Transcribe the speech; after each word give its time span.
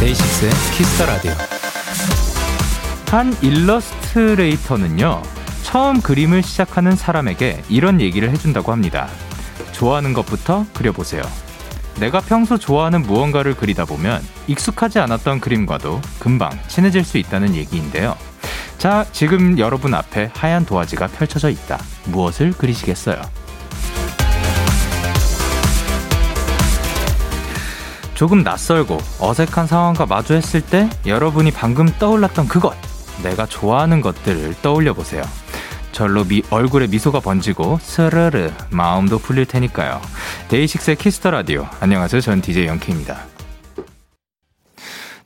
DAY6의 0.00 0.50
Kiss 0.76 0.93
the 0.93 1.06
Radio. 1.06 1.32
한 3.10 3.36
일러스트레이터는요, 3.42 5.22
처음 5.74 6.00
그림을 6.00 6.44
시작하는 6.44 6.94
사람에게 6.94 7.64
이런 7.68 8.00
얘기를 8.00 8.30
해준다고 8.30 8.70
합니다. 8.70 9.08
좋아하는 9.72 10.12
것부터 10.12 10.66
그려보세요. 10.72 11.20
내가 11.98 12.20
평소 12.20 12.56
좋아하는 12.58 13.02
무언가를 13.02 13.56
그리다 13.56 13.84
보면 13.84 14.22
익숙하지 14.46 15.00
않았던 15.00 15.40
그림과도 15.40 16.00
금방 16.20 16.56
친해질 16.68 17.02
수 17.02 17.18
있다는 17.18 17.56
얘기인데요. 17.56 18.14
자, 18.78 19.04
지금 19.10 19.58
여러분 19.58 19.94
앞에 19.94 20.30
하얀 20.32 20.64
도화지가 20.64 21.08
펼쳐져 21.08 21.50
있다. 21.50 21.80
무엇을 22.04 22.52
그리시겠어요? 22.52 23.20
조금 28.14 28.44
낯설고 28.44 28.98
어색한 29.18 29.66
상황과 29.66 30.06
마주했을 30.06 30.60
때 30.60 30.88
여러분이 31.04 31.50
방금 31.50 31.86
떠올랐던 31.98 32.46
그것, 32.46 32.76
내가 33.24 33.44
좋아하는 33.46 34.00
것들을 34.02 34.54
떠올려 34.62 34.94
보세요. 34.94 35.24
절로 35.94 36.24
미, 36.24 36.42
얼굴에 36.50 36.88
미소가 36.88 37.20
번지고 37.20 37.78
스르르 37.80 38.50
마음도 38.70 39.18
풀릴 39.18 39.46
테니까요. 39.46 40.02
DAY6의 40.48 40.96
Kiss 40.96 41.15
the 41.15 41.30
Radio. 41.30 41.66
안녕하세요. 41.80 42.20
전 42.20 42.42
DJ 42.42 42.66
Young 42.66 42.88
K입니다. 42.88 43.24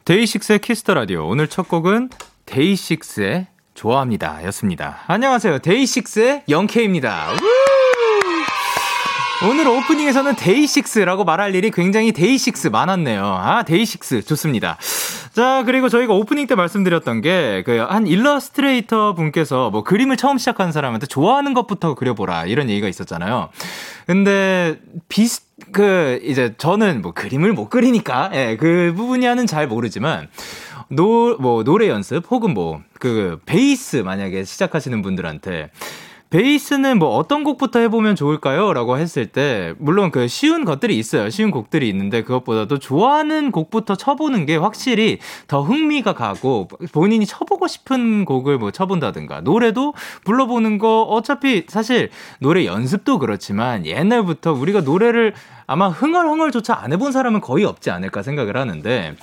DAY6의 0.05 0.61
Kiss 0.61 0.80
the 0.80 0.95
Radio. 0.95 1.27
오늘 1.27 1.49
첫 1.49 1.69
곡은 1.69 2.11
DAY6의 2.47 3.47
좋아합니다. 3.75 4.45
였습니다. 4.45 5.01
안녕하세요. 5.07 5.61
DAY6의 5.61 6.45
Young 6.49 6.81
K입니다. 6.81 7.33
오늘 9.47 9.69
오프닝에서는 9.69 10.35
DAY6라고 10.35 11.23
말할 11.23 11.55
일이 11.55 11.71
굉장히 11.71 12.11
DAY6 12.11 12.69
많았네요. 12.69 13.25
아, 13.25 13.63
DAY6. 13.63 14.23
좋습니다. 14.23 14.77
자, 15.33 15.63
그리고 15.65 15.89
저희가 15.89 16.13
오프닝 16.13 16.49
때 16.49 16.57
말씀드렸던 16.57 17.21
게, 17.21 17.63
그, 17.65 17.77
한 17.79 18.09
일러스트레이터 18.09 19.15
분께서 19.15 19.71
뭐 19.71 19.85
그림을 19.85 20.17
처음 20.17 20.39
시작하는 20.39 20.73
사람한테 20.73 21.07
좋아하는 21.07 21.55
것부터 21.55 21.95
그려보라. 21.95 22.47
이런 22.47 22.69
얘기가 22.69 22.89
있었잖아요. 22.89 23.51
근데, 24.07 24.81
비슷, 25.09 25.45
그, 25.71 26.19
이제 26.25 26.55
저는 26.59 27.01
뭐 27.01 27.13
그림을 27.13 27.53
못 27.53 27.69
그리니까, 27.71 28.31
예, 28.35 28.57
그 28.59 28.93
부분이야는 28.97 29.47
잘 29.47 29.69
모르지만, 29.69 30.27
노, 30.89 31.37
뭐, 31.39 31.63
노래 31.63 31.89
연습 31.89 32.25
혹은 32.29 32.55
뭐, 32.55 32.81
그, 32.99 33.39
베이스 33.47 33.99
만약에 33.99 34.43
시작하시는 34.43 35.01
분들한테, 35.01 35.71
베이스는 36.31 36.99
뭐 36.99 37.17
어떤 37.17 37.43
곡부터 37.43 37.79
해보면 37.81 38.15
좋을까요? 38.15 38.75
라고 38.75 38.99
했을 38.99 39.27
때, 39.27 39.73
물론 39.79 40.11
그 40.11 40.29
쉬운 40.29 40.67
것들이 40.67 40.99
있어요. 40.99 41.31
쉬운 41.31 41.51
곡들이 41.51 41.89
있는데, 41.89 42.23
그것보다도 42.23 42.79
좋아하는 42.79 43.51
곡부터 43.51 43.97
쳐보는 43.97 44.45
게 44.45 44.57
확실히 44.57 45.19
더 45.47 45.63
흥미가 45.63 46.13
가고, 46.13 46.69
본인이 46.93 47.25
쳐보고 47.25 47.67
싶은 47.67 48.27
곡을 48.27 48.59
뭐 48.59 48.71
쳐본다든가, 48.71 49.41
노래도 49.41 49.95
불러보는 50.25 50.77
거, 50.77 51.03
어차피 51.03 51.65
사실 51.67 52.11
노래 52.41 52.67
연습도 52.67 53.19
그렇지만, 53.19 53.87
옛날부터 53.87 54.53
우리가 54.53 54.83
노래를 54.83 55.33
아마 55.67 55.89
흥얼흥얼조차 55.89 56.79
안 56.79 56.93
해본 56.93 57.13
사람은 57.13 57.41
거의 57.41 57.65
없지 57.65 57.91
않을까 57.91 58.23
생각을 58.23 58.57
하는데, 58.57 59.15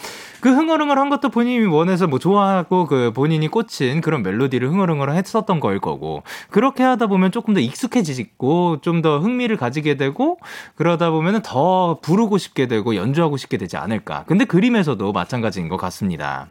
그 0.46 0.52
흥얼흥얼한 0.52 1.10
것도 1.10 1.30
본인이 1.30 1.66
원해서 1.66 2.06
뭐 2.06 2.20
좋아하고 2.20 2.86
그 2.86 3.12
본인이 3.16 3.48
꽂힌 3.48 4.00
그런 4.00 4.22
멜로디를 4.22 4.70
흥얼흥얼 4.70 5.10
했었던 5.10 5.60
거일 5.60 5.80
거고 5.80 6.22
그렇게 6.52 6.84
하다 6.84 7.08
보면 7.08 7.32
조금 7.32 7.56
더 7.56 7.60
익숙해지고 7.60 8.78
좀 8.82 9.02
더 9.02 9.20
흥미를 9.20 9.58
가지게 9.58 9.98
되고 9.98 10.38
그러다 10.76 11.10
보면은 11.12 11.42
더 11.44 12.00
부르고 12.02 12.38
싶게 12.38 12.68
되고 12.68 12.96
연주하고 12.96 13.38
싶게 13.38 13.58
되지 13.58 13.76
않을까. 13.76 14.24
근데 14.26 14.46
그림에서도 14.46 15.12
마찬가지인 15.12 15.68
것 15.68 15.78
같습니다. 15.78 16.48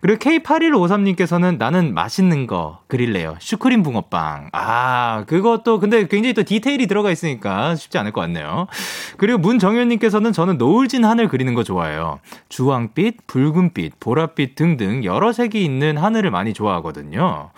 그리고 0.00 0.18
K8153님께서는 0.18 1.58
나는 1.58 1.94
맛있는 1.94 2.46
거 2.46 2.80
그릴래요. 2.88 3.36
슈크림 3.40 3.82
붕어빵. 3.82 4.50
아, 4.52 5.24
그것도 5.26 5.80
근데 5.80 6.06
굉장히 6.08 6.32
또 6.32 6.44
디테일이 6.44 6.86
들어가 6.86 7.10
있으니까 7.10 7.76
쉽지 7.76 7.98
않을 7.98 8.12
것 8.12 8.20
같네요. 8.22 8.68
그리고 9.16 9.38
문정현님께서는 9.38 10.32
저는 10.32 10.58
노을진 10.58 11.04
하늘 11.04 11.28
그리는 11.28 11.54
거 11.54 11.62
좋아해요. 11.62 12.20
주황빛, 12.48 13.26
붉은빛, 13.32 13.98
보랏빛 13.98 14.56
등등 14.56 15.04
여러 15.04 15.32
색이 15.32 15.64
있는 15.64 15.96
하늘을 15.96 16.30
많이 16.30 16.52
좋아하거든요. 16.52 17.48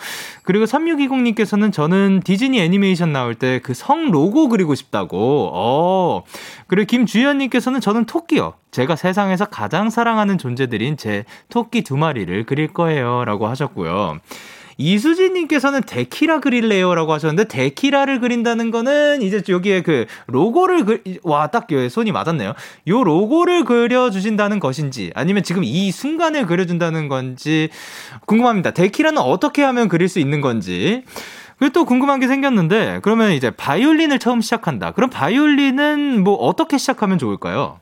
그리고 0.44 0.66
3620님께서는 0.66 1.72
저는 1.72 2.20
디즈니 2.24 2.60
애니메이션 2.60 3.12
나올 3.12 3.34
때 3.34 3.58
그 3.58 3.74
성 3.74 4.10
로고 4.12 4.48
그리고 4.48 4.76
싶다고. 4.76 5.50
어. 5.52 6.22
그리고 6.68 6.86
김주현님께서는 6.86 7.80
저는 7.80 8.04
토끼요. 8.04 8.54
제가 8.70 8.94
세상에서 8.94 9.46
가장 9.46 9.90
사랑하는 9.90 10.38
존재들인 10.38 10.96
제 10.96 11.24
토끼 11.48 11.82
두 11.82 11.96
마리를 11.96 12.44
그릴 12.46 12.68
거예요. 12.68 13.24
라고 13.24 13.48
하셨고요. 13.48 14.18
이수진님께서는 14.76 15.82
데키라 15.82 16.40
그릴래요라고 16.40 17.12
하셨는데 17.12 17.48
데키라를 17.48 18.20
그린다는 18.20 18.70
거는 18.70 19.22
이제 19.22 19.42
여기에 19.48 19.82
그 19.82 20.06
로고를 20.26 20.84
그, 20.84 21.02
와딱 21.22 21.68
손이 21.90 22.12
맞았네요. 22.12 22.54
요 22.88 23.04
로고를 23.04 23.64
그려주신다는 23.64 24.60
것인지 24.60 25.12
아니면 25.14 25.42
지금 25.42 25.64
이 25.64 25.90
순간을 25.90 26.46
그려준다는 26.46 27.08
건지 27.08 27.68
궁금합니다. 28.26 28.72
데키라는 28.72 29.18
어떻게 29.18 29.62
하면 29.62 29.88
그릴 29.88 30.08
수 30.08 30.18
있는 30.18 30.40
건지. 30.40 31.04
그리고 31.58 31.72
또 31.72 31.84
궁금한 31.84 32.20
게 32.20 32.26
생겼는데 32.26 33.00
그러면 33.02 33.32
이제 33.32 33.50
바이올린을 33.50 34.18
처음 34.18 34.40
시작한다. 34.40 34.90
그럼 34.90 35.10
바이올린은 35.10 36.22
뭐 36.24 36.34
어떻게 36.34 36.78
시작하면 36.78 37.18
좋을까요? 37.18 37.78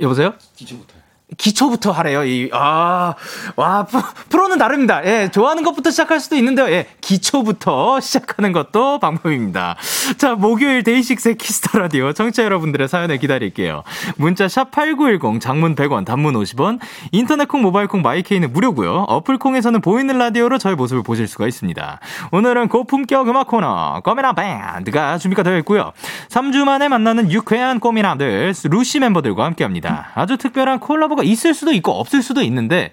여보세요? 0.00 0.34
기초부터. 0.56 0.95
기초부터 1.36 1.90
하래요. 1.90 2.24
이, 2.24 2.48
아, 2.52 3.14
와, 3.56 3.86
프로는 4.28 4.58
다릅니다. 4.58 5.04
예, 5.04 5.28
좋아하는 5.32 5.64
것부터 5.64 5.90
시작할 5.90 6.20
수도 6.20 6.36
있는데요. 6.36 6.68
예, 6.70 6.86
기초부터 7.00 7.98
시작하는 7.98 8.52
것도 8.52 9.00
방법입니다. 9.00 9.74
자, 10.18 10.36
목요일 10.36 10.84
DAY6의 10.84 11.36
Kiss 11.36 11.61
the 11.61 11.80
Radio 11.80 12.12
청취자 12.12 12.44
여러분들의 12.44 12.86
사연을 12.86 13.18
기다릴게요. 13.18 13.82
문자 14.16 14.46
샵 14.46 14.70
8910 14.70 15.40
장문 15.40 15.74
100원, 15.74 16.04
단문 16.04 16.34
50원, 16.34 16.78
인터넷 17.10 17.48
콩, 17.48 17.60
모바일 17.62 17.88
콩, 17.88 18.02
my 18.02 18.16
K는 18.16 18.52
무료고요. 18.52 19.06
어플 19.08 19.38
콩에서는 19.38 19.80
보이는 19.80 20.16
라디오로 20.16 20.58
저희 20.58 20.76
모습을 20.76 21.02
보실 21.02 21.26
수가 21.26 21.48
있습니다. 21.48 21.98
오늘은 22.30 22.68
고품격 22.68 23.28
음악 23.28 23.48
코너 23.48 24.00
꼬미라 24.04 24.32
밴드가 24.34 25.18
준비가 25.18 25.42
되어 25.42 25.58
있고요. 25.58 25.92
3주 26.28 26.64
만에 26.64 26.86
만나는 26.86 27.32
유쾌한 27.32 27.80
꼬미라들 27.80 28.54
LUCY 28.70 29.00
멤버들과 29.00 29.44
함께합니다. 29.44 30.12
아주 30.14 30.36
특별한 30.36 30.78
콜라보 30.78 31.15
정보가 31.16 31.24
있을 31.24 31.54
수도 31.54 31.72
있고 31.72 31.92
없을 31.92 32.22
수도 32.22 32.42
있는데 32.42 32.92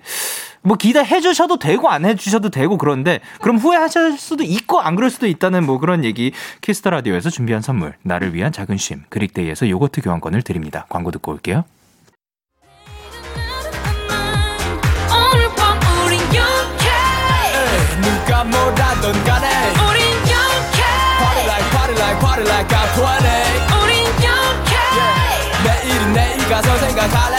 뭐 0.61 0.78
기대해 0.78 1.19
주셔도 1.22 1.59
되고 1.59 1.89
안 1.89 2.06
해 2.06 2.16
주셔도 2.16 2.50
되고 2.50 2.78
그런데 2.78 3.19
그럼 3.41 3.57
후회하실 3.57 4.17
수도 4.17 4.44
있고 4.44 4.79
안 4.79 4.95
그럴 4.95 5.09
수도 5.09 5.28
있다는 5.28 5.66
뭐 5.66 5.78
그런 5.78 6.03
얘기 6.06 6.31
Kiss 6.62 6.78
the 6.78 6.90
Radio에서 6.90 7.29
준비한 7.29 7.62
선물 7.62 7.94
나를 8.01 8.33
위한 8.33 8.51
작은 8.51 8.78
쉼 8.78 9.01
그릭데이에서 9.09 9.69
요거트 9.69 10.01
교환권을 10.01 10.41
드립니다. 10.41 10.85
광고 10.89 11.12
듣고 11.12 11.31
올게요. 11.33 11.66
누가 18.01 18.44
뭐라던 18.44 19.23
간에 19.23 19.47
우린 19.72 20.03
영케 20.31 20.83
Party 21.19 21.45
like 21.45 21.71
party 21.71 21.95
like 21.95 22.19
party 22.19 22.45
like 22.48 22.68
I'm 22.75 22.88
20 22.94 23.83
우린 23.83 24.06
영케 24.24 24.75
yeah. 24.98 25.63
내일은 25.63 26.13
내일 26.13 26.38
가서 26.50 26.77
생각할래 26.77 27.38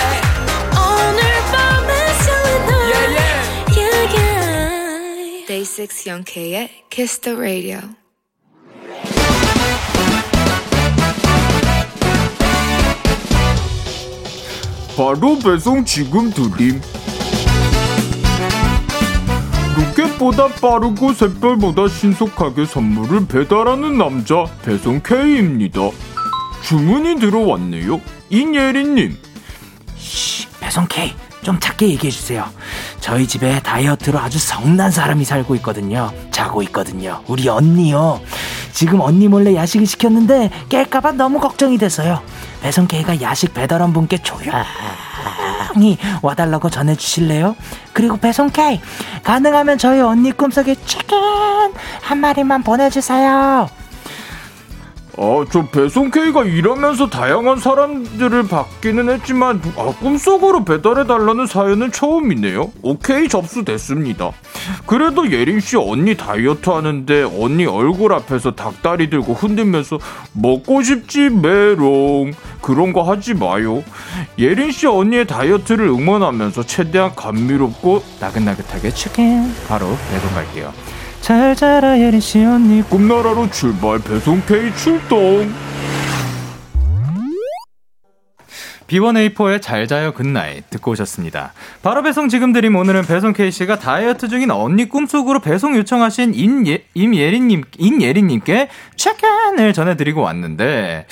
Day6 5.75 6.07
영케이의 6.07 6.71
Kiss 6.89 7.21
the 7.21 7.37
Radio. 7.37 7.81
바로 14.97 15.37
배송 15.41 15.85
지금 15.85 16.31
드림. 16.31 16.81
로켓보다 19.77 20.47
빠르고 20.61 21.13
샛별보다 21.13 21.89
신속하게 21.89 22.67
선물을 22.67 23.27
배달하는 23.27 23.99
남자 23.99 24.45
배송 24.63 25.01
K입니다. 25.03 25.91
주문이 26.63 27.17
들어왔네요. 27.19 28.01
인예린님. 28.31 29.17
배송 30.61 30.87
K 30.89 31.13
좀 31.45 31.61
작게 31.61 31.89
얘기해 31.91 32.11
주세요. 32.11 32.45
저희 33.01 33.29
집에 33.29 33.61
다이어트로 33.61 34.19
아주 34.19 34.39
성난 34.39 34.91
사람이 34.91 35.25
살고 35.25 35.55
있거든요. 35.57 36.11
자고 36.33 36.63
있거든요. 36.63 37.23
우리 37.29 37.49
언니요. 37.49 38.21
지금 38.73 39.01
언니 39.01 39.29
몰래 39.29 39.55
야식을 39.55 39.87
시켰는데 39.87 40.51
깰까봐 40.69 41.15
너무 41.15 41.39
걱정이 41.39 41.79
됐어요. 41.79 42.21
배송 42.63 42.89
K가 42.89 43.21
야식 43.21 43.55
배달원 43.55 43.93
분께 43.93 44.19
조용히 44.19 44.55
와달라고 46.23 46.71
전해주실래요? 46.71 47.55
그리고 47.93 48.17
배송 48.17 48.51
K 48.51 48.81
가능하면 49.23 49.79
저희 49.79 50.01
언니 50.01 50.33
꿈속에 50.33 50.75
치킨 50.87 51.19
한 52.01 52.19
마리만 52.19 52.63
보내주세요. 52.63 53.69
아, 55.17 55.45
저 55.51 55.65
배송 55.67 56.11
K가 56.11 56.45
일하면서 56.45 57.09
다양한 57.09 57.59
사람들을 57.59 58.49
받기는 58.49 59.09
했지만 59.11 59.61
아, 59.77 59.93
꿈속으로 60.01 60.65
배달해달라는 60.65 61.47
사연은 61.47 61.93
처음이네요. 61.93 62.73
오케이 62.83 63.29
접수됐습니다. 63.29 64.33
그래도 64.87 65.31
예린 65.31 65.61
씨 65.61 65.77
언니 65.77 66.17
다이어트 66.17 66.69
하는데 66.71 67.23
언니 67.23 67.65
얼굴 67.65 68.13
앞에서 68.13 68.53
닭다리 68.53 69.11
들고 69.11 69.35
흔들면서 69.35 69.99
먹고 70.33 70.83
싶지 70.83 71.31
메롱 71.31 72.33
그런 72.61 72.93
거 72.93 73.03
하지 73.03 73.35
마요. 73.35 73.85
예린 74.39 74.73
씨 74.73 74.87
언니의 74.87 75.27
다이어트를 75.27 75.87
응원하면서 75.87 76.65
최대한 76.65 77.15
감미롭고 77.15 78.03
나긋나긋하게 78.21 78.91
치킨 78.91 79.55
바로 79.69 79.87
내고 79.87 80.29
갈게요. 80.35 80.73
잘 81.25 81.57
자라 81.57 81.99
예린 81.99 82.21
씨 82.21 82.45
언니 82.45 82.83
꿈나라로 82.83 83.51
출발 83.51 83.99
배송 83.99 84.43
K 84.47 84.71
출동. 84.77 85.51
B1A4의 88.87 89.63
잘 89.63 89.87
자요 89.87 90.13
Good 90.13 90.38
Night 90.38 90.69
듣고 90.69 90.91
오셨습니다. 90.91 91.55
바로 91.83 92.03
배송 92.03 92.29
지금 92.29 92.53
드림 92.53 92.77
오늘은 92.77 93.07
배송 93.07 93.33
K씨가 93.33 93.79
다이어트 93.79 94.29
중인 94.29 94.51
언니 94.51 94.87
꿈속으로 94.87 95.41
배송 95.41 95.75
요청하신 95.79 96.35
인예, 96.35 96.85
임예린님, 96.93 97.63
인예린님께 97.79 98.69
체크인을 98.97 99.73
전해드리고 99.73 100.21
왔는데, 100.21 101.07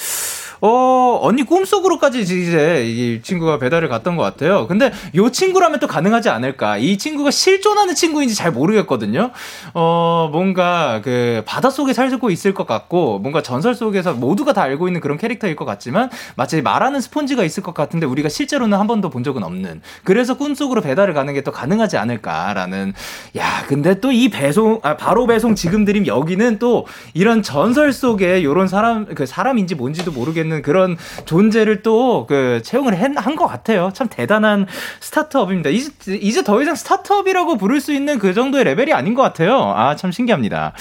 어, 0.65 1.19
언니 1.23 1.43
꿈속으로까지 1.43 2.21
이제 2.21 2.85
이 2.87 3.21
친구가 3.21 3.59
배달을 3.59 3.89
갔던 3.89 4.17
것 4.17 4.23
같아요. 4.23 4.69
근데 4.69 4.93
요 5.17 5.29
친구라면 5.29 5.81
또 5.81 5.89
가능하지 5.89 6.29
않을까. 6.29 6.79
이 6.79 6.97
친구가 6.99 7.33
실존하는 7.33 7.97
친구인지 7.97 8.37
잘 8.37 8.53
모르겠거든요. 8.53 9.33
어, 9.75 10.29
뭔가 10.31 11.01
그 11.03 11.43
바닷속에 11.47 11.93
살고 11.93 12.31
있을 12.31 12.55
것 12.55 12.67
같고, 12.69 13.19
뭔가 13.19 13.43
전설 13.43 13.75
속에서 13.75 14.15
모두가 14.15 14.53
다 14.53 14.63
알고 14.63 14.87
있는 14.89 15.01
그런 15.01 15.19
캐릭터일 15.19 15.57
것 15.57 15.65
같지만, 15.65 16.11
마치 16.37 16.63
말하는 16.63 17.01
스폰지가 17.01 17.43
있을 17.43 17.65
것 17.65 17.75
같은데, 17.75 18.07
우리가 18.07 18.29
실제로는 18.29 18.79
한 18.79 18.87
번도 18.87 19.11
본 19.11 19.25
적은 19.25 19.43
없는. 19.43 19.83
그래서 20.05 20.35
꿈속으로 20.37 20.81
배달을 20.81 21.13
가는 21.13 21.35
게 21.35 21.43
또 21.43 21.51
가능하지 21.51 21.97
않을까라는. 21.97 22.93
야, 23.37 23.65
근데 23.67 23.99
또 24.01 24.13
이 24.13 24.29
배송, 24.29 24.79
아, 24.85 24.97
바로 24.97 25.27
배송 25.27 25.57
지금 25.57 25.85
드림 25.85 26.07
여기는 26.07 26.61
또 26.61 26.87
이런 27.15 27.43
전설 27.43 27.93
속에 27.93 28.45
요런 28.45 28.69
사람, 28.69 29.07
그 29.07 29.27
사람인지 29.27 29.75
뭔지도 29.75 30.13
모르겠는 30.13 30.52
있는 30.53 30.63
그런 30.63 30.97
존재를 31.25 31.83
또 31.83 32.27
그 32.29 32.61
채용을 32.63 33.01
한 33.01 33.33
것 33.37 33.47
같아요. 33.47 33.91
참 33.95 34.09
대단한 34.11 34.67
스타트업입니다. 35.01 35.71
이제, 35.71 35.91
이제 36.21 36.43
더 36.45 36.61
이상 36.61 36.75
스타트업이라고 36.75 37.57
부를 37.57 37.81
수 37.81 37.93
있는 37.95 38.19
그 38.19 38.35
정도의 38.35 38.65
레벨이 38.65 38.93
아닌 38.93 39.15
것 39.15 39.23
같아요. 39.23 39.73
아, 39.75 39.97
참 39.97 40.13
신기합니다. 40.13 40.73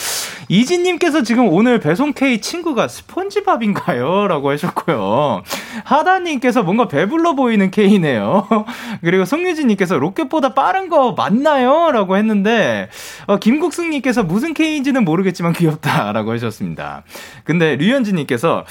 이진님께서 0.50 1.24
지금 1.24 1.48
오늘 1.48 1.80
배송 1.80 2.14
K 2.14 2.42
친구가 2.42 2.88
스펀지밥인가요? 2.88 4.28
라고 4.28 4.50
하셨고요. 4.50 5.44
하다님께서 5.86 6.64
뭔가 6.64 6.88
배불러 6.88 7.36
보이는 7.36 7.72
K네요. 7.72 8.48
그리고 9.02 9.24
송유진님께서 9.24 9.98
로켓보다 9.98 10.54
빠른 10.54 10.90
거 10.90 11.14
맞나요? 11.14 11.92
라고 11.92 12.18
했는데, 12.18 12.90
어, 13.28 13.38
김국승님께서 13.38 14.24
무슨 14.24 14.54
K인지는 14.54 15.06
모르겠지만 15.06 15.54
귀엽다. 15.54 16.12
라고 16.12 16.32
하셨습니다. 16.34 17.04
근데 17.46 17.76
류현진님께서, 17.78 18.66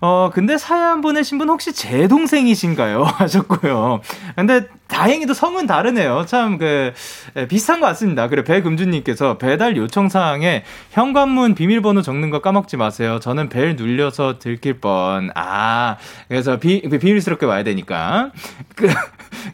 어, 0.00 0.30
근데 0.32 0.45
사연 0.58 1.00
보내신 1.00 1.38
분 1.38 1.48
혹시 1.48 1.72
제 1.72 2.08
동생이신가요? 2.08 3.02
하셨고요. 3.18 4.00
근데 4.36 4.66
다행히도 4.86 5.34
성은 5.34 5.66
다르네요. 5.66 6.24
참, 6.26 6.58
그, 6.58 6.92
비슷한 7.48 7.80
것 7.80 7.86
같습니다. 7.88 8.28
그래, 8.28 8.44
배금주님께서 8.44 9.38
배달 9.38 9.76
요청사항에 9.76 10.64
현관문 10.90 11.54
비밀번호 11.54 12.02
적는 12.02 12.30
거 12.30 12.40
까먹지 12.40 12.76
마세요. 12.76 13.18
저는 13.20 13.48
벨 13.48 13.76
눌려서 13.76 14.38
들킬 14.38 14.80
뻔. 14.80 15.30
아, 15.34 15.96
그래서 16.28 16.58
비, 16.58 16.82
비밀스럽게 16.82 17.46
와야 17.46 17.64
되니까. 17.64 18.30
그, 18.76 18.88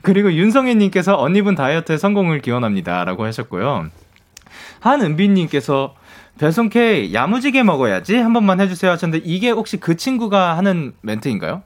그리고 0.03 0.33
윤성혜님께서 0.33 1.19
언니분 1.19 1.55
다이어트에 1.55 1.97
성공을 1.97 2.41
기원합니다. 2.41 3.05
라고 3.05 3.25
하셨고요. 3.25 3.89
한은비님께서 4.81 5.95
배송 6.39 6.69
K 6.69 7.13
야무지게 7.15 7.63
먹어야지 7.63 8.17
한 8.17 8.33
번만 8.33 8.61
해주세요 8.61 8.91
하셨는데 8.93 9.25
이게 9.27 9.51
혹시 9.51 9.77
그 9.79 9.97
친구가 9.97 10.57
하는 10.57 10.95
멘트인가요? 11.03 11.63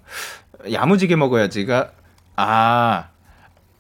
야무지게 0.70 1.16
먹어야지가 1.16 1.90
아 2.36 3.08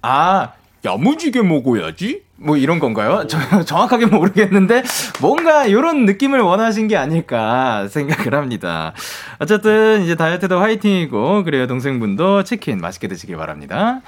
아, 0.08 0.52
야무지게 0.84 1.42
먹어야지? 1.42 2.22
뭐 2.38 2.56
이런 2.56 2.78
건가요? 2.78 3.26
저, 3.26 3.38
정확하게 3.64 4.06
모르겠는데 4.06 4.82
뭔가 5.20 5.66
이런 5.66 6.04
느낌을 6.04 6.40
원하신 6.40 6.86
게 6.88 6.96
아닐까 6.96 7.88
생각을 7.88 8.34
합니다. 8.34 8.92
어쨌든 9.38 10.02
이제 10.02 10.14
다이어트도 10.14 10.58
화이팅이고 10.58 11.44
그래요 11.44 11.66
동생분도 11.66 12.44
치킨 12.44 12.78
맛있게 12.78 13.08
드시길 13.08 13.36
바랍니다. 13.36 14.00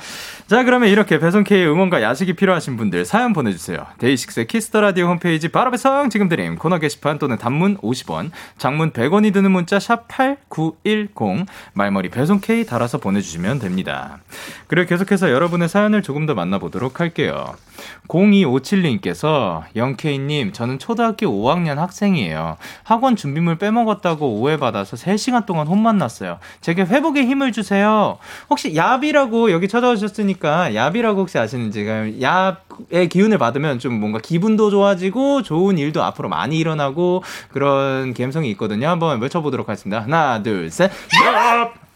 자 0.46 0.62
그러면 0.64 0.90
이렇게 0.90 1.19
배송 1.19 1.44
K 1.44 1.64
응원과 1.66 2.02
야식이 2.02 2.34
필요하신 2.34 2.76
분들 2.76 3.06
사연 3.06 3.32
보내주세요. 3.32 3.86
DAY6의 3.99 4.46
Kiss 4.46 4.67
the 4.67 4.82
Radio 4.82 5.06
홈페이지 5.06 5.48
바로 5.48 5.70
배송 5.70 6.10
지금 6.10 6.28
드림 6.28 6.56
코너 6.56 6.78
게시판 6.78 7.19
또는 7.19 7.38
단문 7.38 7.78
50원, 7.78 8.31
장문 8.58 8.92
100원이 8.92 9.32
드는 9.32 9.50
문자 9.50 9.78
샵 9.78 10.06
#8910 10.08 11.46
말머리 11.72 12.10
배송 12.10 12.40
K 12.40 12.66
달아서 12.66 12.98
보내주시면 12.98 13.58
됩니다. 13.58 14.19
그리고 14.66 14.88
계속해서 14.88 15.31
여러분의 15.31 15.69
사연을 15.69 16.02
조금 16.02 16.26
더 16.26 16.34
만나보도록 16.34 17.00
할게요. 17.00 17.54
0257님께서 18.08 19.62
Young 19.76 20.19
K님 20.19 20.52
저는 20.52 20.78
초등학교 20.78 21.26
5학년 21.26 21.76
학생이에요. 21.76 22.56
학원 22.82 23.16
준비물 23.16 23.58
빼먹었다고 23.58 24.40
오해받아서 24.40 24.96
3시간 24.96 25.46
동안 25.46 25.66
혼만 25.66 25.98
났어요. 25.98 26.38
제게 26.60 26.82
회복의 26.82 27.26
힘을 27.26 27.52
주세요. 27.52 28.19
혹시 28.50 28.75
야비라고 28.75 29.50
여기 29.52 29.69
찾아오셨으니까 29.69 30.75
야비라고 30.75 31.20
혹시 31.20 31.38
아시는지 31.38 31.86
야의 32.22 33.08
기운을 33.08 33.38
받으면 33.38 33.78
좀 33.78 33.94
뭔가 34.00 34.19
기분도 34.19 34.70
좋아지고 34.70 35.42
좋은 35.42 35.78
일도 35.78 36.02
앞으로 36.02 36.28
많이 36.28 36.58
일어나고 36.58 37.22
그런 37.50 38.14
감성이 38.14 38.50
있거든요. 38.50 38.88
한번 38.88 39.20
외쳐보도록 39.20 39.69
하겠습니다. 39.69 40.00
하나 40.00 40.43
둘 40.43 40.70
셋. 40.70 40.91
야! 41.24 41.87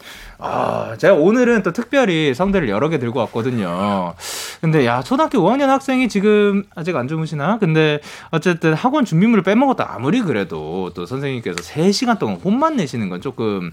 아, 0.44 0.96
제가 0.98 1.14
오늘은 1.14 1.62
또 1.62 1.72
특별히 1.72 2.34
성대를 2.34 2.68
여러 2.68 2.88
개 2.88 2.98
들고 2.98 3.20
왔거든요. 3.20 4.14
근데 4.60 4.84
야, 4.84 5.00
초등학교 5.00 5.38
5학년 5.38 5.66
학생이 5.66 6.08
지금 6.08 6.64
아직 6.74 6.96
안 6.96 7.06
주무시나? 7.06 7.58
근데 7.58 8.00
어쨌든 8.30 8.74
학원 8.74 9.04
준비물을 9.04 9.44
빼먹었다. 9.44 9.94
아무리 9.94 10.20
그래도 10.20 10.90
또 10.94 11.06
선생님께서 11.06 11.58
3시간 11.58 12.18
동안 12.18 12.40
혼만 12.42 12.74
내시는 12.76 13.08
건 13.08 13.20
조금 13.20 13.72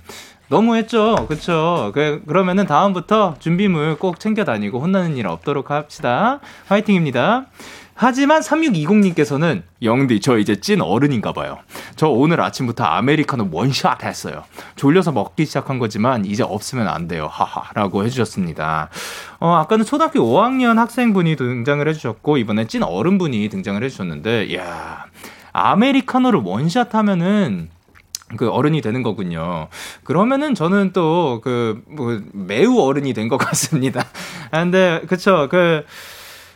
너무했죠. 0.50 1.26
그쵸? 1.28 1.92
그, 1.94 2.22
그러면은 2.28 2.66
다음부터 2.66 3.36
준비물 3.40 3.98
꼭 3.98 4.20
챙겨 4.20 4.44
다니고 4.44 4.80
혼나는 4.80 5.18
일 5.18 5.28
없도록 5.28 5.72
합시다. 5.72 6.40
화이팅입니다. 6.68 7.46
하지만 8.02 8.40
3620님께서는 8.42 9.64
영디 9.84 10.22
저 10.22 10.38
이제 10.38 10.56
찐 10.56 10.80
어른인가 10.80 11.34
봐요. 11.34 11.58
저 11.98 12.08
오늘 12.08 12.40
아침부터 12.40 12.86
아메리카노 12.86 13.50
원샷 13.52 14.06
했어요. 14.06 14.46
졸려서 14.78 15.12
먹기 15.12 15.46
시작한 15.46 15.80
거지만 15.80 16.24
이제 16.24 16.42
없으면 16.42 16.88
안 16.88 17.10
돼요. 17.10 17.28
하하라고 17.30 18.06
해주셨습니다. 18.06 18.90
어 19.42 19.54
아까는 19.56 19.84
초등학교 19.84 20.22
5학년 20.22 20.76
학생분이 20.76 21.36
등장을 21.36 21.86
해주셨고 21.90 22.38
이번에 22.38 22.68
찐 22.68 22.84
어른분이 22.84 23.50
등장을 23.50 23.84
해주셨는데 23.84 24.56
야 24.56 25.06
아메리카노를 25.52 26.40
원샷 26.42 26.96
하면은 26.96 27.70
그 28.38 28.48
어른이 28.50 28.80
되는 28.82 29.04
거군요. 29.04 29.68
그러면은 30.06 30.56
저는 30.56 30.94
또 30.94 31.42
그 31.44 31.84
뭐 31.90 32.22
매우 32.32 32.80
어른이 32.80 33.12
된 33.14 33.28
것 33.28 33.36
같습니다. 33.38 34.06
아, 34.52 34.60
근데 34.64 35.02
그쵸 35.08 35.48
그 35.52 35.84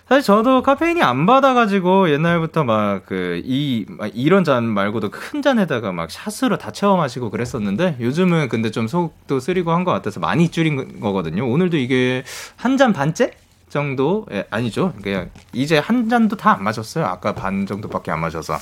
사실 0.09 0.21
저도 0.23 0.61
카페인이 0.63 1.01
안 1.01 1.25
받아가지고 1.25 2.11
옛날부터 2.11 2.63
막 2.65 3.05
그 3.05 3.41
이 3.45 3.85
이런 4.13 4.43
잔 4.43 4.65
말고도 4.65 5.09
큰 5.09 5.41
잔에다가 5.41 5.91
막 5.91 6.09
샷으로 6.11 6.57
다 6.57 6.71
채워 6.71 6.97
마시고 6.97 7.29
그랬었는데 7.29 7.97
요즘은 7.99 8.49
근데 8.49 8.69
좀 8.69 8.87
속도 8.87 9.39
쓰리고 9.39 9.71
한 9.71 9.83
것 9.85 9.91
같아서 9.91 10.19
많이 10.19 10.49
줄인 10.51 10.99
거거든요. 10.99 11.47
오늘도 11.49 11.77
이게 11.77 12.23
한 12.57 12.77
잔 12.77 12.91
반째 12.93 13.31
정도 13.69 14.25
예, 14.31 14.45
아니죠. 14.51 14.93
그냥 15.01 15.29
이제 15.53 15.77
한 15.79 16.07
잔도 16.09 16.35
다 16.37 16.51
안 16.53 16.63
마셨어요. 16.63 17.05
아까 17.05 17.33
반 17.33 17.65
정도밖에 17.65 18.11
안 18.11 18.19
마셔서. 18.19 18.57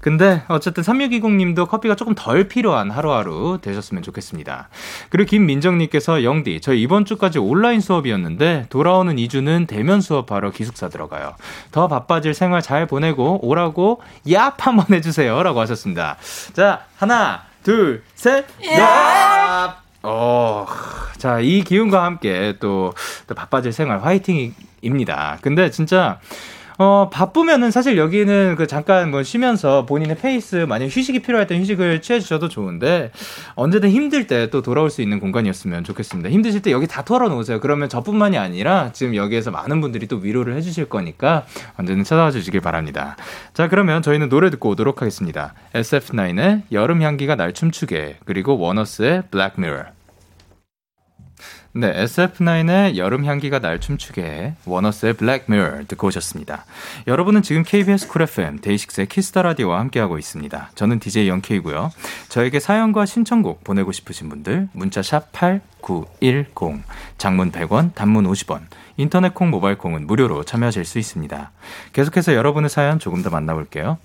근데 0.00 0.42
어쨌든 0.48 0.82
3620님도 0.82 1.68
커피가 1.68 1.96
조금 1.96 2.14
덜 2.14 2.48
필요한 2.48 2.90
하루하루 2.90 3.58
되셨으면 3.60 4.02
좋겠습니다. 4.02 4.68
그리고 5.10 5.28
김민정님께서 5.28 6.24
영디, 6.24 6.60
저희 6.60 6.82
이번 6.82 7.04
주까지 7.04 7.38
온라인 7.38 7.80
수업이었는데 7.80 8.66
돌아오는 8.70 9.16
2주는 9.16 9.66
대면 9.66 10.00
수업하러 10.00 10.50
기숙사 10.50 10.88
들어가요. 10.88 11.34
더 11.72 11.88
바빠질 11.88 12.34
생활 12.34 12.62
잘 12.62 12.86
보내고 12.86 13.44
오라고 13.46 14.00
얍 14.26 14.54
한번 14.58 14.86
해주세요. 14.90 15.42
라고 15.42 15.60
하셨습니다. 15.60 16.16
자, 16.52 16.84
하나, 16.96 17.42
둘, 17.62 18.02
셋, 18.14 18.46
얍! 18.62 19.74
어, 20.04 20.66
자, 21.18 21.40
이 21.40 21.62
기운과 21.62 22.04
함께 22.04 22.54
또, 22.60 22.94
또 23.26 23.34
바빠질 23.34 23.72
생활 23.72 24.02
화이팅입니다. 24.02 25.38
근데 25.42 25.70
진짜, 25.70 26.20
어, 26.78 27.10
바쁘면은 27.12 27.70
사실 27.70 27.96
여기는 27.98 28.54
그 28.56 28.66
잠깐 28.66 29.10
뭐 29.10 29.22
쉬면서 29.22 29.84
본인의 29.86 30.16
페이스, 30.16 30.56
만약 30.56 30.86
휴식이 30.86 31.20
필요할 31.20 31.46
때 31.46 31.58
휴식을 31.58 32.02
취해 32.02 32.20
주셔도 32.20 32.48
좋은데, 32.48 33.10
언제든 33.54 33.90
힘들 33.90 34.26
때 34.26 34.48
또 34.50 34.62
돌아올 34.62 34.90
수 34.90 35.02
있는 35.02 35.20
공간이었으면 35.20 35.84
좋겠습니다. 35.84 36.30
힘드실 36.30 36.62
때 36.62 36.70
여기 36.72 36.86
다 36.86 37.04
털어놓으세요. 37.04 37.60
그러면 37.60 37.88
저뿐만이 37.88 38.38
아니라 38.38 38.92
지금 38.92 39.14
여기에서 39.14 39.50
많은 39.50 39.80
분들이 39.80 40.06
또 40.06 40.16
위로를 40.16 40.54
해주실 40.56 40.88
거니까 40.88 41.44
언제든 41.76 42.04
찾아와 42.04 42.30
주시길 42.30 42.60
바랍니다. 42.60 43.16
자, 43.54 43.68
그러면 43.68 44.02
저희는 44.02 44.28
노래 44.28 44.50
듣고 44.50 44.70
오도록 44.70 45.02
하겠습니다. 45.02 45.54
SF9의 45.74 46.62
여름 46.72 47.02
향기가 47.02 47.34
날 47.34 47.52
춤추게, 47.52 48.18
그리고 48.24 48.58
원어스의 48.58 49.24
Black 49.30 49.54
Mirror. 49.60 49.97
네, 51.72 51.92
SF9의 52.04 52.96
여름 52.96 53.26
향기가 53.26 53.58
날 53.58 53.78
춤추게 53.78 54.54
원어스의 54.64 55.12
Black 55.12 55.44
Mirror 55.48 55.84
듣고 55.86 56.06
오셨습니다. 56.06 56.64
여러분은 57.06 57.42
지금 57.42 57.62
KBS 57.62 58.08
쿨 58.08 58.22
FM 58.22 58.60
데이식스의 58.60 59.06
키스터 59.06 59.42
라디오와 59.42 59.78
함께하고 59.80 60.18
있습니다. 60.18 60.70
저는 60.74 60.98
DJ 60.98 61.28
Young 61.28 61.57
K고요. 61.57 61.92
저에게 62.30 62.58
사연과 62.58 63.04
신청곡 63.04 63.64
보내고 63.64 63.92
싶으신 63.92 64.30
분들 64.30 64.68
문자 64.72 65.02
샵 65.02 65.30
8910 65.32 66.82
장문 67.18 67.52
100원, 67.52 67.94
단문 67.94 68.24
50원. 68.24 68.62
인터넷 68.98 69.32
콩, 69.32 69.50
모바일 69.50 69.78
콩은 69.78 70.08
무료로 70.08 70.42
참여하실 70.42 70.84
수 70.84 70.98
있습니다. 70.98 71.52
계속해서 71.92 72.34
여러분의 72.34 72.68
사연 72.68 72.98
조금 72.98 73.22
더 73.22 73.30
만나볼게요. 73.30 73.96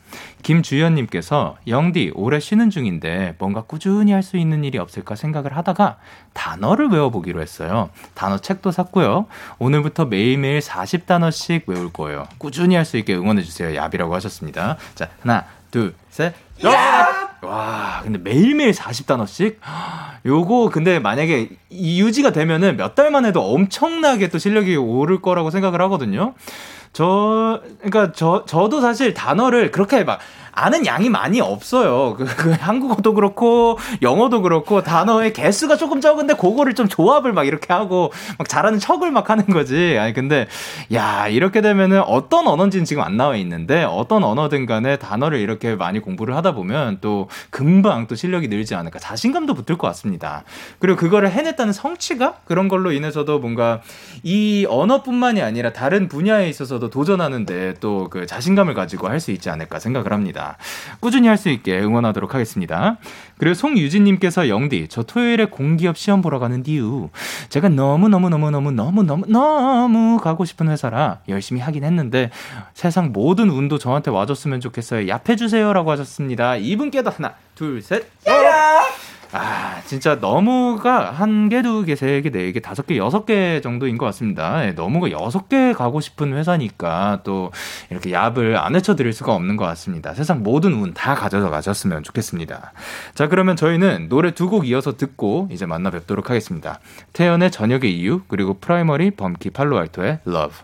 김주연님께서 0.43 1.57
영디 1.67 2.11
올해 2.15 2.39
쉬는 2.39 2.69
중인데 2.69 3.35
뭔가 3.39 3.63
꾸준히 3.63 4.11
할 4.11 4.23
수 4.23 4.37
있는 4.37 4.63
일이 4.63 4.77
없을까 4.77 5.15
생각을 5.15 5.57
하다가 5.57 5.97
단어를 6.33 6.87
외워보기로 6.89 7.41
했어요. 7.41 7.89
단어 8.13 8.37
책도 8.37 8.71
샀고요. 8.71 9.25
오늘부터 9.59 10.05
매일매일 10.05 10.59
40단어씩 10.59 11.63
외울 11.67 11.91
거예요. 11.91 12.25
꾸준히 12.37 12.75
할 12.75 12.85
수 12.85 12.95
있게 12.97 13.15
응원해주세요. 13.15 13.75
야비라고 13.75 14.13
하셨습니다. 14.15 14.77
자, 14.95 15.09
하나, 15.21 15.45
둘, 15.71 15.95
셋. 16.09 16.33
야! 16.65 17.29
와, 17.41 17.99
근데 18.03 18.17
매일매일 18.17 18.71
40단어씩? 18.71 19.57
요거 20.25 20.69
근데 20.71 20.99
만약에 20.99 21.49
유지가 21.71 22.31
되면은 22.31 22.77
몇 22.77 22.95
달만 22.95 23.25
해도 23.25 23.41
엄청나게 23.41 24.29
또 24.29 24.37
실력이 24.37 24.75
오를 24.77 25.21
거라고 25.21 25.49
생각을 25.49 25.81
하거든요. 25.81 26.33
저, 26.93 27.61
그러니까 27.81 28.13
저, 28.13 28.45
저도 28.45 28.79
사실 28.79 29.13
단어를 29.13 29.71
그렇게 29.71 30.03
막 30.03 30.19
아는 30.55 30.85
양이 30.85 31.09
많이 31.09 31.41
없어요. 31.41 32.15
그, 32.15 32.25
그 32.25 32.51
한국어도 32.51 33.13
그렇고 33.13 33.77
영어도 34.01 34.41
그렇고 34.41 34.81
단어의 34.83 35.33
개수가 35.33 35.77
조금 35.77 35.99
적은데 35.99 36.35
그거를 36.35 36.75
좀 36.75 36.87
조합을 36.87 37.33
막 37.33 37.45
이렇게 37.47 37.73
하고 37.73 38.11
막 38.37 38.47
잘하는 38.47 38.79
척을 38.79 39.11
막 39.11 39.29
하는 39.29 39.45
거지. 39.47 39.97
아니 39.99 40.13
근데 40.13 40.47
야 40.93 41.27
이렇게 41.27 41.61
되면은 41.61 42.01
어떤 42.03 42.47
언어인지는 42.47 42.85
지금 42.85 43.03
안 43.03 43.17
나와 43.17 43.35
있는데 43.37 43.83
어떤 43.83 44.23
언어든 44.23 44.65
간에 44.65 44.97
단어를 44.97 45.39
이렇게 45.39 45.75
많이 45.75 45.99
공부를 45.99 46.35
하다 46.35 46.53
보면 46.53 46.99
또 47.01 47.27
금방 47.49 48.07
또 48.07 48.15
실력이 48.15 48.47
늘지 48.47 48.75
않을까 48.75 48.99
자신감도 48.99 49.53
붙을 49.55 49.77
것 49.77 49.87
같습니다. 49.87 50.43
그리고 50.79 50.97
그거를 50.97 51.31
해냈다는 51.31 51.73
성취가 51.73 52.35
그런 52.45 52.67
걸로 52.67 52.91
인해서도 52.91 53.39
뭔가 53.39 53.81
이 54.23 54.65
언어뿐만이 54.69 55.41
아니라 55.41 55.73
다른 55.73 56.07
분야에 56.07 56.47
있어서도 56.49 56.89
도전하는데 56.89 57.75
또 57.79 58.03
그 58.09 58.25
자신감을 58.27 58.73
가지고 58.73 59.07
할 59.07 59.19
수 59.23 59.31
있지 59.31 59.49
않을까 59.49 59.79
생각을 59.79 60.11
합니다. 60.11 60.42
꾸준히 60.99 61.27
할 61.27 61.37
수 61.37 61.49
있게 61.49 61.79
응원하도록 61.79 62.33
하겠습니다. 62.33 62.97
그리고 63.37 63.53
송유진님께서 63.55 64.49
영디, 64.49 64.87
저 64.89 65.03
토요일에 65.03 65.45
공기업 65.45 65.97
시험 65.97 66.21
보러 66.21 66.39
가는 66.39 66.63
이유. 66.65 67.09
제가 67.49 67.69
너무너무너무너무너무너무너무 67.69 70.19
가고 70.19 70.45
싶은 70.45 70.69
회사라 70.69 71.19
열심히 71.27 71.59
하긴 71.61 71.83
했는데 71.83 72.29
세상 72.73 73.11
모든 73.11 73.49
운도 73.49 73.77
저한테 73.79 74.11
와줬으면 74.11 74.61
좋겠어요. 74.61 75.13
얍해주세요. 75.13 75.73
라고 75.73 75.91
하셨습니다. 75.91 76.55
이분께도 76.55 77.09
하나, 77.09 77.33
둘, 77.55 77.81
셋. 77.81 78.05
아, 79.35 79.81
진짜 79.87 80.19
너무가 80.19 81.09
한 81.09 81.49
개, 81.49 81.63
두 81.63 81.83
개, 81.85 81.95
세 81.95 82.21
개, 82.21 82.29
네 82.29 82.51
개, 82.51 82.59
다섯 82.59 82.85
개, 82.85 82.97
여섯 82.97 83.25
개 83.25 83.61
정도인 83.61 83.97
것 83.97 84.05
같습니다. 84.05 84.63
예, 84.67 84.73
너무가 84.73 85.09
여섯 85.09 85.49
개 85.49 85.73
가고 85.73 86.01
싶은 86.01 86.33
회사니까 86.37 87.21
또 87.23 87.51
이렇게 87.89 88.11
얍을 88.11 88.55
안 88.57 88.75
헤쳐드릴 88.75 89.11
수가 89.11 89.33
없는 89.33 89.57
것 89.57 89.65
같습니다. 89.65 90.13
세상 90.13 90.43
모든 90.43 90.73
운 90.73 90.93
다 90.93 91.15
가져서 91.15 91.49
가셨으면 91.49 92.03
좋겠습니다. 92.03 92.73
자, 93.15 93.27
그러면 93.27 93.55
저희는 93.55 94.07
노래 94.09 94.31
두 94.31 94.47
곡 94.47 94.67
이어서 94.67 94.95
듣고 94.97 95.47
이제 95.51 95.65
만나 95.65 95.89
뵙도록 95.89 96.29
하겠습니다. 96.29 96.79
태연의 97.13 97.49
저녁의 97.49 97.91
이유, 97.97 98.21
그리고 98.27 98.53
프라이머리 98.59 99.11
범키 99.11 99.49
팔로알토의 99.49 100.19
Love. 100.27 100.57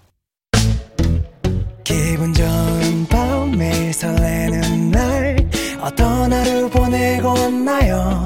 기분 1.83 2.31
좋은 2.33 3.07
밤 3.09 3.51
매일 3.57 3.91
설레는 3.91 4.91
날 4.91 5.37
어떤 5.81 6.31
하루 6.31 6.69
보내고 6.69 7.29
왔나요 7.29 8.25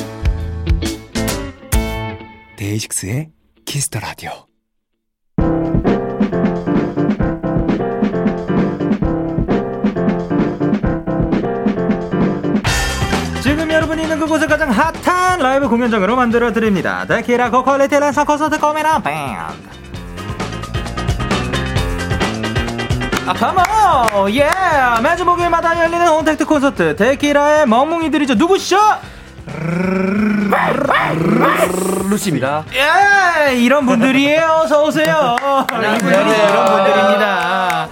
데이식스의 2.71 3.29
키스터 3.65 3.99
라디오. 3.99 4.31
지금 13.43 13.69
여러분이 13.69 14.03
있는 14.03 14.19
그곳을 14.19 14.47
가장 14.47 14.69
핫한 14.69 15.39
라이브 15.39 15.67
공연장으로 15.67 16.15
만들어 16.15 16.53
드립니다. 16.53 17.05
데키라 17.07 17.49
고퀄리티란 17.51 18.13
콘서트 18.25 18.57
코미나 18.59 19.01
밴드. 19.01 19.41
아, 23.27 23.33
컴온! 23.33 24.33
예! 24.33 24.49
매주 25.03 25.25
목요일마다 25.25 25.77
열리는 25.79 26.07
홈택트 26.07 26.45
콘서트 26.45 26.95
데키라의 26.95 27.67
멍멍이들이죠. 27.67 28.35
누구시죠? 28.35 28.77
루시입니다. 32.09 32.65
예! 32.73 33.55
이런 33.55 33.85
분들이에요. 33.85 34.61
어서 34.63 34.83
오세요. 34.83 35.35
이분들이 35.71 36.29
이런 36.29 36.65
분들입니다. 36.65 37.87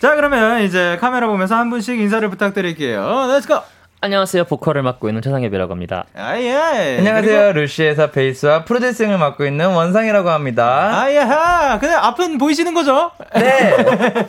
자, 0.00 0.14
그러면 0.14 0.62
이제 0.62 0.96
카메라 1.00 1.26
보면서 1.26 1.56
한 1.56 1.70
분씩 1.70 1.98
인사를 1.98 2.28
부탁드릴게요. 2.30 3.26
Let's 3.28 3.48
go! 3.48 3.60
안녕하세요. 4.08 4.44
보컬을 4.44 4.82
맡고 4.82 5.08
있는 5.08 5.22
최상엽이라고 5.22 5.72
합니다. 5.72 6.04
아, 6.14 6.38
예. 6.38 6.98
안녕하세요. 6.98 7.52
루시에서 7.52 8.10
베이스와 8.10 8.66
프로듀싱을 8.66 9.16
맡고 9.16 9.46
있는 9.46 9.70
원상이라고 9.70 10.28
합니다. 10.28 10.90
아야하! 11.00 11.78
그냥 11.78 12.04
앞은 12.04 12.36
보이시는 12.36 12.74
거죠? 12.74 13.12
네. 13.34 13.74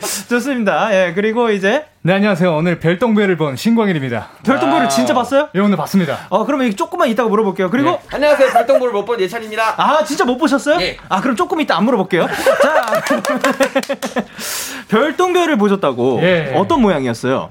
좋습니다. 0.30 0.88
예, 0.94 1.12
그리고 1.14 1.50
이제 1.50 1.84
네, 2.00 2.14
안녕하세요. 2.14 2.56
오늘 2.56 2.78
별똥별을 2.78 3.36
본 3.36 3.56
신광일입니다. 3.56 4.28
별똥별을 4.46 4.88
진짜 4.88 5.12
봤어요? 5.12 5.50
예, 5.54 5.60
오늘 5.60 5.76
봤습니다. 5.76 6.20
어, 6.30 6.46
그러면 6.46 6.74
조금만 6.74 7.08
이따가 7.10 7.28
물어볼게요. 7.28 7.68
그리고 7.68 8.00
안녕하세요. 8.10 8.52
별똥별을 8.54 8.94
못 8.94 9.04
본 9.04 9.20
예찬입니다. 9.20 9.74
아, 9.76 10.02
진짜 10.04 10.24
못 10.24 10.38
보셨어요? 10.38 10.80
예. 10.80 10.96
아, 11.10 11.20
그럼 11.20 11.36
조금 11.36 11.60
이따 11.60 11.76
안 11.76 11.84
물어볼게요. 11.84 12.26
자, 12.62 13.02
별똥별을 14.88 15.58
보셨다고 15.58 16.20
예. 16.22 16.52
어떤 16.56 16.80
모양이었어요? 16.80 17.50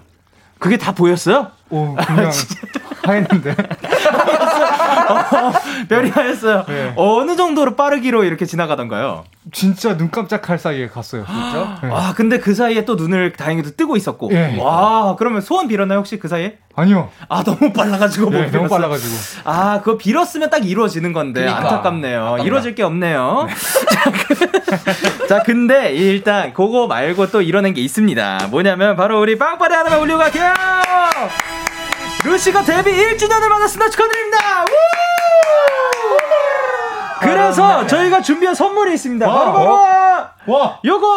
그게 0.60 0.78
다 0.78 0.92
보였어요? 0.94 1.48
오, 1.70 1.96
그냥 1.96 2.32
하였는데. 3.04 3.56
어, 5.14 5.54
별이 5.90 6.10
하였어요. 6.10 6.66
예. 6.70 6.94
어느 6.96 7.36
정도로 7.36 7.76
빠르기로 7.76 8.24
이렇게 8.24 8.46
지나가던가요? 8.46 9.24
진짜 9.52 9.96
눈 9.96 10.10
깜짝할 10.10 10.58
사이에 10.58 10.88
갔어요. 10.88 11.24
진짜? 11.26 11.80
네. 11.84 11.90
아, 11.92 12.14
근데 12.16 12.40
그 12.40 12.56
사이에 12.56 12.84
또 12.86 12.96
눈을 12.96 13.34
다행히도 13.34 13.76
뜨고 13.76 13.96
있었고. 13.96 14.32
예. 14.34 14.58
와, 14.60 15.16
그러면 15.18 15.42
소원 15.42 15.68
빌었나요, 15.68 16.00
혹시 16.00 16.18
그 16.18 16.28
사이에? 16.28 16.58
아니요. 16.76 17.10
아, 17.30 17.44
너무 17.44 17.72
빨라가지고 17.72 18.30
못 18.32 18.38
네, 18.38 18.52
너무. 18.52 18.68
빨라가지고. 18.68 19.16
아, 19.46 19.80
그거 19.82 19.98
빌었으면 19.98 20.50
딱 20.50 20.66
이루어지는 20.66 21.14
건데 21.14 21.42
그러니까. 21.42 21.62
안타깝네요. 21.62 22.38
이루어질 22.44 22.76
게 22.76 22.84
없네요. 22.84 23.48
자, 23.94 24.12
그- 24.12 25.28
자, 25.30 25.44
근데 25.44 25.94
일단 25.94 26.54
그거 26.54 26.88
말고 26.88 27.32
또 27.32 27.42
이뤄낸 27.42 27.74
게 27.74 27.82
있습니다. 27.82 28.48
뭐냐면 28.50 28.96
바로 28.96 29.22
우리 29.22 29.38
빵빠레 29.38 29.74
하나만 29.76 30.00
올리고 30.00 30.18
갈게요. 30.20 30.54
루시가 32.26 32.64
데뷔 32.64 32.92
1주년을 32.92 33.48
맞았습니다. 33.48 33.90
축하드립니다. 33.92 34.64
우! 34.64 34.66
그래서 37.22 37.86
저희가 37.88 38.22
준비한 38.22 38.54
선물이 38.56 38.94
있습니다. 38.96 39.26
바로 39.28 39.54
바로 39.54 39.72
와! 40.48 40.80
요거 40.84 41.08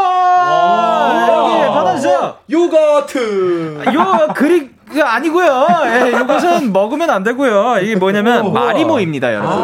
여기 1.29 1.67
받아주세요. 1.69 2.37
요거트. 2.51 3.85
요 3.95 4.29
그리 4.35 4.71
그 4.91 5.03
아니고요. 5.03 5.67
예, 5.87 6.11
이것은 6.21 6.73
먹으면 6.73 7.11
안 7.11 7.23
되고요. 7.23 7.79
이게 7.83 7.97
뭐냐면 7.97 8.53
마리모입니다, 8.53 9.35
여러분. 9.35 9.59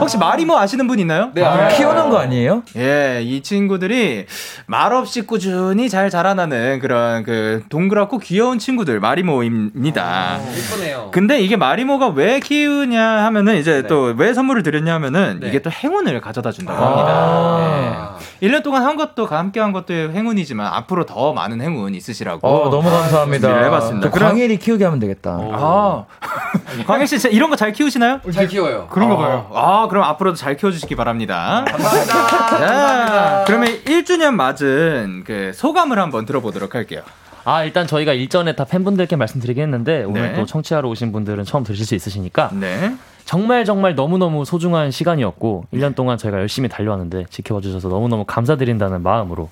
혹시 0.00 0.18
마리모 0.18 0.56
아시는 0.56 0.86
분 0.86 0.98
있나요? 0.98 1.30
네, 1.34 1.42
알아요. 1.44 1.76
키우는 1.76 2.10
거 2.10 2.18
아니에요? 2.18 2.62
예, 2.76 3.20
이 3.22 3.42
친구들이 3.42 4.26
말없이 4.66 5.22
꾸준히 5.22 5.88
잘 5.88 6.10
자라나는 6.10 6.78
그런 6.80 7.22
그 7.24 7.62
동그랗고 7.68 8.18
귀여운 8.18 8.58
친구들 8.58 9.00
마리모입니다. 9.00 10.38
예쁘네요. 10.56 11.08
근데 11.12 11.40
이게 11.40 11.56
마리모가 11.56 12.08
왜 12.08 12.40
키우냐 12.40 13.02
하면은 13.24 13.56
이제 13.56 13.82
네. 13.82 13.88
또왜 13.88 14.34
선물을 14.34 14.62
드렸냐 14.62 14.94
하면은 14.94 15.40
네. 15.40 15.48
이게 15.48 15.60
또 15.62 15.70
행운을 15.70 16.20
가져다 16.20 16.52
준다고 16.52 16.82
아. 16.82 16.86
합니다. 16.86 18.16
예. 18.40 18.48
1년 18.48 18.62
동안 18.62 18.84
한 18.84 18.96
것도 18.96 19.26
함께 19.26 19.60
한 19.60 19.72
것도 19.72 19.94
행운이지만 19.94 20.66
앞으로 20.66 21.06
더 21.06 21.32
많은 21.32 21.60
행운 21.60 21.94
있으시라고. 21.94 22.46
어, 22.46 22.70
너무 22.70 22.90
감사합니다. 22.90 23.48
준비를 23.48 23.66
해봤습니다. 23.66 24.08
저 24.08 24.10
광일이 24.44 24.58
키우게 24.58 24.84
하면 24.84 24.98
되겠다. 25.00 25.38
아, 25.40 26.04
광일 26.86 27.06
씨 27.06 27.16
이런 27.30 27.48
거 27.50 27.56
잘 27.56 27.72
키우시나요? 27.72 28.20
잘 28.32 28.46
키워요. 28.46 28.88
그런가 28.90 29.16
봐요. 29.16 29.50
아, 29.54 29.86
그럼 29.88 30.04
앞으로도 30.04 30.36
잘 30.36 30.56
키워주시기 30.56 30.94
바랍니다. 30.96 31.64
감사합니다. 31.66 32.14
자, 32.58 33.44
그러면 33.46 33.68
1주년 33.84 34.34
맞은 34.34 35.24
그 35.24 35.52
소감을 35.54 35.98
한번 35.98 36.26
들어보도록 36.26 36.74
할게요. 36.74 37.02
아, 37.44 37.62
일단 37.64 37.86
저희가 37.86 38.12
일전에 38.12 38.54
다 38.54 38.64
팬분들께 38.64 39.16
말씀드리긴 39.16 39.62
했는데 39.64 40.04
오늘 40.04 40.32
네. 40.32 40.34
또 40.34 40.44
청취하러 40.46 40.88
오신 40.88 41.12
분들은 41.12 41.44
처음 41.44 41.62
들으실 41.64 41.86
수 41.86 41.94
있으시니까 41.94 42.50
네. 42.54 42.94
정말 43.24 43.64
정말 43.64 43.94
너무너무 43.94 44.44
소중한 44.44 44.90
시간이었고 44.90 45.66
1년 45.72 45.94
동안 45.94 46.18
저희가 46.18 46.38
열심히 46.38 46.68
달려왔는데 46.68 47.26
지켜봐 47.30 47.60
주셔서 47.60 47.88
너무너무 47.88 48.24
감사드린다는 48.26 49.02
마음으로 49.02 49.48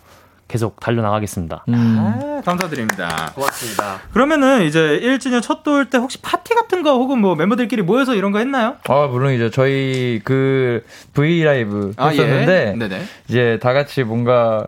계속 0.53 0.79
달려나가겠습니다. 0.81 1.65
음. 1.71 1.97
아, 1.99 2.43
감사드립니다. 2.45 3.33
고맙습니다. 3.35 4.01
그러면은 4.13 4.63
이제 4.65 5.01
1주년 5.03 5.41
첫 5.41 5.63
돌 5.63 5.89
때 5.89 5.97
혹시 5.97 6.19
파티 6.21 6.55
같은 6.55 6.83
거 6.83 6.93
혹은 6.99 7.19
뭐 7.21 7.35
멤버들끼리 7.37 7.81
모여서 7.83 8.15
이런 8.15 8.33
거 8.33 8.39
했나요? 8.39 8.75
아, 8.89 9.07
물론이죠. 9.11 9.49
저희 9.51 10.21
그 10.25 10.85
V 11.15 11.43
라이브 11.43 11.93
했었는데 11.99 12.73
예. 12.75 12.79
네네. 12.79 13.03
이제 13.29 13.59
다 13.63 13.73
같이 13.73 14.03
뭔가 14.05 14.67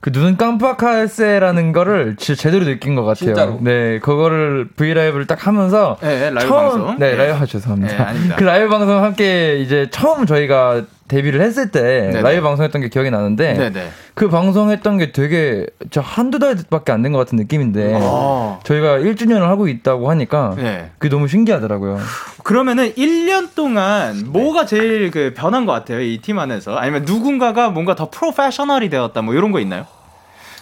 그눈 0.00 0.36
깜빡할새라는 0.36 1.72
거를 1.72 2.16
진짜 2.16 2.38
제대로 2.42 2.66
느낀 2.66 2.94
것 2.94 3.04
같아요. 3.04 3.26
진짜로. 3.34 3.58
네, 3.62 4.00
그거를 4.00 4.68
V 4.76 4.92
라이브를 4.92 5.26
딱 5.26 5.46
하면서 5.46 5.96
네, 6.02 6.28
라이브 6.30 6.40
처음 6.50 6.68
방송. 6.68 6.98
네, 6.98 7.10
네. 7.12 7.16
라이브 7.16 7.34
아, 7.42 7.46
죄송합니다. 7.46 7.96
네, 7.96 8.02
아닙니다. 8.02 8.36
그 8.36 8.44
라이브 8.44 8.68
방송 8.68 9.02
함께 9.02 9.56
이제 9.60 9.88
처음 9.90 10.26
저희가 10.26 10.82
데뷔를 11.14 11.40
했을 11.40 11.70
때 11.70 11.80
네네. 12.10 12.22
라이브 12.22 12.42
방송했던 12.42 12.80
게 12.82 12.88
기억이 12.88 13.10
나는데 13.10 13.54
네네. 13.54 13.88
그 14.14 14.28
방송했던 14.28 14.98
게 14.98 15.12
되게 15.12 15.66
저 15.90 16.00
한두 16.00 16.38
달밖에 16.38 16.90
안 16.92 17.02
된 17.02 17.12
것 17.12 17.18
같은 17.18 17.36
느낌인데 17.36 17.98
어. 18.00 18.58
저희가 18.64 18.98
1주년을 18.98 19.42
하고 19.42 19.68
있다고 19.68 20.10
하니까 20.10 20.54
네. 20.56 20.90
그게 20.98 21.14
너무 21.14 21.28
신기하더라고요. 21.28 21.98
그러면은 22.42 22.92
1년 22.94 23.54
동안 23.54 24.24
뭐가 24.26 24.66
제일 24.66 25.10
그 25.10 25.32
변한 25.36 25.66
것 25.66 25.72
같아요? 25.72 26.00
이 26.00 26.18
팀 26.20 26.38
안에서. 26.38 26.74
아니면 26.76 27.02
누군가가 27.04 27.68
뭔가 27.70 27.94
더 27.94 28.08
프로페셔널이 28.10 28.88
되었다 28.90 29.22
뭐 29.22 29.34
이런 29.34 29.52
거 29.52 29.60
있나요? 29.60 29.86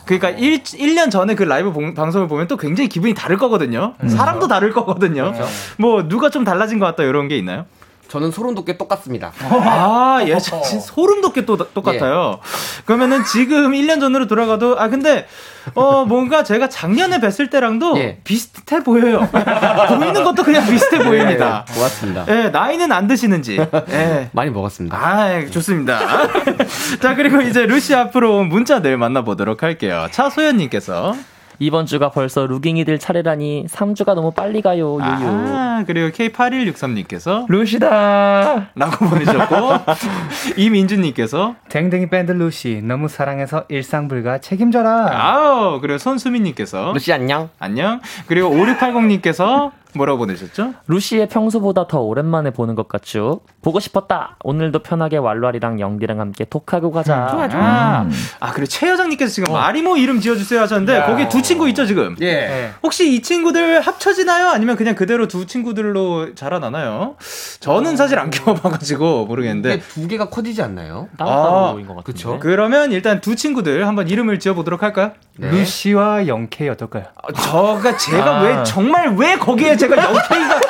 그러니까 0.04 0.30
1, 0.30 0.62
1년 0.64 1.10
전에 1.12 1.34
그 1.36 1.44
라이브 1.44 1.72
봉- 1.72 1.94
방송을 1.94 2.26
보면 2.26 2.48
또 2.48 2.56
굉장히 2.56 2.88
기분이 2.88 3.14
다를 3.14 3.36
거거든요. 3.38 3.94
사람도 4.06 4.48
다를 4.48 4.72
거거든요. 4.72 5.32
뭐 5.78 6.08
누가 6.08 6.28
좀 6.28 6.42
달라진 6.44 6.78
것 6.80 6.86
같다 6.86 7.04
이런 7.04 7.28
게 7.28 7.38
있나요? 7.38 7.64
저는 8.12 8.30
소름 8.30 8.54
돋게 8.54 8.76
똑같습니다. 8.76 9.32
아, 9.40 10.20
예, 10.26 10.36
저- 10.38 10.60
진짜 10.60 10.84
소름 10.84 11.22
돋게 11.22 11.46
또 11.46 11.56
똑같아요. 11.56 12.40
그러면은 12.84 13.24
지금 13.24 13.72
1년 13.72 14.00
전으로 14.00 14.26
돌아가도, 14.26 14.78
아, 14.78 14.88
근데, 14.88 15.26
어, 15.74 16.04
뭔가 16.04 16.44
제가 16.44 16.68
작년에 16.68 17.20
뵀을 17.20 17.50
때랑도 17.50 17.96
예. 17.96 18.18
비슷해 18.22 18.82
보여요. 18.84 19.26
보이는 19.88 20.24
것도 20.24 20.42
그냥 20.42 20.66
비슷해 20.66 21.02
보입니다. 21.02 21.64
네, 21.66 21.74
고맙습니다. 21.74 22.24
예, 22.28 22.50
나이는 22.50 22.92
안 22.92 23.06
드시는지. 23.06 23.58
예. 23.88 24.28
많이 24.32 24.50
먹었습니다. 24.50 24.94
아, 24.94 25.32
예, 25.34 25.46
좋습니다. 25.46 25.98
자, 27.00 27.14
그리고 27.14 27.40
이제 27.40 27.64
루시 27.64 27.94
앞으로 27.94 28.36
온 28.36 28.48
문자들 28.50 28.98
만나보도록 28.98 29.62
할게요. 29.62 30.06
차소연님께서. 30.10 31.16
이번 31.62 31.86
주가 31.86 32.10
벌써 32.10 32.44
루깅이들 32.44 32.98
차례라니 32.98 33.66
3주가 33.70 34.14
너무 34.14 34.32
빨리 34.32 34.62
가요. 34.62 34.94
유유. 34.96 35.04
아, 35.04 35.84
그리고 35.86 36.08
K8163님께서. 36.08 37.44
루시다. 37.48 38.70
라고 38.74 38.96
보내셨고. 39.06 39.54
이민주님께서. 40.56 41.54
댕댕이 41.68 42.10
밴드 42.10 42.32
루시 42.32 42.82
너무 42.82 43.06
사랑해서 43.06 43.62
일상 43.68 44.08
불가 44.08 44.38
책임져라. 44.38 45.10
아우, 45.12 45.80
그리고 45.80 45.98
손수민 45.98 46.42
님께서. 46.42 46.92
루시 46.94 47.12
안녕. 47.12 47.48
안녕. 47.60 48.00
그리고 48.26 48.48
5680 48.48 49.06
님께서 49.06 49.70
뭐라고 49.94 50.18
보내셨죠? 50.18 50.74
루시의 50.86 51.28
평소보다 51.28 51.86
더 51.86 52.00
오랜만에 52.00 52.50
보는 52.50 52.74
것 52.74 52.88
같죠? 52.88 53.40
보고 53.62 53.78
싶었다. 53.80 54.36
오늘도 54.42 54.80
편하게 54.80 55.18
왈왈이랑 55.18 55.80
영디랑 55.80 56.20
함께 56.20 56.44
톡하고 56.44 56.90
가자. 56.90 57.28
좋아, 57.30 57.48
좋아. 57.48 57.60
아, 57.62 58.08
아 58.40 58.52
그리고 58.52 58.66
최여정님께서 58.66 59.30
지금 59.32 59.52
마리모 59.52 59.96
이름 59.96 60.20
지어주세요 60.20 60.60
하셨는데, 60.62 61.02
거기 61.02 61.28
두 61.28 61.42
친구 61.42 61.68
있죠, 61.68 61.86
지금? 61.86 62.16
예. 62.22 62.72
혹시 62.82 63.14
이 63.14 63.22
친구들 63.22 63.80
합쳐지나요? 63.80 64.48
아니면 64.48 64.76
그냥 64.76 64.94
그대로 64.94 65.28
두 65.28 65.46
친구들로 65.46 66.34
자라나나요? 66.34 67.16
저는 67.60 67.96
사실 67.96 68.18
안 68.18 68.30
키워봐가지고 68.30 69.26
모르겠는데. 69.26 69.80
두 69.80 70.08
개가 70.08 70.30
커지지 70.30 70.62
않나요? 70.62 71.08
따로따로인 71.18 71.86
것 71.86 71.96
같은데. 71.96 72.12
그쵸. 72.12 72.38
그러면 72.40 72.92
일단 72.92 73.20
두 73.20 73.36
친구들 73.36 73.86
한번 73.86 74.08
이름을 74.08 74.38
지어보도록 74.38 74.82
할까요? 74.82 75.12
네. 75.36 75.50
루시와 75.50 76.26
영케이 76.26 76.68
어떨까요? 76.68 77.04
어, 77.22 77.32
저가 77.32 77.96
제가 77.96 78.40
아. 78.40 78.42
왜 78.42 78.64
정말 78.64 79.14
왜 79.16 79.36
거기에 79.36 79.76
제가 79.82 79.96
영케이가 79.96 80.60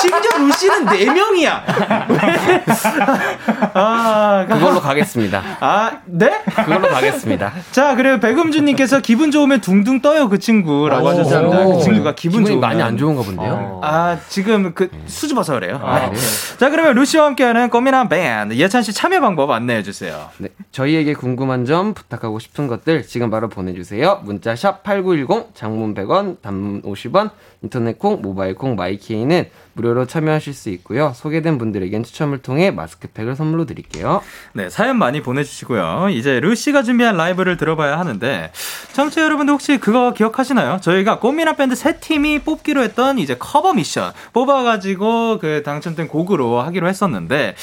심지어 0.00 0.38
루시는 0.38 0.86
네 0.86 1.04
명이야. 1.06 1.64
왜? 2.08 2.64
아, 3.74 4.46
그걸로 4.48 4.80
가겠습니다. 4.80 5.42
아, 5.60 5.98
네? 6.06 6.42
그걸로 6.44 6.88
가겠습니다. 6.88 7.52
자, 7.72 7.94
그리고 7.96 8.20
백음주님께서 8.20 9.00
기분 9.00 9.30
좋으면 9.30 9.60
둥둥 9.60 10.00
떠요 10.00 10.28
그 10.28 10.38
친구라고 10.38 11.08
하셨습니다. 11.08 11.64
그 11.64 11.82
친구가 11.82 12.14
기분 12.14 12.44
좋으면 12.44 12.60
많이 12.60 12.82
안 12.82 12.96
좋은가 12.96 13.22
본데요. 13.22 13.80
아, 13.82 14.18
지금 14.28 14.72
그 14.74 14.88
수줍어서 15.06 15.54
그래요. 15.54 15.80
아, 15.82 16.00
네. 16.00 16.10
네. 16.10 16.18
자, 16.58 16.70
그러면 16.70 16.94
루시와 16.94 17.26
함께하는 17.26 17.70
꼬미남 17.70 18.08
밴드 18.08 18.54
예찬 18.54 18.82
씨 18.82 18.92
참여 18.92 19.20
방법 19.20 19.50
안내해 19.50 19.82
주세요. 19.82 20.28
네, 20.38 20.48
저희에게 20.70 21.14
궁금한 21.14 21.64
점, 21.64 21.94
부탁하고 21.94 22.38
싶은 22.38 22.66
것들 22.68 23.06
지금 23.06 23.30
바로 23.30 23.48
보내주세요. 23.48 24.20
문자 24.24 24.54
샵 24.54 24.82
#8910 24.84 25.54
장문 25.54 25.94
100원, 25.94 26.40
단문 26.42 26.82
50원, 26.82 27.30
인터넷 27.62 27.98
콩, 27.98 28.22
모바일 28.22 28.54
콩, 28.54 28.76
마이케이는 28.76 29.48
무료로 29.78 30.06
참여하실 30.06 30.54
수 30.54 30.70
있고요. 30.70 31.12
소개된 31.14 31.56
분들에겐 31.56 32.02
추첨을 32.02 32.38
통해 32.38 32.72
마스크팩을 32.72 33.36
선물로 33.36 33.64
드릴게요. 33.64 34.22
네, 34.52 34.68
사연 34.68 34.98
많이 34.98 35.22
보내주시고요. 35.22 36.08
이제 36.10 36.40
루시가 36.40 36.82
준비한 36.82 37.16
라이브를 37.16 37.56
들어봐야 37.56 37.98
하는데, 37.98 38.50
청취자 38.92 39.22
여러분들 39.22 39.54
혹시 39.54 39.78
그거 39.78 40.12
기억하시나요? 40.12 40.80
저희가 40.80 41.20
꽃미남 41.20 41.56
밴드 41.56 41.76
세 41.76 42.00
팀이 42.00 42.40
뽑기로 42.40 42.82
했던 42.82 43.18
이제 43.18 43.36
커버 43.38 43.72
미션 43.72 44.12
뽑아가지고 44.32 45.38
그 45.38 45.62
당첨된 45.64 46.08
곡으로 46.08 46.60
하기로 46.60 46.88
했었는데, 46.88 47.54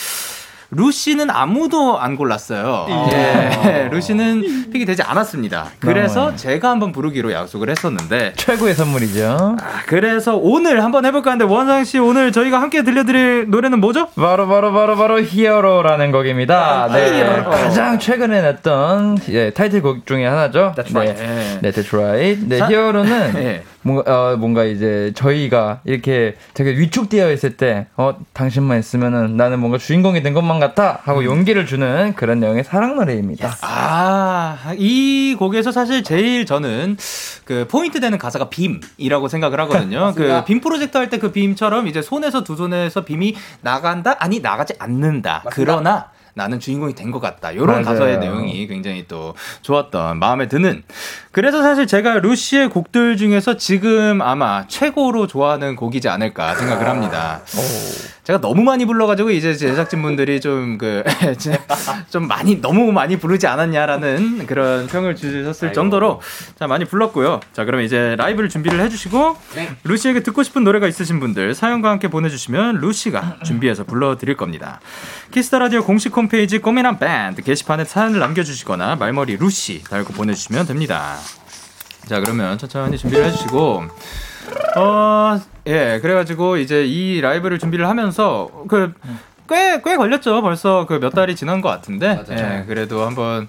루시는 0.76 1.30
아무도 1.30 2.00
안 2.00 2.16
골랐어요. 2.16 2.88
예. 3.12 3.88
루시는 3.92 4.70
pick이 4.72 4.86
되지 4.86 5.02
않았습니다. 5.04 5.68
그래서 5.80 6.32
네. 6.32 6.36
제가 6.36 6.70
한번 6.70 6.92
부르기로 6.92 7.32
약속을 7.32 7.70
했었는데, 7.70 8.34
최고의 8.36 8.74
선물이죠. 8.76 9.58
아, 9.62 9.82
그래서 9.86 10.36
오늘 10.36 10.84
한번 10.84 11.06
해볼까 11.06 11.32
하는데, 11.32 11.52
원상 11.52 11.84
씨 11.86 11.98
오늘 12.00 12.32
저희가 12.32 12.62
함께 12.62 12.84
들려드릴 12.84 13.50
노래는 13.50 13.80
뭐죠? 13.80 14.08
바로 14.16 14.48
바로 14.48 14.74
바로 14.74 14.96
바로 14.96 15.22
히어로라는 15.22 16.12
곡입니다. 16.12 16.90
네, 16.92 17.20
히어로. 17.20 17.50
가장 17.50 17.98
최근에 18.00 18.42
냈던 18.42 19.18
예, 19.30 19.52
타이틀곡 19.52 20.06
중에 20.06 20.26
하나죠. 20.26 20.74
That's 20.76 20.94
네, 20.94 21.00
right. 21.00 21.24
예. 21.24 21.60
네, 21.62 21.72
That's 21.72 21.94
right. 21.98 22.46
네, 22.48 22.58
자, 22.58 22.68
히어로는 22.68 23.34
예. 23.42 23.64
뭔가 23.82 24.04
어, 24.32 24.36
뭔가 24.36 24.64
이제 24.64 25.12
저희가 25.16 25.82
이렇게 25.86 26.36
되게 26.56 26.72
위축되어 26.72 27.32
있을 27.32 27.56
때, 27.56 27.86
어 27.96 28.16
당신만 28.34 28.80
있으면은 28.80 29.38
나는 29.38 29.60
뭔가 29.60 29.78
주인공이 29.78 30.24
된 30.24 30.34
것만 30.34 30.60
같아 30.68 31.00
하고 31.04 31.24
용기를 31.26 31.66
주는 31.66 32.14
그런 32.16 32.40
내용의 32.40 32.64
사랑 32.64 32.96
노래입니다. 32.96 33.56
아, 33.62 34.74
이 34.78 35.36
곡에서 35.38 35.72
사실 35.72 36.04
제일 36.04 36.46
저는 36.46 36.98
그 37.46 37.68
포인트 37.70 38.00
되는 38.00 38.18
가사가 38.18 38.50
빔이라고 38.50 39.28
생각을 39.28 39.60
하거든요. 39.62 40.14
그 40.16 40.44
빔 40.46 40.62
프로젝트 40.62 40.98
할 40.98 41.10
때 41.10 41.18
그 41.20 41.32
빔처럼 41.32 41.88
이제 41.88 42.02
손에서 42.02 42.44
두 42.44 42.56
손에서 42.56 43.06
빔이 43.06 43.36
나간다? 43.62 44.16
아니, 44.20 44.40
나가지 44.40 44.74
않는다. 44.80 45.44
그러나 45.52 46.08
나는 46.36 46.60
주인공이 46.60 46.94
된 46.94 47.12
것 47.12 47.20
같다. 47.22 47.52
이런. 47.52 47.82
가사의 47.84 48.20
내용이 48.20 48.68
굉장히 48.68 49.06
또 49.08 49.34
좋았던 49.62 50.20
마음에 50.20 50.48
드는. 50.48 50.84
그래서 51.32 51.62
사실 51.62 51.88
제가 51.88 52.20
루시의 52.20 52.70
곡들 52.70 53.16
중에서 53.16 53.56
지금 53.58 54.22
아마 54.22 54.66
최고로 54.68 55.28
좋아하는 55.28 55.76
곡이지 55.76 56.10
않을까 56.10 56.56
생각을 56.56 56.88
합니다. 56.90 57.42
제가 58.24 58.42
너무 58.42 58.64
많이 58.64 58.86
불러가지고 58.86 59.30
이제 59.32 59.54
제작진분들이 59.56 60.42
좀 60.42 60.78
그 60.78 61.04
좀 62.10 62.28
많이 62.28 62.60
너무 62.60 62.92
많이 62.92 63.18
부르지 63.18 63.48
않았냐라는 63.48 64.46
그런 64.48 64.88
평을 64.88 65.16
주셨을 65.16 65.74
정도로 65.74 66.22
자 66.60 66.68
많이 66.68 66.86
불렀고요. 66.86 67.40
자 67.54 67.66
그럼 67.66 67.82
이제 67.82 68.16
라이브를 68.18 68.50
준비를 68.50 68.80
해주시고 68.82 69.38
루시에게 69.84 70.24
듣고 70.24 70.44
싶은 70.44 70.64
노래가 70.64 70.88
있으신 70.88 71.20
분들 71.20 71.54
사연과 71.54 71.90
함께 71.92 72.08
보내주시면 72.10 72.80
루시가 72.80 73.38
준비해서 73.46 73.84
불러드릴 73.84 74.36
겁니다. 74.36 74.80
키스터 75.32 75.60
라디오 75.60 75.84
공식 75.84 76.16
홈 76.18 76.25
페이지 76.28 76.60
꽃미남 76.60 76.98
밴드 77.00 77.42
게시판에 77.42 77.86
사연을 77.86 78.20
남겨주시거나 78.20 78.96
말머리 78.96 79.38
루시 79.38 79.84
달고 79.84 80.14
보내주시면 80.14 80.66
됩니다. 80.68 81.18
자 82.08 82.20
그러면 82.20 82.58
천천히 82.58 82.98
준비를 82.98 83.26
해주시고 83.26 83.84
어, 84.78 85.40
예, 85.68 86.00
그래가지고 86.02 86.58
이제 86.58 86.86
이 86.86 87.20
라이브를 87.22 87.58
준비를 87.60 87.88
하면서 87.88 88.50
그 88.68 88.94
꽤, 89.50 89.82
꽤 89.84 89.96
걸렸죠. 89.96 90.42
벌써 90.42 90.86
그 90.86 91.00
몇 91.00 91.12
달이 91.12 91.36
지난 91.36 91.62
것 91.62 91.70
같은데. 91.70 92.24
예, 92.32 92.64
그래도 92.68 93.04
한번 93.06 93.48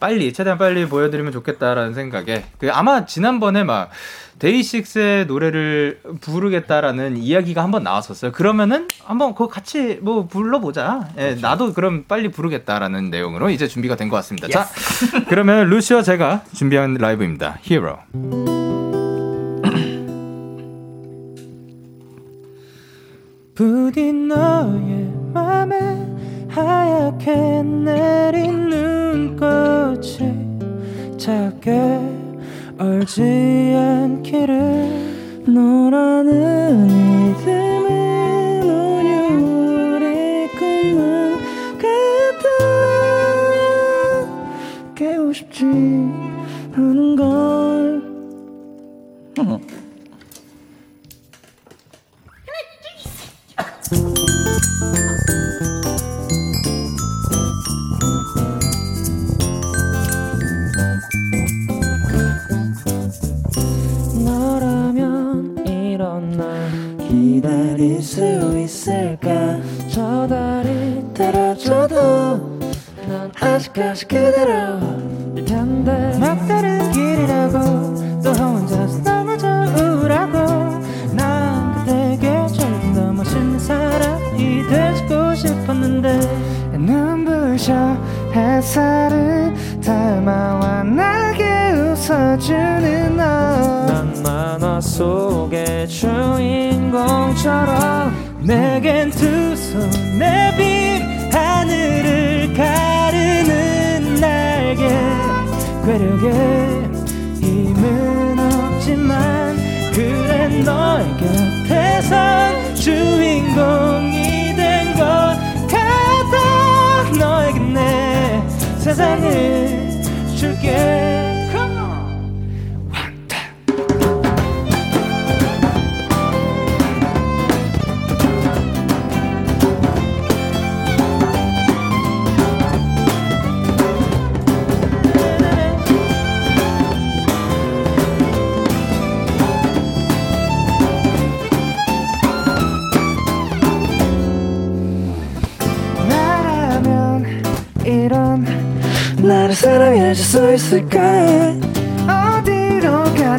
빨리, 0.00 0.32
최대한 0.32 0.58
빨리 0.58 0.86
보여드리면 0.86 1.32
좋겠다라는 1.32 1.94
생각에. 1.94 2.44
그 2.58 2.70
아마 2.70 3.04
지난번에 3.06 3.64
막 3.64 3.90
데이식스의 4.38 5.26
노래를 5.26 6.00
부르겠다라는 6.20 7.16
이야기가 7.16 7.62
한번 7.62 7.82
나왔었어요. 7.82 8.32
그러면은 8.32 8.88
한번 9.04 9.32
그거 9.32 9.48
같이 9.48 9.98
뭐 10.02 10.26
불러보자. 10.26 11.08
예, 11.18 11.34
나도 11.40 11.72
그럼 11.72 12.04
빨리 12.06 12.30
부르겠다라는 12.30 13.10
내용으로 13.10 13.50
이제 13.50 13.66
준비가 13.66 13.96
된 13.96 14.08
것 14.08 14.16
같습니다. 14.16 14.48
자, 14.48 14.66
그러면 15.28 15.68
루시와 15.68 16.02
제가 16.02 16.44
준비한 16.54 16.94
라이브입니다. 16.94 17.58
히어로. 17.62 17.98
부디 23.54 24.12
너의 24.12 25.12
맘에 25.34 26.06
하얗게 26.48 27.62
내린 27.62 28.68
눈꽃이 28.68 30.18
작게 31.18 32.27
얼지 32.78 33.74
않기를. 33.76 35.42
너라는 35.46 36.88
이름 36.88 37.67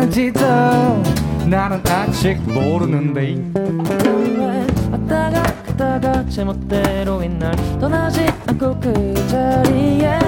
가는지도 0.10 0.40
나는 1.48 1.82
아직 1.88 2.36
모르는데. 2.52 3.38
왔다가 4.92 5.44
갔다가 5.44 6.26
제멋대로인 6.28 7.38
날 7.38 7.56
떠나지 7.80 8.28
않고 8.48 8.80
그 8.80 9.28
자리에 9.28 10.20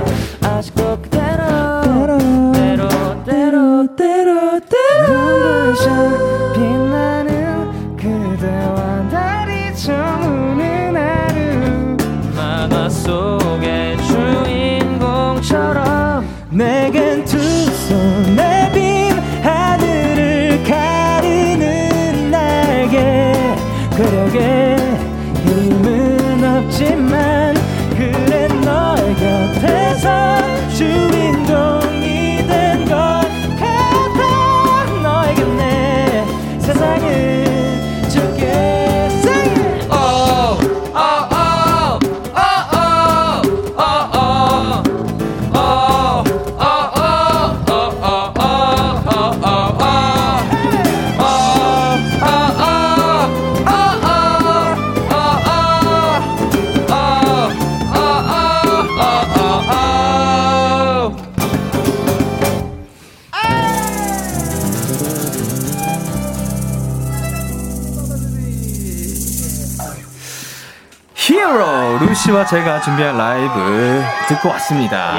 아직도 0.43 1.01
그대로. 1.01 2.51
때로 2.53 2.89
때로 3.25 3.95
때로 3.95 4.59
때로 4.59 6.20
제가 72.45 72.81
준비한 72.81 73.17
라이브 73.17 74.20
듣고 74.31 74.49
왔습니다. 74.49 75.15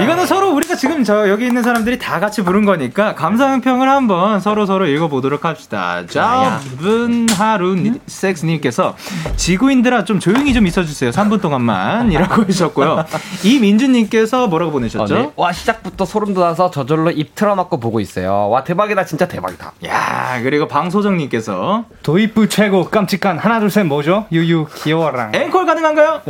이거는 0.00 0.26
서로 0.26 0.52
우리가 0.54 0.76
지금 0.76 1.02
저 1.02 1.28
여기 1.28 1.46
있는 1.46 1.62
사람들이 1.62 1.98
다 1.98 2.20
같이 2.20 2.42
부른 2.42 2.64
거니까 2.64 3.14
감상평을 3.16 3.88
한번 3.88 4.40
서로 4.40 4.64
서로 4.66 4.86
읽어보도록 4.86 5.44
합시다. 5.44 6.02
자분하루 6.06 7.94
섹스님께서 8.06 8.96
지구인들아 9.36 10.04
좀 10.04 10.20
조용히 10.20 10.54
좀 10.54 10.66
있어주세요. 10.66 11.10
3분 11.10 11.40
동안만이라고 11.40 12.42
해주셨고요. 12.42 13.04
이민주님께서 13.44 14.46
뭐라고 14.46 14.70
보내셨죠? 14.72 15.02
어, 15.14 15.18
네. 15.18 15.30
와 15.36 15.52
시작부터 15.52 16.04
소름 16.04 16.32
돋아서 16.34 16.70
저절로 16.70 17.10
입 17.10 17.34
틀어막고 17.34 17.80
보고 17.80 17.98
있어요. 18.00 18.48
와 18.50 18.62
대박이다 18.62 19.04
진짜 19.04 19.26
대박이다. 19.26 19.72
야 19.86 20.40
그리고 20.42 20.68
방소정님께서 20.68 21.84
도입부 22.02 22.48
최고 22.48 22.84
깜찍한 22.88 23.38
하나 23.38 23.58
둘 23.60 23.68
셋 23.68 23.84
뭐죠? 23.84 24.24
유유 24.32 24.66
귀여워랑. 24.76 25.32
앵콜 25.34 25.66
가능한가요? 25.66 26.22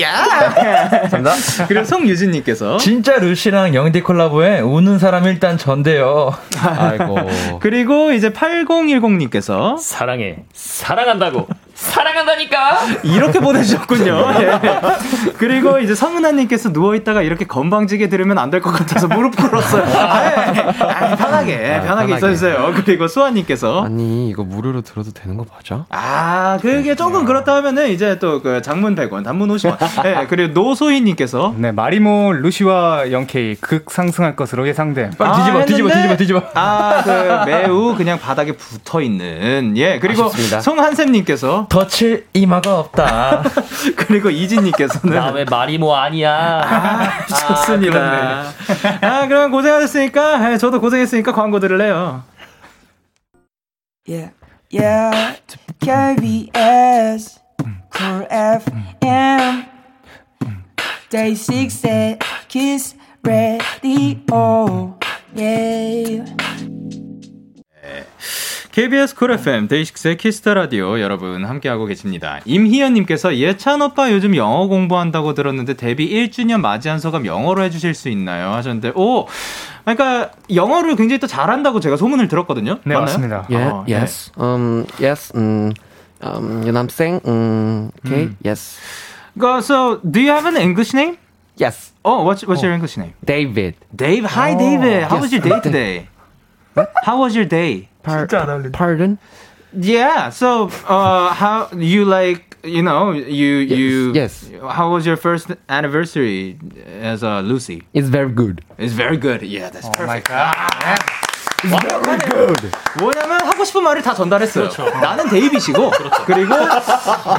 야! 0.00 1.08
감사합니다. 1.10 1.66
그리고 1.66 1.84
송유진님께서 1.84 2.78
진짜 2.78 3.16
루시랑 3.18 3.74
영디 3.74 4.02
콜라보에 4.02 4.60
우는 4.60 4.98
사람 4.98 5.24
일단 5.24 5.56
전데요. 5.58 6.36
아이고. 6.60 7.58
그리고 7.60 8.12
이제 8.12 8.30
8010님께서 8.30 9.78
사랑해. 9.78 10.36
사랑한다고. 10.52 11.48
사랑한다니까. 11.78 12.78
이렇게 13.04 13.38
보내주셨군요. 13.38 14.34
예. 14.40 14.60
그리고 15.38 15.78
이제 15.78 15.94
성은아님께서 15.94 16.70
누워있다가 16.70 17.22
이렇게 17.22 17.46
건방지게 17.46 18.08
들으면 18.08 18.36
안 18.38 18.48
될 18.50 18.60
것 18.62 18.70
같아서 18.72 19.06
무릎 19.08 19.36
꿇었어요. 19.36 19.82
아, 19.94 20.24
예. 20.24 20.60
아, 20.60 21.16
편하게, 21.16 21.54
아, 21.76 21.80
편하게 21.82 21.84
편하게. 21.84 22.14
있어주세요. 22.16 22.72
그리고 22.84 23.06
수아님께서 23.06 23.84
아니 23.84 24.30
이거 24.30 24.42
무료로 24.42 24.80
들어도 24.80 25.12
되는 25.12 25.36
거 25.36 25.44
맞아? 25.54 25.84
아, 25.90 26.58
그게 26.60 26.94
조금 26.96 27.24
그렇다 27.24 27.54
하면은 27.56 27.90
이제 27.90 28.18
또 28.18 28.40
그 28.42 28.62
장문 28.62 28.94
100원, 28.96 29.22
단문 29.24 29.48
50원. 29.50 29.76
예, 30.06 30.26
그리고 30.28 30.52
노소희님께서 30.54 31.54
네, 31.58 31.70
마리모 31.72 32.32
루시와 32.32 33.12
영케이 33.12 33.54
극상승할 33.56 34.34
것으로 34.36 34.66
예상됨. 34.66 35.10
빨리 35.18 35.36
뒤집어, 35.38 35.64
뒤집어, 35.66 35.88
뒤집어, 35.90 36.16
뒤집어. 36.16 36.42
아, 36.54 37.02
그 37.04 37.50
매우 37.50 37.94
그냥 37.96 38.18
바닥에 38.18 38.52
붙어 38.52 39.00
있는. 39.02 39.74
예, 39.76 39.98
그리고. 40.00 40.28
송한샘님께서 40.62 41.66
덧칠 41.68 42.26
이마가 42.32 42.78
없다. 42.78 43.42
그리고 43.96 44.30
이진님께서는 44.30 45.14
나왜 45.14 45.44
마리모 45.44 45.94
아니야? 45.94 46.62
아, 46.64 47.26
좋습니다. 47.26 48.44
아, 49.00 49.26
그럼 49.26 49.50
고생하셨으니까, 49.50 50.52
예, 50.52 50.56
저도 50.58 50.80
고생했으니까 50.80 51.32
광고 51.32 51.60
들을래요. 51.60 52.22
Yeah, 54.06 54.32
yeah, 54.72 55.36
KBS, 55.80 57.40
Cool 57.94 58.26
FM, 58.30 59.66
Day 61.10 61.34
6 61.34 61.84
at 61.84 62.18
Kiss 62.48 62.94
Radio, 63.22 64.96
yeah. 65.34 66.24
KBS 68.78 69.16
쿨 69.16 69.32
FM 69.32 69.66
데이식스의 69.66 70.18
키스터 70.18 70.54
라디오 70.54 71.00
여러분 71.00 71.44
함께하고 71.44 71.84
계십니다. 71.86 72.38
임희연님께서 72.44 73.36
예찬 73.36 73.82
오빠 73.82 74.12
요즘 74.12 74.36
영어 74.36 74.68
공부한다고 74.68 75.34
들었는데 75.34 75.74
데뷔 75.74 76.08
1주년 76.08 76.60
맞이한 76.60 77.00
소감 77.00 77.26
영어로 77.26 77.64
해주실 77.64 77.94
수 77.94 78.08
있나요? 78.08 78.52
하셨는데 78.52 78.92
오 78.94 79.26
그러니까 79.84 80.30
영어를 80.54 80.94
굉장히 80.94 81.18
또 81.18 81.26
잘한다고 81.26 81.80
제가 81.80 81.96
소문을 81.96 82.28
들었거든요. 82.28 82.78
네, 82.84 82.94
맞나요? 82.94 83.00
맞습니다. 83.00 83.46
Yeah, 83.50 83.74
어, 83.74 83.84
예. 83.88 83.94
yes. 83.94 84.30
Um, 84.38 84.86
yes. 85.00 85.32
Um, 85.34 85.72
um, 86.22 86.62
you 86.62 86.70
know 86.70 86.78
what 86.78 86.86
I'm 86.86 86.88
saying? 86.88 87.20
Um, 87.26 87.90
okay. 88.06 88.30
Yes. 88.46 88.78
그러니까 89.36 89.60
So 89.64 89.98
do 90.08 90.20
you 90.20 90.30
have 90.30 90.46
an 90.46 90.56
English 90.56 90.94
name? 90.94 91.18
Yes. 91.56 91.90
Oh, 92.04 92.22
what's 92.22 92.46
what's 92.46 92.62
your 92.62 92.72
English 92.72 92.96
name? 92.96 93.14
David. 93.26 93.74
Dave. 93.90 94.22
Hi, 94.38 94.54
David. 94.54 95.10
How 95.10 95.18
was 95.18 95.32
yes. 95.32 95.42
your 95.42 95.50
day 95.50 95.60
today? 95.66 96.08
How 97.02 97.18
was 97.18 97.34
your 97.34 97.44
day? 97.44 97.88
par- 98.08 98.70
pardon? 98.72 99.18
Yeah. 99.72 100.30
So, 100.30 100.68
uh, 100.88 101.32
how 101.34 101.68
you 101.76 102.04
like? 102.04 102.56
You 102.64 102.82
know, 102.82 103.12
you 103.12 103.58
yes, 103.58 103.78
you. 103.78 104.12
Yes. 104.14 104.50
How 104.60 104.90
was 104.90 105.06
your 105.06 105.16
first 105.16 105.48
anniversary 105.68 106.58
as 107.00 107.22
a 107.22 107.28
uh, 107.28 107.40
Lucy? 107.42 107.82
It's 107.94 108.08
very 108.08 108.30
good. 108.30 108.64
It's 108.78 108.92
very 108.92 109.16
good. 109.16 109.42
Yeah, 109.42 109.70
that's 109.70 109.86
oh 109.86 109.92
perfect. 109.92 110.28
My 110.28 110.34
God. 110.34 110.54
Ah, 110.56 110.80
yeah. 110.80 111.27
뭐냐면 113.00 113.40
하고 113.46 113.64
싶은 113.64 113.82
말을 113.82 114.02
다 114.02 114.14
전달했어요. 114.14 114.68
나는 115.00 115.28
데이빗이고 115.28 115.90
그리고 116.26 116.54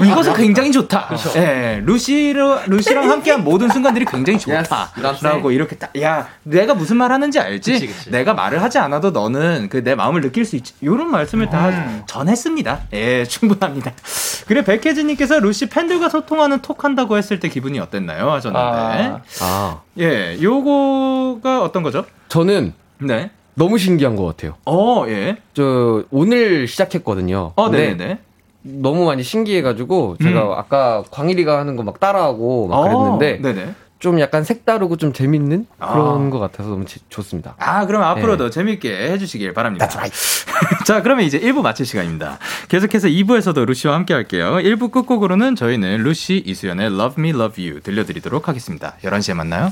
이것은 0.06 0.34
굉장히 0.34 0.72
좋다. 0.72 1.10
예, 1.36 1.82
루시로 1.84 2.60
루시랑 2.68 3.10
함께한 3.10 3.44
모든 3.44 3.70
순간들이 3.70 4.06
굉장히 4.06 4.38
좋다라고 4.40 5.52
이렇게 5.52 5.76
딱. 5.78 5.90
야, 6.02 6.28
내가 6.44 6.74
무슨 6.74 6.98
말 6.98 7.12
하는지 7.12 7.40
알지? 7.40 7.94
내가 8.12 8.34
말을 8.34 8.62
하지 8.62 8.78
않아도 8.78 9.12
너는 9.12 9.70
그 9.70 9.80
내 9.90 9.96
마음을 9.96 10.20
느낄 10.22 10.44
수 10.46 10.56
있지. 10.58 10.74
이런 10.82 11.10
말씀을 11.10 11.50
다 11.50 12.04
전했습니다. 12.06 12.80
예, 12.94 13.24
충분합니다. 13.30 13.92
그리고 14.46 14.66
백혜진님께서 14.66 15.40
루시 15.40 15.70
팬들과 15.70 16.10
소통하는 16.10 16.62
톡 16.62 16.84
한다고 16.84 17.18
했을 17.18 17.40
때 17.40 17.48
기분이 17.50 17.80
어땠나요? 17.80 18.30
하셨는데. 18.30 18.68
아. 18.68 19.22
아, 19.42 19.80
예, 19.98 20.38
요거가 20.42 21.62
어떤 21.64 21.82
거죠? 21.84 22.06
저는 22.28 22.74
네. 23.00 23.32
너무 23.56 23.78
신기한 23.78 24.16
것 24.16 24.26
같아요. 24.26 24.56
어, 24.66 25.06
예. 25.08 25.38
저 25.54 26.04
오늘 26.12 26.68
시작했거든요. 26.68 27.54
어, 27.56 27.64
근데 27.70 27.96
네네. 27.98 28.20
너무 28.62 29.06
많이 29.06 29.24
신기해가지고 29.24 30.18
제가 30.22 30.44
음. 30.48 30.52
아까 30.54 31.04
광일이가 31.12 31.58
하는 31.60 31.76
거 31.76 31.84
막 31.84 32.00
따라하고 32.00 32.68
막 32.68 32.82
그랬는데 32.84 33.40
어, 33.40 33.54
네네. 33.54 33.74
좀 34.00 34.20
약간 34.22 34.46
색다르고 34.46 34.96
좀 34.96 35.12
재밌는 35.12 35.66
아. 35.80 35.92
그런 35.94 36.30
것 36.30 36.40
같아서 36.40 36.70
너무 36.70 36.86
지- 36.86 37.00
좋습니다. 37.10 37.56
아, 37.58 37.86
그럼 37.86 38.02
앞으로도 38.04 38.46
네. 38.46 38.50
재밌게 38.50 39.12
해주시길 39.12 39.54
바랍니다. 39.54 39.90
자, 40.86 41.02
그러면 41.02 41.26
이제 41.26 41.38
1부 41.40 41.62
마칠 41.62 41.86
시간입니다. 41.86 42.38
계속해서 42.70 43.10
2부에서도 43.10 43.66
루시와 43.66 43.94
함께 43.96 44.14
할게요. 44.14 44.54
1부 44.62 44.92
끝곡으로는 44.92 45.56
저희는 45.56 46.04
루시 46.04 46.44
이수연의 46.46 46.88
Love 46.88 47.16
Me 47.22 47.30
Love 47.32 47.66
You 47.70 47.82
들려드리도록 47.82 48.48
하겠습니다. 48.48 48.96
11시에 49.04 49.34
만나요. 49.34 49.70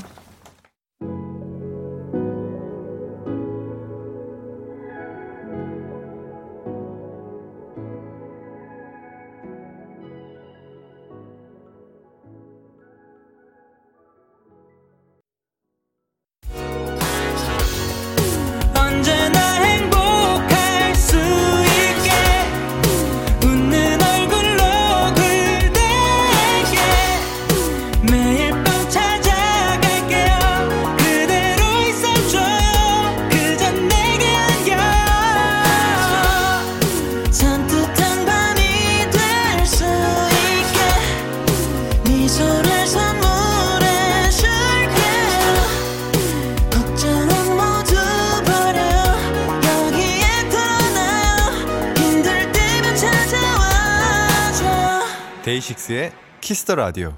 키스터 56.48 56.76
라디오. 56.76 57.12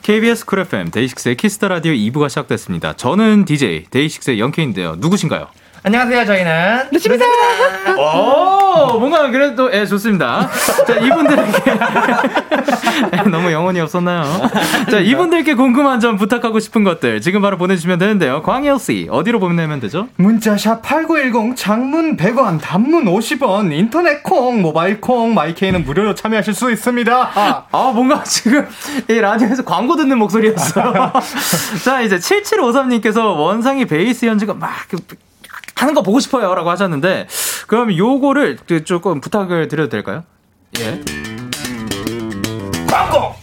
KBS 0.00 0.46
쿨 0.46 0.60
FM 0.60 0.90
데이식스의 0.90 1.36
키스터 1.36 1.68
라디오 1.68 1.92
2부가 1.92 2.30
시작됐습니다. 2.30 2.94
저는 2.94 3.44
DJ 3.44 3.84
데이식스의 3.90 4.40
영케인데요. 4.40 4.96
누구신가요? 4.96 5.48
안녕하세요, 5.82 6.24
저희는. 6.24 6.88
루시입니다. 6.90 7.26
그래도 9.30 9.72
예 9.72 9.86
좋습니다. 9.86 10.48
자 10.86 10.94
이분들에게 10.96 11.78
너무 13.30 13.52
영혼이 13.52 13.80
없었나요? 13.80 14.24
자 14.90 14.98
이분들께 14.98 15.54
궁금한 15.54 16.00
점 16.00 16.16
부탁하고 16.16 16.60
싶은 16.60 16.84
것들 16.84 17.20
지금 17.20 17.42
바로 17.42 17.56
보내주시면 17.56 17.98
되는데요. 17.98 18.42
광일 18.42 18.78
씨 18.78 19.08
어디로 19.10 19.40
보내면 19.40 19.80
되죠? 19.80 20.08
문자샵 20.16 20.82
8910 20.82 21.56
장문 21.56 22.16
100원 22.16 22.60
단문 22.60 23.04
50원 23.06 23.72
인터넷 23.72 24.22
콩 24.22 24.62
모바일 24.62 25.00
콩 25.00 25.34
마이케이는 25.34 25.84
무료로 25.84 26.14
참여하실 26.14 26.54
수 26.54 26.70
있습니다. 26.70 27.30
아, 27.34 27.64
아 27.70 27.92
뭔가 27.94 28.22
지금 28.24 28.66
이 29.08 29.14
라디오에서 29.14 29.64
광고 29.64 29.96
듣는 29.96 30.18
목소리였어요. 30.18 31.12
자 31.84 32.00
이제 32.00 32.16
7753님께서 32.16 33.36
원상이 33.36 33.84
베이스 33.86 34.26
연주가 34.26 34.54
막 34.54 34.70
그, 34.88 34.98
하는 35.80 35.94
거 35.94 36.02
보고 36.02 36.20
싶어요. 36.20 36.54
라고 36.54 36.70
하셨는데, 36.70 37.26
그럼 37.66 37.96
요거를 37.96 38.58
그 38.66 38.84
조금 38.84 39.20
부탁을 39.20 39.68
드려도 39.68 39.88
될까요? 39.88 40.24
예. 40.78 41.00
광고! 42.88 43.39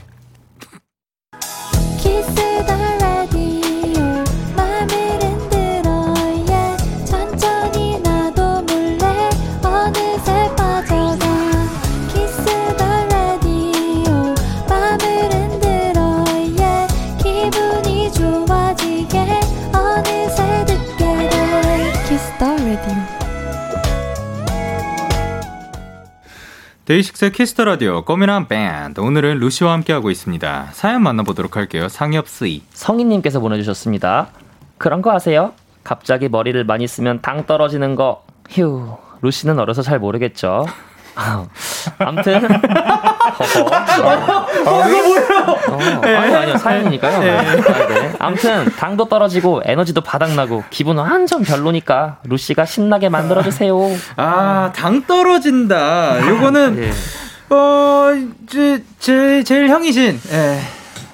데이식스의 26.88 27.34
키스터 27.34 27.65
라디오 27.65 28.06
꽃미남 28.06 28.47
밴드 28.47 29.02
오늘은 29.02 29.39
루시와 29.39 29.73
함께하고 29.73 30.10
있습니다. 30.10 30.69
사연 30.71 31.04
만나보도록 31.04 31.58
할게요. 31.58 31.89
상엽 31.89 32.30
쓰이. 32.30 32.62
성희님께서 32.71 33.41
보내주셨습니다. 33.41 34.30
그런 34.78 35.02
거 35.02 35.12
아세요? 35.12 35.52
갑자기 35.84 36.30
머리를 36.30 36.63
많이 36.63 36.88
쓰면 36.88 37.19
당 37.21 37.45
떨어지는 37.45 37.95
거. 37.95 38.23
휴, 38.50 38.95
루시는 39.21 39.60
어려서 39.60 39.82
잘 39.82 40.00
모르겠죠. 40.00 40.65
아무튼. 42.00 42.47
어, 43.27 44.83
이거 44.87 45.03
뭐예요? 45.03 45.57
어, 45.67 46.01
아니 46.03 46.35
아니요 46.35 46.57
사연이니까요. 46.57 47.19
네. 47.19 47.37
아, 47.37 47.87
네. 47.87 48.13
아무튼 48.19 48.65
당도 48.77 49.09
떨어지고 49.09 49.61
에너지도 49.65 50.01
바닥나고 50.01 50.63
기분 50.69 50.97
완전 50.97 51.43
별로니까 51.43 52.17
루시가 52.23 52.65
신나게 52.65 53.09
만들어 53.09 53.43
주세요. 53.43 53.77
아, 54.15 54.71
당 54.75 55.03
떨어진다. 55.05 56.27
요거는 56.27 56.83
예. 56.83 56.91
어, 57.53 58.11
이제 58.45 58.83
제 58.99 59.43
제일 59.43 59.69
형이신 59.69 60.19
예. 60.31 60.59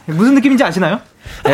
무슨 0.05 0.35
느낌인지 0.35 0.63
아시나요? 0.63 0.99
예, 1.47 1.53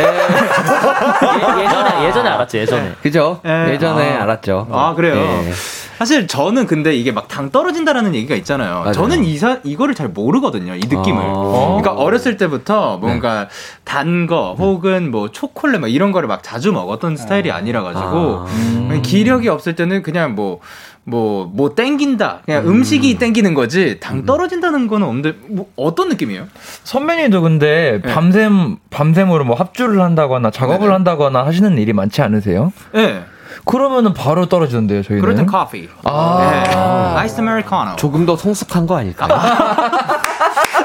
예전에 1.63 2.05
예전에 2.07 2.29
알았죠 2.29 2.57
예전에. 2.57 2.93
그죠? 3.01 3.39
예. 3.45 3.73
예전에 3.73 4.17
아. 4.17 4.23
알았죠. 4.23 4.67
아, 4.71 4.93
그래요? 4.95 5.15
예. 5.15 5.53
사실 5.99 6.27
저는 6.27 6.65
근데 6.65 6.95
이게 6.95 7.11
막 7.11 7.29
당 7.29 7.51
떨어진다라는 7.51 8.15
얘기가 8.15 8.35
있잖아요. 8.35 8.79
맞아요. 8.79 8.91
저는 8.91 9.23
이사, 9.23 9.59
이거를 9.63 9.93
잘 9.93 10.09
모르거든요. 10.09 10.75
이 10.75 10.79
느낌을. 10.79 11.21
어. 11.21 11.77
그러니까 11.79 11.93
어렸을 12.03 12.37
때부터 12.37 12.97
뭔가 12.97 13.47
단거 13.83 14.55
혹은 14.57 15.11
뭐 15.11 15.29
초콜릿 15.29 15.79
막 15.79 15.87
이런 15.89 16.11
거를 16.11 16.27
막 16.27 16.41
자주 16.41 16.71
먹었던 16.71 17.15
스타일이 17.17 17.51
아니라 17.51 17.83
가지고 17.83 18.45
아. 18.47 19.01
기력이 19.03 19.47
없을 19.47 19.75
때는 19.75 20.01
그냥 20.01 20.35
뭐 20.35 20.59
뭐, 21.05 21.49
뭐, 21.51 21.73
땡긴다. 21.73 22.41
그냥 22.45 22.67
음. 22.67 22.83
식이 22.83 23.17
땡기는 23.17 23.55
거지, 23.55 23.99
당 23.99 24.25
떨어진다는 24.25 24.85
거는 24.85 25.07
없는데, 25.07 25.33
뭐, 25.47 25.67
어떤 25.75 26.09
느낌이에요? 26.09 26.47
선배님도 26.83 27.41
근데 27.41 27.99
밤샘 28.01 28.77
밤샘으로 28.91 29.43
뭐 29.43 29.55
합주를 29.55 30.01
한다거나 30.01 30.51
작업을 30.51 30.81
네네. 30.81 30.91
한다거나 30.91 31.45
하시는 31.47 31.75
일이 31.79 31.93
많지 31.93 32.21
않으세요? 32.21 32.71
예. 32.93 33.01
네. 33.01 33.23
그러면은 33.65 34.13
바로 34.13 34.47
떨어지던데요, 34.47 35.03
저희는. 35.03 35.21
그럴 35.21 35.35
땐 35.35 35.45
커피. 35.45 35.89
아. 36.03 36.37
네. 36.51 36.75
아이스 37.19 37.39
아메리카노. 37.41 37.95
조금 37.95 38.25
더 38.25 38.35
성숙한 38.35 38.87
거 38.87 38.97
아닐까요? 38.97 39.29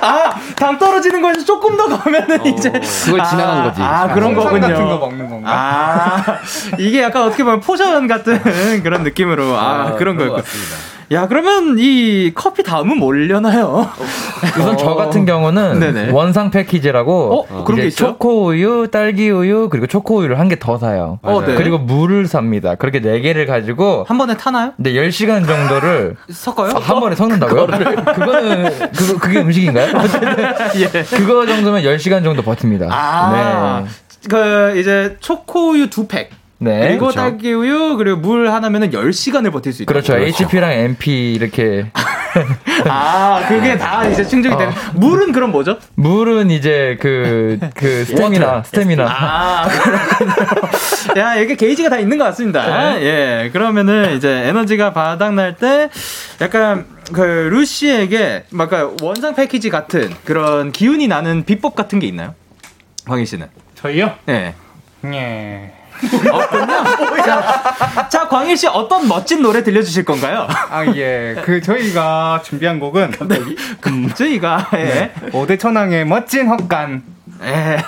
아, 0.00 0.35
당 0.57 0.79
떨어지는 0.79 1.22
거에서 1.22 1.44
조금 1.44 1.77
더 1.77 1.87
가면은 1.98 2.44
이제. 2.46 2.70
그걸 2.70 3.24
지나간 3.24 3.64
거지. 3.64 3.81
아, 3.83 4.09
그런 4.12 4.35
홍삼 4.35 4.44
거군요. 4.44 4.68
같은 4.68 4.85
거 4.88 4.98
먹는 4.98 5.31
건가? 5.31 5.50
아, 5.50 6.24
이게 6.79 7.03
약간 7.03 7.22
어떻게 7.24 7.42
보면 7.44 7.61
potion 7.61 8.07
같은 8.07 8.42
그런 8.83 9.03
느낌으로. 9.03 9.57
아, 9.57 9.94
그런 9.94 10.16
거였고. 10.16 10.42
야, 11.12 11.29
그러면 11.29 11.77
이 11.79 12.33
커피 12.35 12.62
다음은 12.62 12.99
뭘려나요? 12.99 13.90
우선 14.59 14.77
저 14.79 14.95
같은 14.95 15.25
경우는 15.27 15.79
네네. 15.81 16.11
원상 16.11 16.51
패키지라고 16.51 17.47
어? 17.51 17.64
그런 17.64 17.81
게 17.81 17.87
있어요? 17.88 18.09
초코 18.12 18.47
우유, 18.47 18.88
딸기 18.90 19.29
우유 19.31 19.69
그리고 19.71 19.87
초코 19.87 20.19
우유를 20.19 20.38
한 20.38 20.49
개 20.49 20.55
더 20.57 20.79
사요. 20.79 21.19
어, 21.23 21.40
네. 21.45 21.55
그리고 21.57 21.79
물을 21.79 22.27
삽니다. 22.29 22.75
그렇게 22.77 23.01
네 23.01 23.21
개를 23.21 23.47
가지고 23.47 24.05
한 24.09 24.17
번에 24.19 24.37
타나요? 24.37 24.73
근데 24.77 24.93
10시간 24.93 25.47
정도를 25.47 26.17
섞어요? 26.31 26.73
아, 26.77 26.81
한 26.81 27.01
번에 27.01 27.14
섞는다고요? 27.17 27.67
그거는 28.14 28.71
그거 28.97 29.19
그게 29.19 29.40
음식인가요? 29.40 29.93
예. 30.77 31.03
그거 31.03 31.45
정도면 31.47 31.83
10시간 31.83 32.23
정도 32.25 32.43
버팁니다. 32.43 32.88
아, 32.90 33.85
그 34.31 34.79
이제 34.79 35.17
초코우유 35.21 35.90
두 35.90 36.07
팩. 36.07 36.31
네. 36.59 36.79
네. 36.79 36.88
그리고 36.88 37.07
그렇죠. 37.07 37.21
딸기 37.21 37.53
우유 37.53 37.97
그리고 37.97 38.17
물 38.19 38.51
하나면은 38.51 38.90
10시간을 38.90 39.53
버틸 39.53 39.73
수 39.73 39.83
있다. 39.83 39.93
그렇죠. 39.93 40.17
HP랑 40.17 40.73
MP 40.73 41.33
이렇게 41.35 41.90
아, 42.88 43.45
그게 43.49 43.77
다 43.77 44.07
이제 44.09 44.25
충족이 44.25 44.57
되는. 44.57 44.73
물은 44.95 45.33
그럼 45.33 45.53
뭐죠? 45.53 45.79
물은 45.95 46.51
이제 46.51 46.99
그, 47.01 47.59
그 47.75 48.05
스태미나, 48.07 48.62
스태미나. 48.64 49.07
아, 49.09 49.69
그렇군요. 49.69 51.21
야, 51.21 51.37
이게 51.37 51.55
게이지가 51.55 51.88
다 51.90 51.99
있는 51.99 52.19
것 52.19 52.25
같습니다. 52.25 53.01
예. 53.01 53.51
그러면은 53.53 54.17
이제 54.17 54.29
에너지가 54.49 54.93
바닥날 54.93 55.57
때 55.57 55.90
약간 56.40 56.87
그 57.12 57.21
루시에게 57.21 58.45
막 58.51 58.71
원상 59.03 59.35
패키지 59.35 59.71
같은 59.71 60.12
그런 60.25 60.73
기운이 60.73 61.07
나는 61.07 61.45
비법 61.45 61.75
같은 61.77 61.99
게 62.01 62.07
있나요? 62.07 62.35
황희 63.07 63.27
씨는? 63.27 63.47
저희요? 63.77 64.14
네. 64.27 64.55
예. 65.07 65.73
없군요. 66.33 66.85
자, 67.24 68.09
자, 68.09 68.28
광일 68.28 68.57
씨 68.57 68.66
어떤 68.66 69.07
멋진 69.09 69.42
노래 69.42 69.62
들려주실 69.62 70.04
건가요? 70.04 70.46
아, 70.70 70.85
예. 70.94 71.37
그, 71.44 71.61
저희가 71.61 72.42
준비한 72.44 72.78
곡은. 72.80 73.12
갑자기? 73.12 73.57
저희가, 74.14 74.68
예. 74.74 74.85
네. 74.85 75.14
오대천왕의 75.33 76.04
멋진 76.07 76.48
헛간. 76.48 77.02
예. 77.42 77.78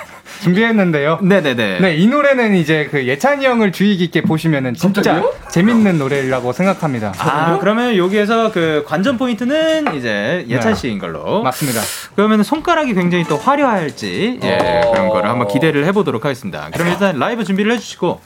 준비했는데요. 0.41 1.19
네네네. 1.21 1.79
네, 1.79 1.95
이 1.95 2.07
노래는 2.07 2.55
이제 2.55 2.87
그 2.89 3.05
예찬이 3.05 3.45
형을 3.45 3.71
주의 3.71 3.97
깊게 3.97 4.21
보시면은 4.21 4.73
진짜 4.73 5.01
갑자기요? 5.01 5.33
재밌는 5.49 5.97
노래라고 5.97 6.53
생각합니다. 6.53 7.13
아, 7.17 7.57
그러면 7.59 7.95
여기에서 7.97 8.51
그 8.51 8.83
관전 8.87 9.17
포인트는 9.17 9.95
이제 9.95 10.45
예찬 10.47 10.73
네. 10.73 10.79
씨인 10.79 10.99
걸로. 10.99 11.43
맞습니다. 11.43 11.81
그러면 12.15 12.43
손가락이 12.43 12.93
굉장히 12.93 13.23
또 13.25 13.37
화려할지, 13.37 14.39
예, 14.43 14.57
그런 14.91 15.09
거를 15.09 15.29
한번 15.29 15.47
기대를 15.47 15.85
해보도록 15.85 16.25
하겠습니다. 16.25 16.69
그럼 16.73 16.87
일단 16.89 17.17
라이브 17.19 17.43
준비를 17.43 17.71
해주시고. 17.73 18.21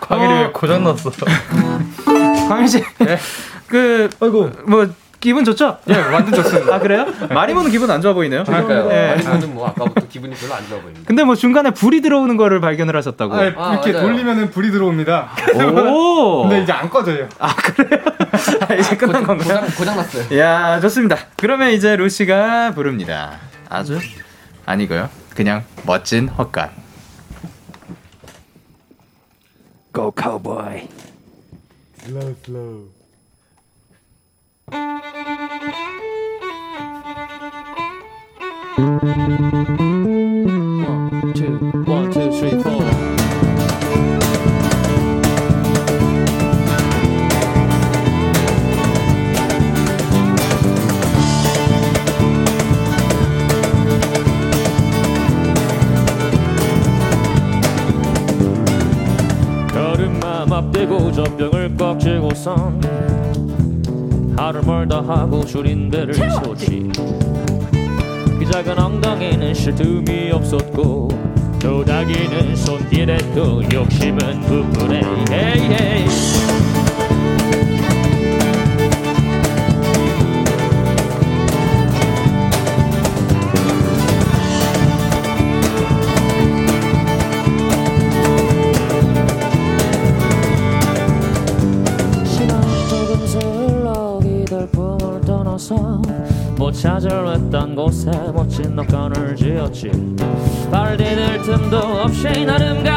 광일이 0.00 0.32
어, 0.32 0.40
왜 0.42 0.50
고장 0.52 0.84
났어? 0.84 1.10
광일 2.48 2.68
씨. 2.68 2.82
그, 3.68 4.08
아이고, 4.20 4.50
뭐, 4.66 4.88
기분 5.20 5.44
좋죠? 5.44 5.78
예, 5.88 5.94
완전 5.94 6.34
좋습니다. 6.34 6.74
아, 6.76 6.78
그래요? 6.78 7.06
마리모는 7.30 7.70
기분 7.70 7.90
안 7.90 8.00
좋아 8.00 8.12
보이네요. 8.12 8.44
그러니까요. 8.44 8.88
예. 8.92 9.14
아니면은 9.14 9.54
뭐 9.54 9.66
아까부터 9.68 10.06
기분이 10.08 10.34
별로 10.34 10.54
안 10.54 10.66
좋아 10.68 10.78
보입니다. 10.80 11.02
근데 11.06 11.24
뭐 11.24 11.34
중간에 11.34 11.70
불이 11.70 12.00
들어오는 12.02 12.36
거를 12.36 12.60
발견을 12.60 12.94
하셨다고. 12.96 13.34
아, 13.34 13.42
이렇게 13.44 13.92
맞아요. 13.92 14.00
돌리면은 14.02 14.50
불이 14.50 14.70
들어옵니다. 14.70 15.30
오! 15.54 16.42
근데 16.42 16.62
이제 16.62 16.72
안 16.72 16.88
꺼져요. 16.90 17.28
아, 17.38 17.54
이제 18.78 18.96
끝난 18.96 19.24
건가요? 19.24 19.60
고장 19.60 19.76
고장 19.76 19.96
났어요. 19.96 20.38
야, 20.38 20.80
좋습니다. 20.80 21.16
그러면 21.36 21.70
이제 21.70 21.96
루시가 21.96 22.72
부릅니다. 22.74 23.38
아주 23.68 23.98
아니고요. 24.64 25.08
그냥 25.34 25.64
멋진 25.84 26.28
헛간. 26.28 26.70
Go 29.94 30.12
cowboy. 30.14 30.88
two, 32.06 32.14
one, 32.14 32.95
여름맘 59.74 60.52
앞대고 60.52 61.12
젖병을 61.12 61.76
꽉 61.76 62.00
쥐고선 62.00 62.95
하루 64.36 64.62
멀다 64.62 65.02
하고 65.02 65.44
줄인 65.44 65.90
배를 65.90 66.14
세웠지. 66.14 66.90
그 68.38 68.50
작은 68.50 68.78
엉덩이는 68.78 69.54
쉴 69.54 69.74
틈이 69.74 70.30
없었고 70.32 71.08
도닥이는 71.58 72.54
손길에 72.54 73.16
또 73.34 73.62
욕심은 73.72 74.40
부풀해 74.42 75.00
곳에 97.86 98.10
멋진 98.34 98.74
낙관을 98.74 99.36
지었지. 99.36 99.92
발 100.72 100.96
디딜 100.96 101.40
틈도 101.42 101.76
없이 101.78 102.44
나름 102.44 102.82
가 102.82 102.95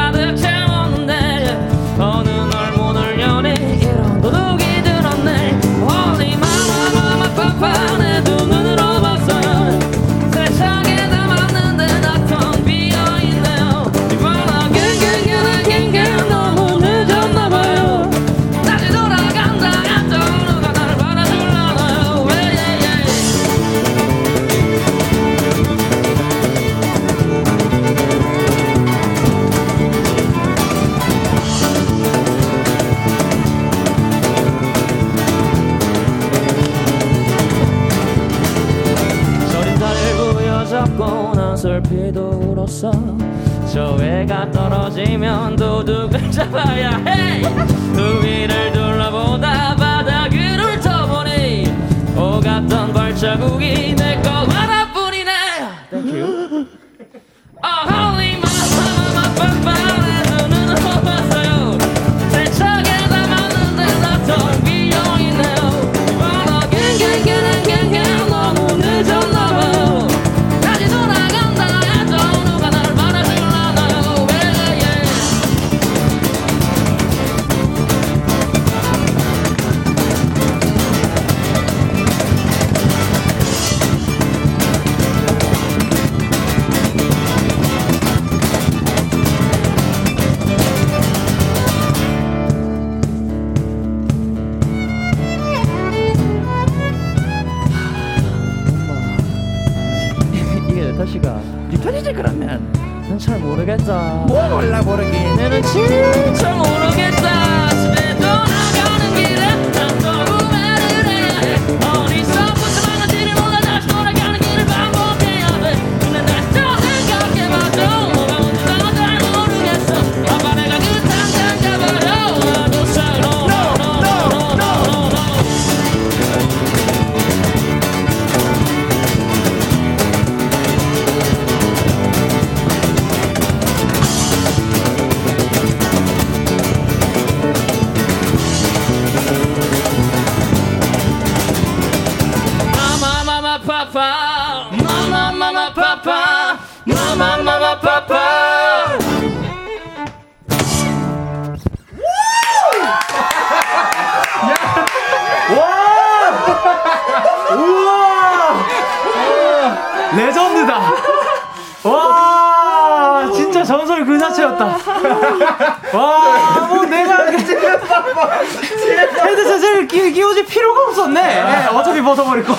벗어버릴 172.10 172.44
거. 172.44 172.56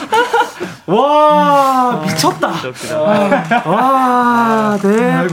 와, 0.87 2.01
미쳤다. 2.05 2.53
와, 3.65 4.77
네. 4.81 5.27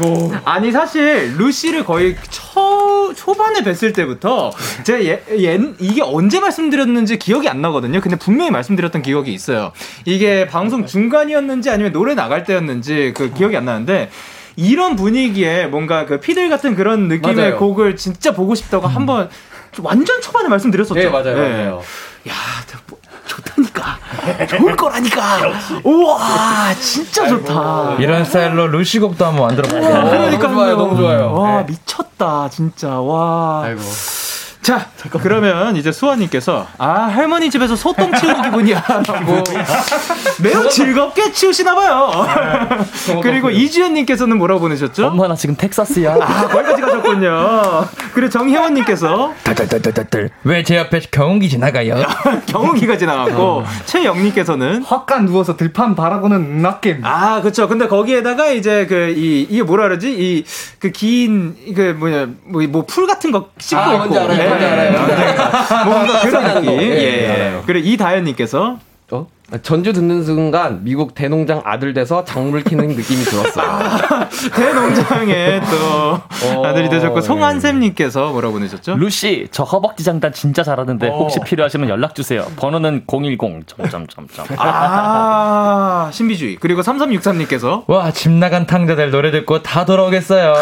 아니, 0.44 0.72
사실, 0.72 1.36
루시를 1.36 1.84
거의 1.84 2.16
초, 2.30 3.12
초반에 3.14 3.60
뵀을 3.60 3.94
때부터, 3.94 4.52
제가 4.84 5.02
예, 5.04 5.22
예, 5.38 5.58
이게 5.78 6.02
언제 6.02 6.40
말씀드렸는지 6.40 7.18
기억이 7.18 7.48
안 7.48 7.60
나거든요. 7.62 8.00
근데 8.00 8.16
분명히 8.16 8.50
말씀드렸던 8.50 9.02
기억이 9.02 9.32
있어요. 9.32 9.72
이게 10.04 10.46
방송 10.46 10.86
중간이었는지 10.86 11.70
아니면 11.70 11.92
노래 11.92 12.14
나갈 12.14 12.44
때였는지 12.44 13.14
그 13.16 13.32
기억이 13.32 13.56
안 13.56 13.64
나는데, 13.64 14.10
이런 14.56 14.96
분위기에 14.96 15.66
뭔가 15.66 16.04
그 16.04 16.18
피들 16.20 16.48
같은 16.50 16.74
그런 16.74 17.06
느낌의 17.08 17.36
맞아요. 17.36 17.56
곡을 17.58 17.96
진짜 17.96 18.32
보고 18.32 18.54
싶다고 18.56 18.88
한번 18.88 19.30
완전 19.82 20.20
초반에 20.20 20.48
말씀드렸었죠. 20.48 20.98
네, 20.98 21.08
맞아요, 21.08 21.36
맞아요. 21.36 21.82
야, 22.28 22.32
뭐, 22.86 22.98
좋다니까. 23.26 23.67
좋을 24.48 24.76
거라니까. 24.76 25.38
우와, 25.84 26.74
진짜 26.80 27.28
좋다. 27.28 27.96
이런 27.98 28.24
스타일로 28.24 28.68
루시 28.68 28.98
곡도 28.98 29.24
한번 29.24 29.46
만들어 29.48 29.68
볼게요. 29.68 30.04
그러니까요. 30.10 30.38
너무 30.38 30.54
좋아요, 30.54 30.76
너무 30.76 30.96
좋아요. 30.96 31.32
와, 31.34 31.56
네. 31.58 31.72
미쳤다, 31.72 32.48
진짜. 32.50 33.00
와. 33.00 33.62
아이고. 33.64 33.80
자, 34.68 34.86
그러면 35.22 35.76
이제 35.76 35.90
수아님께서 35.90 36.66
아 36.76 37.04
할머니 37.04 37.48
집에서 37.48 37.74
소똥 37.74 38.12
치우는 38.12 38.42
기분이야. 38.42 38.84
뭐 39.24 39.42
매우 40.42 40.68
즐겁게 40.68 41.32
치우시나봐요. 41.32 42.26
그리고 43.22 43.48
이주연님께서는 43.48 44.36
뭐라고 44.36 44.60
보내셨죠? 44.60 45.06
엄마 45.06 45.26
나 45.26 45.34
지금 45.34 45.56
텍사스야. 45.56 46.18
아 46.20 46.48
거기까지 46.48 46.82
가셨군요. 46.82 47.88
그리고 48.12 48.30
정혜원님께서 48.30 49.32
딸딸딸딸딸. 49.42 50.30
왜제 50.44 50.76
옆에 50.76 51.00
경운기 51.10 51.48
지나가요? 51.48 51.96
경운기가 52.46 52.98
지나갔고 52.98 53.64
최영님께서는 53.86 54.82
확간 54.82 55.24
누워서 55.24 55.56
들판 55.56 55.94
바라보는 55.94 56.60
낙겜. 56.60 57.00
아, 57.04 57.40
그쵸. 57.40 57.68
근데 57.68 57.88
거기에다가 57.88 58.50
이제 58.50 58.86
그, 58.86 59.14
이, 59.16 59.46
이게 59.48 59.62
뭐라 59.62 59.84
그러지? 59.84 60.10
이, 60.10 60.44
그 60.78 60.90
긴, 60.90 61.56
그 61.74 61.96
뭐냐, 61.98 62.28
뭐, 62.44 62.62
뭐, 62.68 62.84
풀 62.86 63.06
같은 63.06 63.30
거 63.30 63.48
씹고 63.58 63.80
아, 63.80 64.04
있고. 64.04 64.14
뭔지 64.58 64.66
알아요. 64.66 65.84
뭔가 65.84 66.20
그런 66.20 66.44
느낌. 66.54 66.76
거. 66.76 66.82
예. 66.82 66.86
예, 66.88 67.54
예. 67.56 67.60
그리고 67.66 67.88
이다현님께서 67.88 68.62
어? 68.62 68.87
전주 69.62 69.94
듣는 69.94 70.24
순간 70.24 70.84
미국 70.84 71.14
대농장 71.14 71.62
아들 71.64 71.94
돼서 71.94 72.22
작물 72.24 72.62
키는 72.62 72.88
느낌이 72.88 73.24
들었어요. 73.24 73.78
대농장에 74.54 75.60
또 75.70 76.20
어, 76.58 76.66
아들이 76.66 76.90
되셨고, 76.90 77.16
예. 77.16 77.20
송한샘님께서 77.22 78.30
뭐라고 78.32 78.54
보내셨죠? 78.54 78.96
루시 78.96 79.48
저 79.50 79.62
허벅지 79.62 80.04
장단 80.04 80.34
진짜 80.34 80.62
잘하는데 80.62 81.08
혹시 81.08 81.40
필요하시면 81.40 81.88
연락 81.88 82.14
주세요. 82.14 82.46
번호는 82.56 83.04
010 83.06 83.66
점점점점. 83.66 84.46
아, 84.58 86.10
신비주의. 86.12 86.56
그리고 86.60 86.82
3363님께서, 86.82 87.84
와, 87.86 88.10
집 88.10 88.30
나간 88.30 88.66
탕자들 88.66 89.10
노래 89.10 89.30
듣고 89.30 89.62
다 89.62 89.86
돌아오겠어요. 89.86 90.54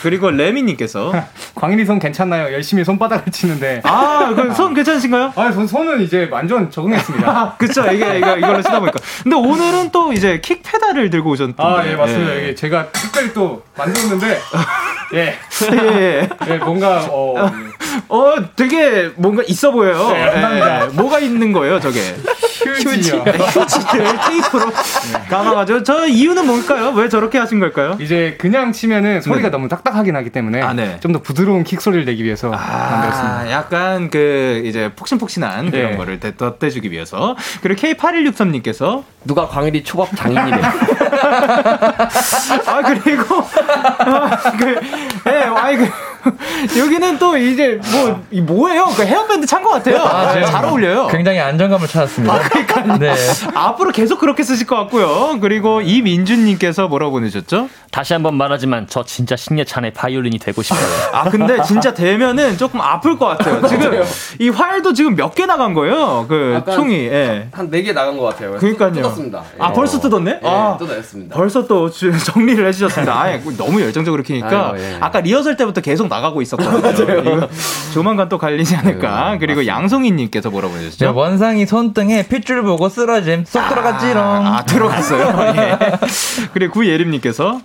그리고 0.00 0.30
레미님께서, 0.30 1.12
광일이 1.54 1.84
손 1.84 1.98
괜찮나요? 1.98 2.54
열심히 2.54 2.84
손바닥을 2.84 3.30
치는데. 3.30 3.82
아, 3.84 4.32
그손 4.34 4.72
괜찮으신가요? 4.72 5.32
아, 5.36 5.52
손, 5.52 5.66
손은 5.66 6.00
이제 6.00 6.26
완전 6.32 6.70
적응했습니다. 6.70 7.56
그쵸. 7.60 7.84
이게, 7.92 8.18
이 8.18 8.29
거, 8.32 8.38
이걸로 8.38 8.62
쓰다 8.62 8.80
보니까. 8.80 8.98
근데 9.22 9.36
오늘은 9.36 9.90
또 9.90 10.12
이제 10.12 10.40
킥 10.40 10.62
페달을 10.62 11.10
들고 11.10 11.30
오셨던데. 11.30 11.62
아, 11.62 11.86
예, 11.86 11.94
맞습니다. 11.96 12.34
예. 12.34 12.38
이게 12.44 12.54
제가 12.54 12.88
특별히 12.92 13.32
또 13.32 13.62
만들었는데, 13.76 14.38
예. 15.14 15.34
예. 15.72 16.28
예, 16.48 16.56
뭔가, 16.58 17.06
어, 17.10 17.50
어, 18.08 18.34
되게 18.56 19.10
뭔가 19.16 19.42
있어 19.48 19.70
보여요. 19.72 20.10
네. 20.12 20.82
예. 20.84 20.86
뭐가 20.92 21.18
있는 21.18 21.52
거예요, 21.52 21.80
저게? 21.80 22.00
휴지요. 22.62 23.24
네, 23.24 23.32
휴지를 23.32 24.04
테이프로 24.28 24.70
감아가지고. 25.28 25.82
저 25.82 26.06
이유는 26.06 26.46
뭘까요? 26.46 26.90
왜 26.90 27.08
저렇게 27.08 27.38
하신 27.38 27.58
걸까요? 27.58 27.96
이제 28.00 28.36
그냥 28.38 28.72
치면은 28.72 29.20
소리가 29.22 29.48
네. 29.48 29.50
너무 29.50 29.68
딱딱하게 29.68 30.12
나기 30.12 30.30
때문에 30.30 30.60
아, 30.62 30.72
네. 30.72 30.98
좀더 31.00 31.20
부드러운 31.20 31.64
킥 31.64 31.80
소리를 31.80 32.04
내기 32.04 32.22
위해서 32.22 32.50
만들었습니다. 32.50 33.38
아, 33.40 33.50
약간 33.50 34.10
그 34.10 34.62
이제 34.66 34.90
폭신폭신한 34.94 35.70
그런 35.70 35.92
예. 35.92 35.96
거를 35.96 36.20
대- 36.20 36.36
덧대주기 36.36 36.90
위해서. 36.90 37.34
그리고 37.62 37.80
K8163님께서 38.24 39.02
누가 39.24 39.46
광일이 39.46 39.82
초밥 39.84 40.14
장인이래. 40.16 40.60
아 42.66 42.82
그리고 42.82 43.44
아, 43.98 44.36
그, 44.58 44.80
예, 45.26 45.30
아이 45.56 45.76
그 45.76 45.90
여기는 46.78 47.18
또 47.18 47.36
이제 47.36 47.80
뭐, 47.92 48.22
이 48.30 48.40
뭐예요? 48.40 48.86
그 48.96 49.02
헤어밴드 49.04 49.46
찬 49.46 49.62
것 49.62 49.70
같아요. 49.70 49.98
아, 49.98 50.32
지금 50.32 50.46
잘 50.46 50.64
어울려요. 50.64 51.06
굉장히 51.08 51.38
안정감을 51.40 51.86
찾았습니다. 51.88 52.38
네. 52.98 53.14
앞으로 53.54 53.90
계속 53.92 54.18
그렇게 54.18 54.42
쓰실 54.42 54.66
것 54.66 54.76
같고요. 54.76 55.38
그리고 55.40 55.80
이민준님께서 55.80 56.88
뭐라고 56.88 57.12
보내셨죠? 57.12 57.68
다시 57.90 58.12
한번 58.12 58.34
말하지만 58.36 58.86
저 58.88 59.04
진짜 59.04 59.36
신예찬의 59.36 59.92
바이올린이 59.92 60.38
되고 60.38 60.62
싶어요. 60.62 60.80
아 61.12 61.28
근데 61.30 61.60
진짜 61.62 61.92
되면은 61.94 62.56
조금 62.56 62.80
아플 62.80 63.18
것 63.18 63.26
같아요. 63.26 63.66
지금 63.66 64.02
이 64.38 64.48
활도 64.48 64.92
지금 64.92 65.14
몇 65.16 65.30
개 65.34 65.46
나간 65.46 65.74
거예요. 65.74 66.26
그 66.28 66.60
총이. 66.66 66.94
예. 67.06 67.48
한네 67.52 67.82
개 67.82 67.92
나간 67.92 68.16
것 68.16 68.24
같아요. 68.24 68.56
그러니까요. 68.58 68.92
뜯었습니다. 68.92 69.42
아 69.58 69.72
벌써 69.72 70.00
뜯었네? 70.00 70.40
예, 70.42 70.48
아 70.48 70.76
뜯어냈습니다. 70.78 71.34
벌써 71.36 71.66
또 71.66 71.88
주- 71.90 72.12
정리를 72.24 72.66
해주셨습니다. 72.66 73.12
아 73.12 73.38
너무 73.56 73.80
열정적으로 73.80 74.22
키니까 74.22 74.72
아유, 74.74 74.80
예. 74.82 74.96
아까 75.00 75.20
리허설 75.20 75.56
때부터 75.56 75.80
계속 75.80 76.08
나가고 76.10 76.42
있었거든요. 76.42 77.20
이거 77.20 77.48
조만간 77.94 78.28
또 78.28 78.36
갈리지 78.36 78.76
않을까. 78.76 79.38
그리고 79.40 79.66
양송이님께서 79.66 80.50
뭐라고 80.50 80.74
네, 80.74 80.86
해주셨죠? 80.86 81.14
원상이 81.16 81.64
손등에 81.64 82.26
핏줄 82.28 82.62
보고 82.62 82.88
쓰러짐 82.90 83.44
쏙 83.46 83.66
들어갔지롱. 83.68 84.22
아 84.22 84.62
들어갔어요. 84.64 85.54
예. 85.56 85.78
그리고 86.52 86.74
구예림님께서 86.74 87.60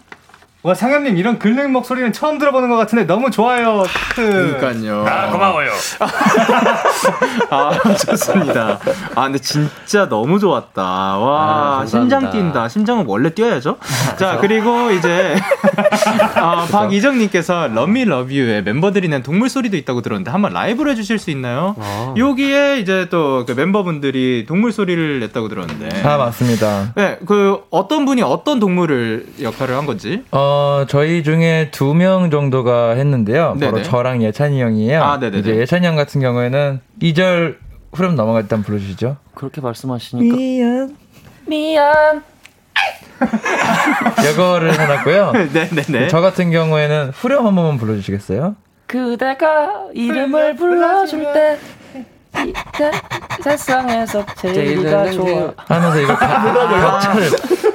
와 0.65 0.73
상현님 0.73 1.15
이런 1.15 1.37
글랭 1.37 1.71
목소리는 1.71 2.11
처음 2.11 2.39
들어보는 2.39 2.69
것 2.71 2.75
같은데 2.75 3.05
너무 3.05 3.29
좋아요. 3.29 3.83
그러니까요. 4.15 5.05
아, 5.07 5.29
고마워요. 5.29 5.69
아, 7.51 7.71
좋습니다. 7.93 8.79
아, 9.13 9.23
근데 9.25 9.37
진짜 9.37 10.09
너무 10.09 10.39
좋았다. 10.39 10.81
와, 11.19 11.81
아. 11.81 11.85
심장 11.85 12.31
뛴다. 12.31 12.67
심장은 12.67 13.05
원래 13.05 13.29
뛰어야죠. 13.29 13.77
자, 14.17 14.39
그리고 14.41 14.89
이제, 14.89 15.35
아, 16.33 16.65
박이정님께서 16.71 17.67
러미 17.67 18.05
러뷰에 18.05 18.61
멤버들이 18.63 19.07
낸 19.07 19.21
동물 19.21 19.49
소리도 19.49 19.77
있다고 19.77 20.01
들었는데 20.01 20.31
한번 20.31 20.51
라이브로 20.53 20.89
해주실 20.89 21.19
수 21.19 21.29
있나요? 21.29 21.75
아. 21.79 22.15
여기에 22.17 22.79
이제 22.79 23.07
또 23.11 23.35
그 23.45 23.51
멤버분들이 23.51 24.45
동물 24.47 24.71
소리를 24.71 25.19
냈다고 25.19 25.47
들었는데. 25.49 26.01
아 26.03 26.17
맞습니다. 26.17 26.93
네, 26.95 27.19
그 27.27 27.61
어떤 27.69 28.05
분이 28.05 28.23
어떤 28.23 28.59
동물을 28.59 29.27
역할을 29.41 29.75
한 29.77 29.85
건지. 29.85 30.23
어 30.31 30.54
저희 30.87 31.23
중에 31.23 31.69
두 31.71 31.93
명 31.93 32.29
정도가 32.29 32.91
했는데요. 32.91 33.55
바로 33.59 33.71
네네. 33.71 33.83
저랑 33.83 34.21
예찬이 34.23 34.61
형이에요. 34.61 35.01
아, 35.03 35.17
네네네. 35.17 35.39
이제 35.39 35.55
예찬이 35.55 35.85
형 35.85 35.95
같은 35.95 36.19
경우에는 36.21 36.81
2절 37.01 37.55
후렴 37.93 38.15
넘어갈 38.15 38.43
때 38.47 38.55
한번 38.55 38.65
불러주시죠. 38.65 39.17
그렇게 39.33 39.61
말씀하시니까 39.61 40.35
미안. 40.35 40.95
미안. 41.47 42.23
이거를 44.33 44.73
해놨고요. 44.79 45.31
네네네. 45.53 46.07
저 46.09 46.19
같은 46.21 46.51
경우에는 46.51 47.11
후렴 47.13 47.45
한 47.47 47.55
번만 47.55 47.77
불러주시겠어요? 47.77 48.55
그대가 48.87 49.85
이름을 49.93 50.55
불러줄 50.55 51.23
때 51.33 51.57
세상에서 53.43 54.25
제일가 54.37 55.11
좋아. 55.11 55.53
하면서 55.67 55.99
이거 56.01 56.15
박- 56.15 56.43
박자를 56.43 57.29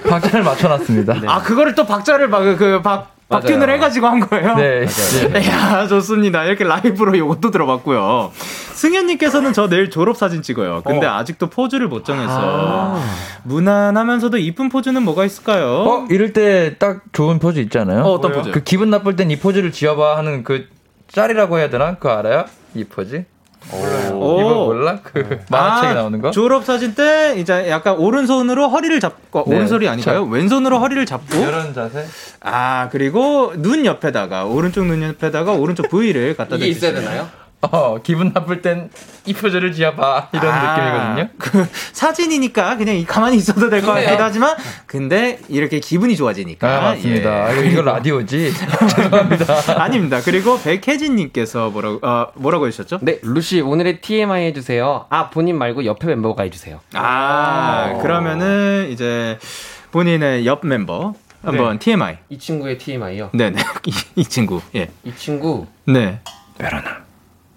박자를 0.08 0.42
맞춰놨습니다. 0.42 1.14
아, 1.26 1.42
그거를 1.42 1.74
또 1.74 1.86
박자를 1.86 2.28
막, 2.28 2.40
그, 2.56 2.80
박, 2.82 3.12
박균을. 3.28 3.70
해가지고 3.70 4.08
한 4.08 4.18
거예요? 4.20 4.56
네. 4.56 4.86
네. 4.86 5.40
이야, 5.40 5.86
좋습니다. 5.86 6.42
이렇게 6.44 6.64
라이브로 6.64 7.16
요것도 7.16 7.52
들어봤고요. 7.52 8.32
승현님께서는 8.34 9.52
저 9.52 9.68
내일 9.68 9.88
졸업 9.88 10.16
사진 10.16 10.42
찍어요. 10.42 10.82
근데 10.84 11.06
아직도 11.06 11.48
포즈를 11.48 11.86
못 11.86 12.04
정했어. 12.04 12.98
무난하면서도 13.44 14.38
이쁜 14.38 14.68
포즈는 14.68 15.02
뭐가 15.04 15.24
있을까요? 15.24 15.66
어 15.68 16.06
이럴 16.11 16.32
때 16.32 16.74
딱 16.78 17.02
좋은 17.12 17.38
포즈 17.38 17.61
있잖아요. 17.61 18.02
어, 18.02 18.14
어떤 18.14 18.32
포즈? 18.32 18.50
그 18.50 18.64
기분 18.64 18.90
나쁠 18.90 19.14
땐 19.14 19.30
이 19.30 19.36
포즈를 19.38 19.70
지어봐 19.70 20.16
하는 20.16 20.42
그 20.42 20.66
짤이라고 21.12 21.58
해야 21.58 21.70
되나? 21.70 21.94
그거 21.96 22.11
알아요? 22.16 22.46
이 22.74 22.82
포즈? 22.84 23.24
오. 24.12 24.40
이거 24.40 24.54
몰라? 24.66 24.98
그 25.02 25.40
만화책에 25.48 25.94
나오는 25.94 26.20
거? 26.20 26.30
졸업 26.30 26.64
사진 26.64 26.94
때 26.94 27.34
이제 27.38 27.68
약간 27.70 27.96
오른손으로 27.96 28.68
허리를 28.68 28.98
잡고, 29.00 29.44
네. 29.46 29.56
오른손이 29.56 29.88
아닌가요? 29.88 30.24
왼손으로 30.24 30.78
허리를 30.78 31.04
잡고. 31.06 31.38
이런 31.38 31.72
자세? 31.74 32.06
아, 32.40 32.88
그리고 32.90 33.52
눈 33.56 33.84
옆에다가, 33.86 34.44
오른쪽 34.44 34.84
눈 34.86 35.02
옆에다가 35.02 35.52
오른쪽 35.52 35.88
부위를 35.88 36.36
갖다 36.36 36.56
이게 36.56 36.66
있어야. 36.68 36.92
되나요? 36.94 37.28
어 37.62 37.98
기분 38.02 38.32
나쁠 38.32 38.62
땐이 38.62 39.34
포즈를 39.38 39.72
지어봐 39.72 40.28
이런 40.32 40.48
아, 40.50 41.14
느낌이거든요. 41.16 41.28
그 41.38 41.66
사진이니까 41.92 42.76
그냥 42.78 42.96
이- 42.96 43.04
가만히 43.04 43.36
있어도 43.36 43.68
될 43.68 43.82
것. 43.82 43.92
같기도 43.92 44.22
하지만 44.22 44.56
근데 44.86 45.38
이렇게 45.48 45.78
기분이 45.78 46.16
좋아지니까 46.16 46.78
아 46.78 46.80
맞습니다. 46.80 47.54
예. 47.62 47.66
이거, 47.68 47.82
라디오지. 47.82 48.52
아닙니다. 49.76 50.20
그리고 50.24 50.58
백혜진님께서 50.62 51.68
뭐라고 51.70 51.98
어, 52.06 52.28
뭐라고 52.34 52.66
해주셨죠? 52.66 53.00
네, 53.02 53.18
루시 53.22 53.61
오늘의 53.61 54.00
TMI 54.00 54.46
해주세요. 54.46 55.06
아 55.11 55.28
본인 55.28 55.58
말고 55.58 55.84
옆에 55.84 56.06
멤버가 56.06 56.44
해주세요. 56.44 56.80
아 56.94 57.98
그러면은 58.00 58.88
이제 58.90 59.38
본인의 59.90 60.46
옆 60.46 60.66
멤버 60.66 61.12
한번 61.44 61.78
TMI. 61.78 62.16
이 62.30 62.38
친구의 62.38 62.78
TMI요. 62.78 63.30
네네 63.34 63.61
이, 63.86 63.92
이 64.16 64.24
친구 64.24 64.62
예. 64.74 64.88
이 65.04 65.12
친구 65.14 65.66
네. 65.84 66.20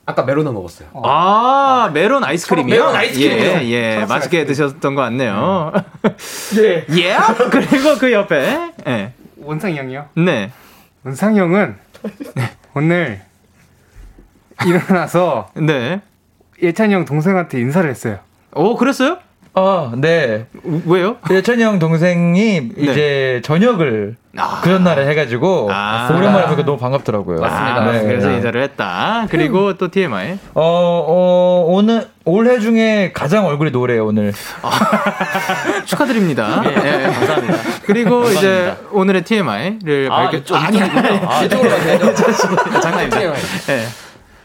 아까 0.06 0.24
메로나 0.24 0.52
먹었어요. 0.52 0.90
아 1.04 1.90
메론 1.94 2.24
아이스크림이요? 2.24 2.76
메론 2.76 2.96
아이스크림이요. 2.96 3.52
예, 3.62 4.00
예 4.02 4.06
맛있게 4.08 4.46
드셨던 4.46 4.96
것 4.96 5.02
같네요. 5.02 5.72
예. 6.58 6.86
예. 6.92 7.18
그리고 7.50 7.98
그 7.98 8.12
옆에 8.12 8.72
예. 8.86 9.14
원상이 9.38 9.78
형이요? 9.78 10.10
네. 10.16 10.52
원상이 11.06 11.40
형은 11.40 11.78
오늘 12.74 13.22
일어나서 14.66 15.52
네. 15.56 16.02
예찬이 16.62 16.94
형 16.94 17.06
동생한테 17.06 17.60
인사를 17.60 17.90
했어요. 17.90 18.20
오 18.54 18.76
그랬어요? 18.76 19.18
어, 19.56 19.92
네. 19.96 20.48
왜요? 20.86 21.18
예찬이 21.30 21.62
형 21.62 21.78
동생이 21.78 22.72
이제 22.76 23.40
저녁을 23.46 24.16
아. 24.36 24.62
그 24.64 24.70
전날에 24.70 25.08
해가지고 25.10 25.70
아. 25.72 26.10
오랜만에 26.12 26.46
보니까 26.46 26.66
너무 26.66 26.80
반갑더라고요. 26.80 27.44
아, 27.46 27.92
네. 27.92 28.02
그래서 28.02 28.32
인사를 28.32 28.60
했다. 28.64 29.28
그리고 29.30 29.78
또 29.78 29.92
TMI. 29.92 30.40
어, 30.56 30.62
어, 31.06 31.66
오늘 31.68 32.08
올해 32.26 32.60
중에 32.60 33.12
가장 33.14 33.46
얼굴이 33.46 33.70
노래요 33.70 34.08
오늘. 34.08 34.34
축하드립니다. 35.86 36.64
예, 36.66 37.04
감사합니다. 37.04 37.58
그리고 37.84 38.24
이제 38.32 38.76
오늘의 38.92 39.24
TMI를 39.24 40.10
아, 40.12 40.24
밝혀 40.24 40.38
이쪽, 40.38 40.56
아니. 40.56 40.82
아니, 40.82 41.20
아, 41.28 41.44
이쪽으로 41.44 41.70
가세요. 41.70 42.16
장난입니다. 42.82 43.22
예. 43.24 43.86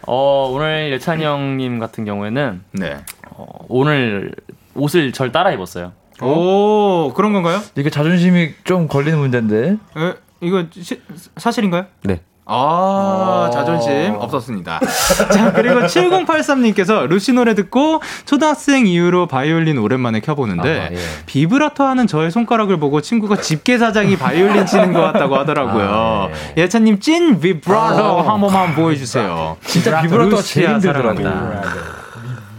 어, 0.06 0.50
오늘 0.52 0.92
예찬이 0.92 1.24
형님 1.24 1.78
같은 1.78 2.04
경우에는 2.04 2.62
네. 2.72 2.96
어, 3.30 3.46
오늘 3.68 4.32
옷을 4.79 5.12
절 5.12 5.33
따라 5.33 5.51
입었어요. 5.53 5.93
오, 6.22 7.12
그런 7.14 7.33
건가요? 7.33 7.61
이게 7.76 7.91
자존심이 7.91 8.51
좀 8.64 8.89
걸리는 8.89 9.18
문제인데. 9.18 9.76
에, 9.97 10.14
이거 10.41 10.64
시- 10.72 11.01
사실인가요? 11.37 11.87
네. 12.05 12.20
아, 12.51 13.51
자존심 13.53 14.14
없었습니다. 14.18 14.81
자, 15.33 15.53
그리고 15.53 15.81
7083님께서 15.81 17.07
루시 17.07 17.35
노래 17.35 17.55
듣고 17.55 18.01
초등학생 18.24 18.87
이후로 18.87 19.26
바이올린 19.26 19.76
오랜만에 19.76 20.20
켜보는데 20.20 20.81
아, 20.81 20.89
예. 20.91 20.97
비브라토 21.26 21.85
하는 21.85 22.07
저의 22.07 22.31
손가락을 22.31 22.79
보고 22.79 23.03
친구가 23.03 23.37
집게사장이 23.37 24.16
바이올린 24.16 24.64
치는 24.64 24.95
것 24.95 25.03
같다고 25.03 25.37
하더라고요. 25.37 25.89
아, 25.91 26.29
예찬님 26.57 27.01
찐 27.01 27.39
비브라토 27.39 28.22
한 28.22 28.41
번만 28.41 28.74
보여주세요. 28.74 29.59
진짜 29.66 30.01
비브라토가 30.01 30.41
제일 30.43 30.68
루시아 30.72 30.74
힘들더라고. 30.93 31.22
사랑합니다. 31.22 31.97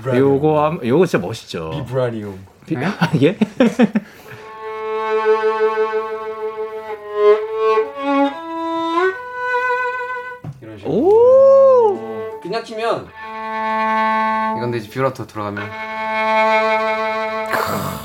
요거 0.06 0.64
함- 0.66 0.80
요거 0.86 1.06
진짜 1.06 1.26
멋있죠. 1.26 1.72
비브라리움. 1.72 2.39
비- 2.66 2.76
예? 3.24 3.38
이런 10.62 10.78
식으로. 10.78 10.93
오! 10.93 12.39
그냥 12.41 12.64
키면 12.64 13.08
이건데 14.58 14.78
이제 14.78 14.89
비브라토 14.90 15.28
들어가면 15.28 15.64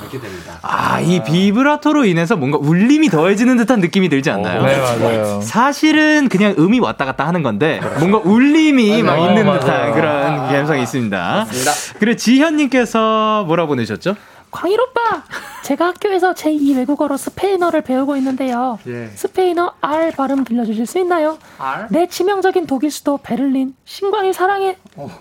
이렇게 0.02 0.20
됩니다. 0.20 0.53
아, 0.66 0.98
이 1.00 1.22
비브라토로 1.22 2.04
인해서 2.06 2.36
뭔가 2.36 2.56
울림이 2.58 3.10
더해지는 3.10 3.56
듯한 3.58 3.80
느낌이 3.80 4.08
들지 4.08 4.30
않나요? 4.30 4.62
네 4.62 4.78
맞아요. 4.78 5.40
사실은 5.42 6.28
그냥 6.28 6.54
음이 6.58 6.80
왔다 6.80 7.04
갔다 7.04 7.26
하는 7.26 7.42
건데 7.42 7.80
뭔가 7.98 8.18
울림이 8.18 9.02
막 9.02 9.16
맞아요. 9.16 9.28
있는 9.30 9.46
맞아요. 9.46 9.60
듯한 9.60 9.92
그런 9.92 10.36
감성이 10.48 10.82
있습니다. 10.82 11.18
맞습니다. 11.18 11.72
그리고 11.98 12.16
지현님께서 12.16 13.44
뭐라 13.46 13.66
보내셨죠? 13.66 14.16
광일 14.50 14.80
오빠, 14.80 15.24
제가 15.64 15.86
학교에서 15.88 16.32
제2 16.32 16.76
외국어로 16.76 17.16
스페인어를 17.16 17.80
배우고 17.80 18.16
있는데요. 18.18 18.78
예. 18.86 19.10
스페인어 19.12 19.72
R 19.80 20.12
발음 20.12 20.44
들려주실 20.44 20.86
수 20.86 21.00
있나요? 21.00 21.38
R? 21.58 21.86
내 21.90 22.06
치명적인 22.06 22.66
독일 22.68 22.92
수도 22.92 23.18
베를린. 23.18 23.74
신광일 23.84 24.32
사랑해. 24.32 24.76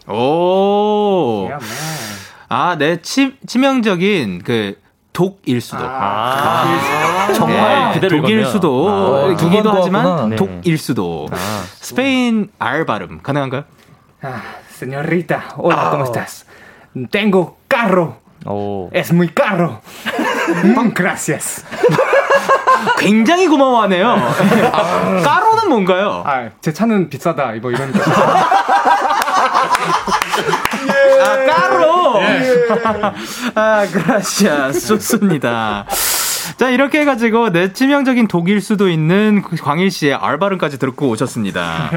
오. 0.07 1.49
아, 2.47 2.75
내 2.77 3.01
치, 3.01 3.33
치명적인 3.47 4.43
그 4.45 4.75
독일 5.13 5.61
수도. 5.61 5.77
아, 5.83 7.27
정말 7.35 7.89
네, 7.89 7.93
그대로 7.93 8.21
독일. 8.21 8.45
수도 8.45 8.89
아, 8.89 9.35
두 9.35 9.45
이기도 9.47 9.71
번 9.71 9.77
하지만. 9.77 10.29
네. 10.29 10.35
독일 10.35 10.77
수도. 10.77 11.27
스페인 11.75 12.49
R 12.59 12.85
발음 12.85 13.21
가능한가요? 13.21 13.63
Ah, 14.23 14.41
señorita, 14.69 15.43
hola, 15.57 15.89
¿cómo 15.91 16.05
estás? 16.05 16.45
Tengo 17.11 17.57
carro, 17.67 18.17
오. 18.45 18.89
es 18.93 19.11
muy 19.13 19.27
caro. 19.29 19.81
Mm, 20.63 20.93
Gracias. 20.95 21.63
굉장히 22.97 23.47
고마워하네요. 23.47 24.15
까로는 25.23 25.69
뭔가요? 25.69 26.23
아, 26.25 26.49
제 26.61 26.71
차는 26.73 27.09
비싸다. 27.09 27.53
뭐 27.61 27.71
이런 27.71 27.91
거. 29.73 31.23
아, 31.23 31.45
까로! 31.45 32.21
아, 33.55 33.87
그라시아스. 33.91 34.87
좋습니다. 34.87 35.85
자, 36.57 36.69
이렇게 36.69 36.99
해가지고 37.01 37.51
내 37.51 37.71
치명적인 37.73 38.27
독일 38.27 38.61
수도 38.61 38.89
있는 38.89 39.41
광일 39.41 39.89
씨의 39.89 40.13
R 40.13 40.39
발음까지 40.39 40.77
듣고 40.77 41.07
오셨습니다. 41.09 41.89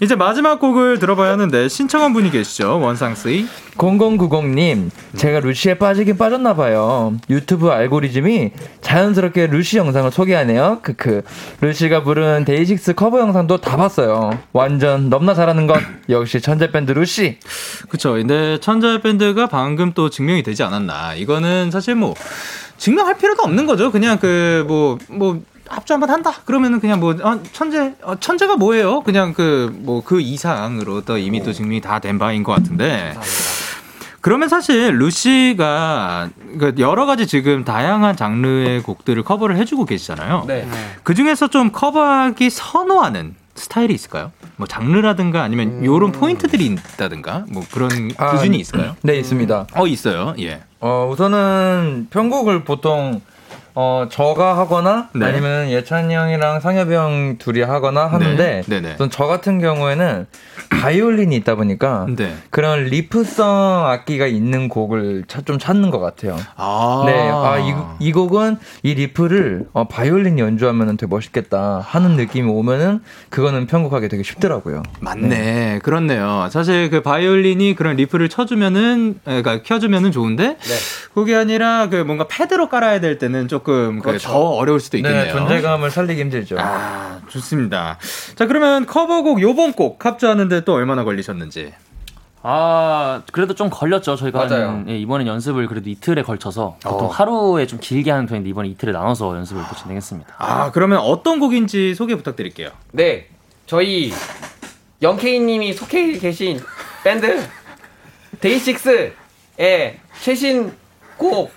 이제 0.00 0.14
마지막 0.14 0.60
곡을 0.60 0.98
들어봐야 0.98 1.32
하는데 1.32 1.68
신청한 1.68 2.12
분이 2.12 2.30
계시죠? 2.30 2.80
원상스이. 2.80 3.46
0090님, 3.78 4.90
제가 5.16 5.40
루시에 5.40 5.74
빠지긴 5.78 6.16
빠졌나봐요. 6.16 7.16
유튜브 7.28 7.70
알고리즘이 7.70 8.52
자연스럽게 8.80 9.48
루시 9.48 9.78
영상을 9.78 10.10
소개하네요. 10.10 10.78
크크. 10.82 11.22
루시가 11.60 12.04
부른 12.04 12.44
데이식스 12.44 12.94
커버 12.94 13.20
영상도 13.20 13.58
다 13.60 13.76
봤어요. 13.76 14.38
완전 14.52 15.08
넘나 15.10 15.34
잘하는 15.34 15.66
것. 15.66 15.80
역시 16.08 16.40
천재밴드 16.40 16.92
루시. 16.92 17.38
그쵸. 17.88 18.12
근데 18.14 18.58
천재 18.60 19.00
밴드가 19.02 19.48
방금 19.48 19.92
또 19.92 20.08
증명이 20.08 20.42
되지 20.42 20.62
않았나. 20.62 21.14
이거는 21.14 21.70
사실 21.70 21.94
뭐, 21.94 22.14
증명할 22.78 23.18
필요도 23.18 23.42
없는 23.42 23.66
거죠. 23.66 23.90
그냥 23.90 24.18
그, 24.18 24.64
뭐, 24.68 24.98
뭐, 25.08 25.40
합주 25.66 25.94
한번 25.94 26.10
한다. 26.10 26.30
그러면은 26.44 26.78
그냥 26.78 27.00
뭐, 27.00 27.14
어, 27.22 27.40
천재, 27.52 27.94
어, 28.02 28.14
천재가 28.20 28.56
뭐예요? 28.56 29.00
그냥 29.02 29.32
그, 29.32 29.74
뭐, 29.78 30.02
그 30.04 30.20
이상으로 30.20 31.00
또 31.02 31.16
이미 31.16 31.42
또 31.42 31.52
증명이 31.52 31.80
다 31.80 31.98
된 32.00 32.18
바인 32.18 32.42
것 32.42 32.52
같은데. 32.52 33.14
그러면 34.24 34.48
사실 34.48 34.96
루시가 34.96 36.30
그 36.58 36.74
여러 36.78 37.04
가지 37.04 37.26
지금 37.26 37.62
다양한 37.62 38.16
장르의 38.16 38.82
곡들을 38.82 39.22
커버를 39.22 39.58
해주고 39.58 39.84
계시잖아요. 39.84 40.44
네. 40.48 40.66
그 41.02 41.14
중에서 41.14 41.48
좀 41.48 41.70
커버하기 41.70 42.48
선호하는 42.48 43.34
스타일이 43.54 43.92
있을까요? 43.92 44.32
뭐 44.56 44.66
장르라든가 44.66 45.42
아니면 45.42 45.84
요런 45.84 46.12
포인트들이 46.12 46.64
있다든가 46.64 47.44
뭐 47.50 47.64
그런 47.70 47.90
아, 48.16 48.32
기준이 48.32 48.56
있을까요? 48.56 48.96
네, 49.02 49.18
있습니다. 49.18 49.66
어 49.74 49.86
있어요. 49.86 50.34
예. 50.38 50.62
어, 50.80 51.06
우선은 51.12 52.06
편곡을 52.08 52.64
보통 52.64 53.20
어, 53.76 54.06
저가 54.08 54.56
하거나 54.56 55.08
네. 55.14 55.26
아니면 55.26 55.68
예찬이 55.68 56.14
형이랑 56.14 56.60
상엽이 56.60 56.94
형 56.94 57.36
둘이 57.38 57.60
하거나 57.62 58.06
하는데 58.06 58.62
네, 58.66 58.80
네. 58.80 58.92
우선 58.94 59.10
저 59.10 59.26
같은 59.26 59.60
경우에는 59.60 60.26
바이올린이 60.70 61.34
있다 61.36 61.56
보니까 61.56 62.06
네. 62.16 62.34
그런 62.50 62.84
리프성 62.84 63.86
악기가 63.88 64.26
있는 64.26 64.68
곡을 64.68 65.24
차- 65.26 65.40
좀 65.40 65.58
찾는 65.58 65.90
것 65.90 65.98
같아요. 65.98 66.36
아. 66.56 67.02
네, 67.06 67.12
아, 67.28 67.58
이, 67.98 68.06
이 68.06 68.12
곡은 68.12 68.58
이 68.84 68.94
리프를 68.94 69.66
어, 69.72 69.88
바이올린 69.88 70.38
연주하면 70.38 70.96
되게 70.96 71.08
멋있겠다 71.10 71.80
하는 71.84 72.12
느낌이 72.12 72.48
오면은 72.48 73.02
그거는 73.30 73.66
편곡하기 73.66 74.08
되게 74.08 74.22
쉽더라고요. 74.22 74.82
맞네. 75.00 75.80
그렇네요. 75.82 76.48
사실 76.52 76.90
그 76.90 77.02
바이올린이 77.02 77.74
그런 77.74 77.96
리프를 77.96 78.28
쳐주면은, 78.28 79.18
에, 79.26 79.42
그러니까 79.42 79.62
켜주면은 79.62 80.12
좋은데, 80.12 80.56
그게 81.14 81.34
아니라 81.34 81.88
그 81.88 81.96
뭔가 81.96 82.26
패드로 82.28 82.68
깔아야 82.68 83.00
될 83.00 83.18
때는 83.18 83.48
조금 83.64 83.98
그더 84.00 84.50
어려울 84.50 84.78
수도 84.78 84.98
있겠네요. 84.98 85.24
네, 85.24 85.32
존재감을 85.32 85.90
살리기 85.90 86.20
힘들죠. 86.20 86.56
아, 86.58 87.20
좋습니다. 87.28 87.96
자, 88.34 88.46
그러면 88.46 88.84
커버곡 88.84 89.40
요번 89.40 89.72
곡 89.72 90.04
합주하는데 90.04 90.64
또 90.64 90.74
얼마나 90.74 91.02
걸리셨는지. 91.02 91.72
아, 92.42 93.22
그래도 93.32 93.54
좀 93.54 93.70
걸렸죠. 93.70 94.16
저희가. 94.16 94.50
한, 94.50 94.84
예, 94.90 94.98
이번엔 94.98 95.26
연습을 95.26 95.66
그래도 95.66 95.88
이틀에 95.88 96.20
걸쳐서 96.22 96.76
보통 96.82 97.06
어. 97.06 97.08
하루에 97.08 97.66
좀 97.66 97.80
길게 97.80 98.10
하는 98.10 98.26
편인데 98.26 98.50
이번에 98.50 98.68
이틀에 98.68 98.92
나눠서 98.92 99.34
연습을 99.34 99.62
또 99.70 99.74
진행했습니다. 99.74 100.34
아, 100.36 100.70
그러면 100.70 100.98
어떤 100.98 101.40
곡인지 101.40 101.94
소개 101.94 102.14
부탁드릴게요. 102.14 102.68
네, 102.92 103.28
저희 103.64 104.12
영케이 105.00 105.40
님이 105.40 105.72
속해 105.72 106.18
계신 106.18 106.60
밴드 107.02 107.42
데이식스의 108.40 109.14
최신 110.20 110.83
곡 111.16 111.52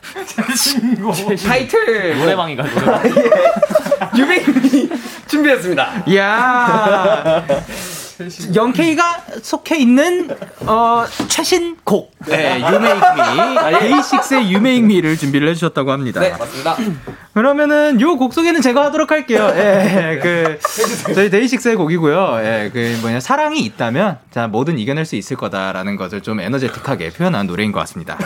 타이틀 1.48 2.18
노래방이가 2.20 2.64
노래방. 2.64 3.02
유명이 4.18 4.90
준비했습니다. 5.28 6.04
이야. 6.08 7.44
영케이가 8.56 9.24
속해 9.42 9.78
있는 9.78 10.30
어, 10.66 11.06
최신 11.28 11.78
곡 11.84 12.12
네, 12.28 12.60
유메이크미 12.60 13.80
데이식스의 13.80 14.52
유메이크미를 14.52 15.18
준비를 15.18 15.50
해주셨다고 15.50 15.92
합니다. 15.92 16.20
네, 16.22 16.32
맞습니다. 16.32 16.76
그러면은 17.34 18.02
요 18.02 18.18
곡 18.18 18.34
소개는 18.34 18.62
제가 18.62 18.86
하도록 18.86 19.10
할게요. 19.12 19.48
예, 19.56 20.20
그 20.24 20.60
저희 21.14 21.30
데이식스의 21.30 21.76
곡이고요. 21.76 22.40
예, 22.42 22.72
그 22.74 22.98
뭐냐 23.02 23.20
사랑이 23.20 23.60
있다면 23.60 24.18
자 24.32 24.48
뭐든 24.48 24.80
이겨낼 24.80 25.06
수 25.06 25.16
있을 25.16 25.38
거다라는 25.38 25.96
것을 25.98 26.22
좀 26.22 26.40
에너제틱하게 26.40 27.12
표현한 27.12 27.46
노래인 27.46 27.72
것 27.72 27.80
같습니다. 27.82 28.18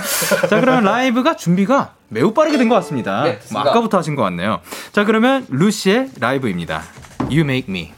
자 0.49 0.59
그러면 0.61 0.83
라이브가 0.85 1.35
준비가 1.35 1.93
매우 2.07 2.33
빠르게 2.33 2.57
된 2.57 2.69
것 2.69 2.75
같습니다. 2.75 3.23
네, 3.23 3.39
뭐. 3.51 3.61
아까부터 3.61 3.97
하신 3.97 4.15
것 4.15 4.21
같네요. 4.23 4.61
자 4.93 5.03
그러면 5.03 5.45
루시의 5.49 6.11
라이브입니다. 6.19 6.81
You 7.29 7.41
Make 7.41 7.65
Me. 7.69 7.91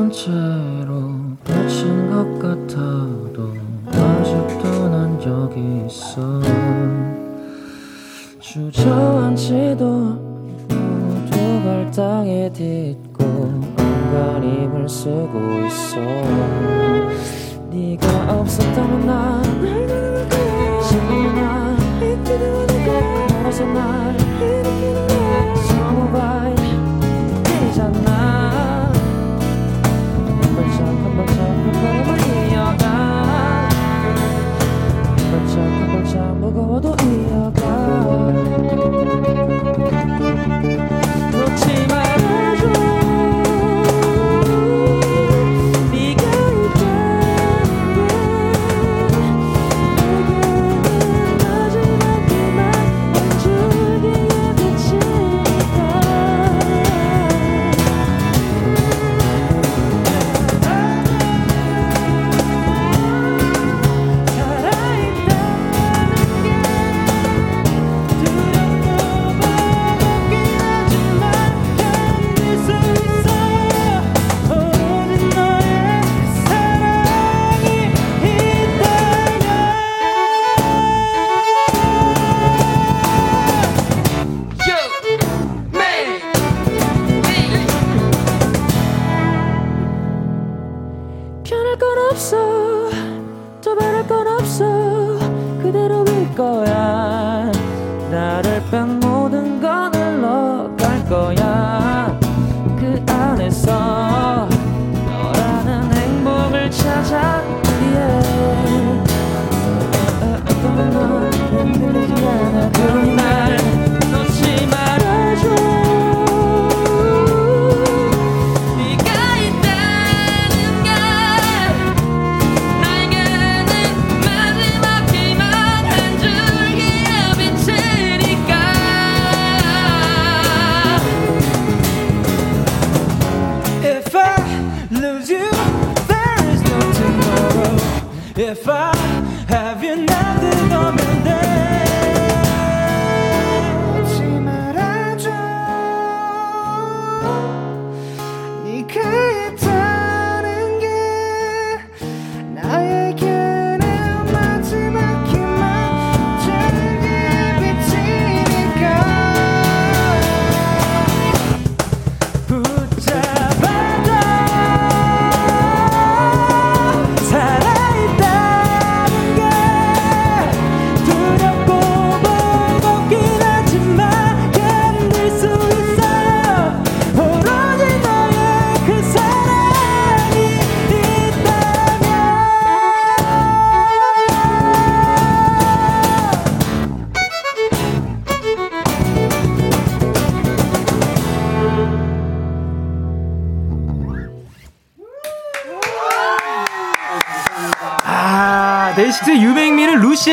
끝을 0.00 0.08
산채로 0.08 1.36
그친 1.44 2.10
것 2.10 2.38
같아도 2.38 3.52
아직도 3.86 4.88
난 4.88 5.20
여기 5.22 5.84
있어 5.86 6.40
주저앉지도 8.40 9.84
모두 10.68 11.36
발 11.64 11.90
땅에 11.90 12.50
딛고 12.50 13.24
안간힘을 13.76 14.88
쓰고 14.88 15.66
있어 15.66 16.00
네가 17.68 18.38
없었다면 18.38 19.06
난 19.06 19.42
지금 20.88 21.34
난 21.34 21.76
멀어서 23.42 23.64
날 23.66 24.16
발짝 36.52 36.79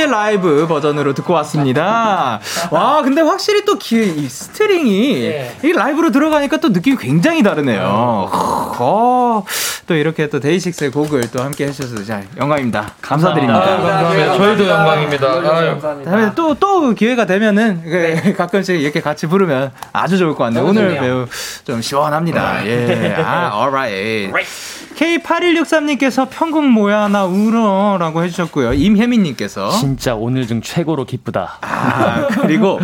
의 0.08 0.12
라이브 0.12 0.66
버전으로 0.68 1.14
듣고 1.14 1.34
왔습니다. 1.34 2.40
와, 2.72 3.02
근데 3.02 3.22
확실히 3.22 3.66
또 3.66 3.78
기, 3.78 4.02
이 4.02 4.28
string이 4.28 5.34
이 5.64 5.74
라이브로 5.74 6.12
들어가니까 6.12 6.58
또 6.58 6.70
느낌이 6.70 6.98
굉장히 6.98 7.44
다르네요. 7.44 8.30
어, 8.80 9.44
또 9.86 9.96
이렇게 9.96 10.28
또 10.30 10.40
데이식스의 10.40 10.92
곡을 10.92 11.32
또 11.32 11.44
함께 11.44 11.68
해주셔서 11.68 12.04
자, 12.06 12.22
영광입니다. 12.38 12.94
감사드립니다. 13.02 13.62
아유, 13.62 13.82
감사합니다. 13.82 14.38
저희도 14.38 14.68
영광입니다. 14.68 16.04
다음에 16.04 16.32
또, 16.36 16.54
또 16.56 16.94
기회가 16.94 17.26
되면은 17.26 17.82
그 17.84 18.34
가끔씩 18.34 18.82
이렇게 18.82 19.02
같이 19.02 19.28
부르면 19.28 19.72
아주 19.94 20.18
좋을 20.18 20.36
것 20.36 20.46
같네요. 20.46 20.66
오늘 20.66 20.96
좋네요. 20.96 21.02
매우 21.02 21.26
좀 21.66 21.82
시원합니다. 21.82 22.66
예. 22.66 23.16
아, 23.26 23.52
alright. 23.54 24.32
K8163님께서 25.28 26.28
편곡 26.30 26.66
뭐야 26.70 27.10
나 27.10 27.26
울어라고 27.26 28.24
해주셨고요. 28.24 28.74
임혜민님께서 28.74 29.72
진짜 29.72 30.16
오늘 30.16 30.48
중 30.48 30.62
최고로 30.62 31.06
기쁘다. 31.06 31.58
아, 31.62 32.28
그리고 32.42 32.80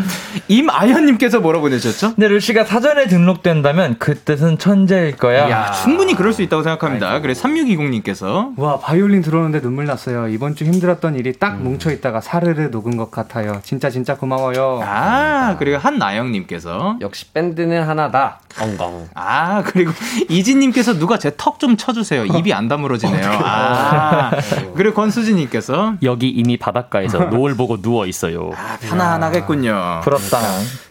임아현님께서 0.50 1.40
뭐라 1.40 1.60
보내셨죠? 1.62 2.16
근데 2.16 2.28
루시가 2.28 2.66
사전에 2.66 3.08
등록된다면 3.08 3.96
그 3.98 4.16
뜻은 4.20 4.58
천재일 4.58 5.16
거야. 5.16 5.50
야, 5.50 5.72
충분히 5.72 6.16
그럴 6.16 6.34
수 6.34 6.42
있다고 6.42 6.64
생각합니다. 6.64 7.22
그래 7.22 7.34
3620님께서 7.34 8.58
와 8.58 8.80
바이올린 8.80 9.22
들어오는데 9.22 9.62
눈물 9.62 9.86
났어요. 9.86 10.28
이번 10.28 10.56
주 10.56 10.66
힘들었던 10.66 11.16
일이 11.16 11.34
딱 11.34 11.62
뭉쳐 11.62 11.92
있다가 11.92 12.20
사르르 12.22 12.68
녹은 12.72 12.98
것 12.98 13.10
같아요. 13.10 13.62
진짜 13.64 13.90
진짜 13.90 14.16
고마워요. 14.18 14.82
아 14.84 15.56
그리고 15.58 15.78
한나영님께서 15.78 16.98
역시 17.02 17.32
밴드는 17.32 17.84
하나다. 17.84 18.40
엉엉. 18.60 19.10
아 19.16 19.64
그리고 19.64 19.92
이진님께서 20.30 21.00
누가 21.00 21.18
제 21.18 21.32
턱 21.36 21.54
좀 21.60 21.78
쳐주세요. 21.78 22.26
입이 22.38 22.54
안 22.54 22.68
다물어지네요. 22.68 23.32
아 23.44 24.32
그리고 24.76 24.96
권수진님께서 24.96 25.96
여기 26.04 26.30
이미 26.30 26.58
바닷가에서 26.58 27.20
노을 27.32 27.56
보고 27.56 27.82
누워 27.82 28.06
있어요. 28.06 28.52
편안하겠군요. 28.82 30.02
부럽다. 30.04 30.40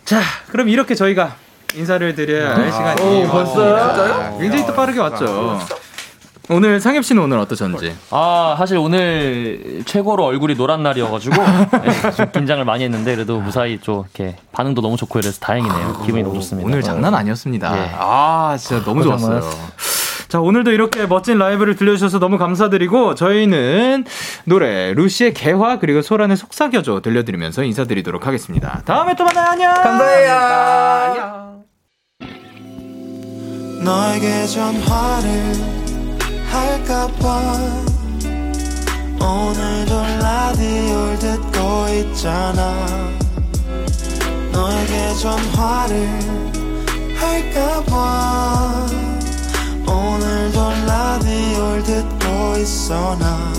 자, 0.05 0.21
그럼 0.51 0.69
이렇게 0.69 0.95
저희가 0.95 1.35
인사를 1.75 2.15
드려야 2.15 2.55
할 2.57 2.71
시간이 2.73 3.01
오, 3.25 3.29
벌써요? 3.29 3.73
왔습니다. 3.73 4.39
굉장히 4.39 4.67
또 4.67 4.75
빠르게 4.75 5.01
왔죠. 5.01 5.59
오늘 6.51 6.81
상엽 6.81 7.05
씨는 7.05 7.23
오늘 7.23 7.39
어떠셨는지? 7.39 7.95
아 8.11 8.57
사실 8.59 8.77
오늘 8.77 9.83
최고로 9.87 10.25
얼굴이 10.25 10.57
노란 10.57 10.83
날이어가지고 10.83 11.37
네, 11.41 12.11
좀 12.17 12.33
긴장을 12.33 12.63
많이 12.65 12.83
했는데 12.85 13.15
그래도 13.15 13.41
무사히 13.41 13.79
좀 13.81 14.01
이렇게 14.03 14.37
반응도 14.51 14.83
너무 14.83 14.97
좋고 14.97 15.21
이래서 15.21 15.39
다행이네요. 15.41 16.03
기분이 16.05 16.23
너무 16.25 16.35
좋습니다. 16.35 16.67
오늘 16.67 16.83
장난 16.83 17.15
아니었습니다. 17.15 17.79
예. 17.79 17.91
아, 17.97 18.57
진짜 18.59 18.85
너무 18.85 19.05
좋았어요. 19.05 19.41
자, 20.33 20.41
오늘도 20.41 20.73
이렇게 20.73 21.05
멋진 21.05 21.37
라이브를 21.37 21.77
들려주셔서 21.77 22.19
너무 22.19 22.39
감사드리고, 22.39 23.15
저희는 23.17 24.07
노래, 24.47 24.95
루시의 24.95 25.35
개화, 25.35 25.79
그리고 25.79 26.01
소란의 26.01 26.39
속삭여줘 26.39 27.03
들려드리면서 27.03 27.65
인사드리도록 27.65 28.27
하겠습니다. 28.27 28.81
다음에 28.87 29.15
또 29.15 29.25
만나요. 29.25 29.51
안녕! 29.51 29.75
감사해요. 29.75 31.65
너에게 33.85 34.47
전화를 34.47 35.53
할까봐 36.51 37.59
오늘도 39.21 40.03
라디오를 40.19 41.19
듣고 41.19 41.89
있잖아 42.09 42.75
너에게 44.51 45.13
전화를 45.21 46.09
할까봐 47.19 49.12
오늘도 49.93 50.61
라디오를 50.87 51.83
듣고 51.83 52.57
있어 52.59 53.17
나. 53.19 53.53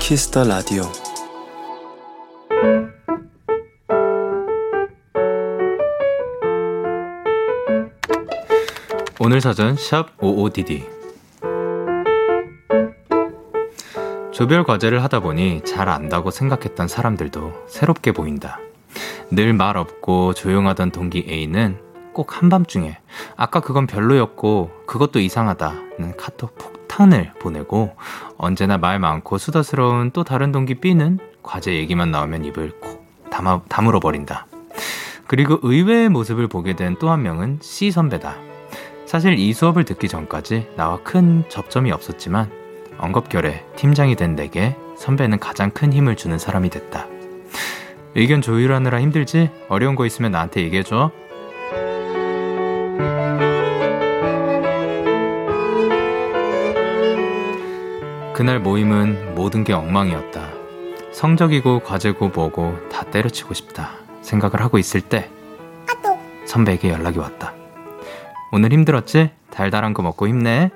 키스 0.00 0.28
더 0.28 0.44
라디오. 0.44 0.82
오늘 9.20 9.40
사전 9.40 9.76
샵 9.76 10.16
OODD 10.18 10.86
조별 14.32 14.62
과제를 14.62 15.02
하다 15.02 15.20
보니 15.20 15.62
잘 15.64 15.88
안다고 15.88 16.30
생각했던 16.30 16.86
사람들도 16.86 17.66
새롭게 17.68 18.12
보인다. 18.12 18.60
늘 19.30 19.52
말 19.52 19.76
없고 19.76 20.34
조용하던 20.34 20.92
동기 20.92 21.26
A는 21.28 21.78
꼭 22.18 22.42
한밤중에 22.42 22.98
아까 23.36 23.60
그건 23.60 23.86
별로였고 23.86 24.72
그것도 24.88 25.20
이상하다는 25.20 26.16
카톡 26.16 26.58
폭탄을 26.58 27.32
보내고 27.38 27.94
언제나 28.36 28.76
말 28.76 28.98
많고 28.98 29.38
수다스러운 29.38 30.10
또 30.10 30.24
다른 30.24 30.50
동기 30.50 30.80
B는 30.80 31.20
과제 31.44 31.76
얘기만 31.76 32.10
나오면 32.10 32.44
입을 32.46 32.80
콕 32.80 33.06
다마, 33.30 33.60
다물어 33.68 34.00
버린다. 34.00 34.48
그리고 35.28 35.60
의외의 35.62 36.08
모습을 36.08 36.48
보게 36.48 36.74
된 36.74 36.96
또 36.96 37.08
한 37.08 37.22
명은 37.22 37.60
C 37.62 37.92
선배다. 37.92 38.34
사실 39.06 39.38
이 39.38 39.52
수업을 39.52 39.84
듣기 39.84 40.08
전까지 40.08 40.70
나와 40.74 40.98
큰 41.04 41.44
접점이 41.48 41.92
없었지만 41.92 42.50
엉겁결에 42.98 43.64
팀장이 43.76 44.16
된 44.16 44.34
내게 44.34 44.74
선배는 44.96 45.38
가장 45.38 45.70
큰 45.70 45.92
힘을 45.92 46.16
주는 46.16 46.36
사람이 46.36 46.70
됐다. 46.70 47.06
의견 48.16 48.42
조율하느라 48.42 49.00
힘들지? 49.00 49.50
어려운 49.68 49.94
거 49.94 50.04
있으면 50.04 50.32
나한테 50.32 50.62
얘기해줘. 50.62 51.12
그날 58.38 58.60
모임은 58.60 59.34
모든 59.34 59.64
게 59.64 59.72
엉망이었다. 59.72 60.48
성적이고 61.10 61.80
과제고 61.80 62.28
뭐고 62.28 62.78
다 62.88 63.02
때려치고 63.02 63.52
싶다. 63.52 63.94
생각을 64.22 64.62
하고 64.62 64.78
있을 64.78 65.00
때 65.00 65.28
선배에게 66.46 66.90
연락이 66.90 67.18
왔다. 67.18 67.52
오늘 68.52 68.72
힘들었지? 68.72 69.32
달달한 69.50 69.92
거 69.92 70.04
먹고 70.04 70.28
힘내. 70.28 70.70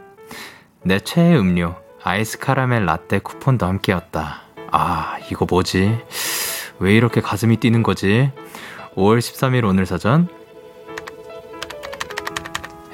내 0.83 0.99
최애 0.99 1.37
음료 1.37 1.77
아이스 2.03 2.41
카라멜 2.41 2.81
라떼 2.85 3.21
쿠폰도 3.21 3.65
함께였다. 3.65 4.41
아, 4.73 5.19
이거 5.31 5.47
뭐지? 5.49 6.01
왜 6.81 6.97
이렇게 6.97 7.21
가슴이 7.21 7.59
뛰는 7.59 7.85
거지? 7.85 8.33
5월 8.97 9.21
13일 9.21 9.69
오늘 9.69 9.87
사전 9.87 10.27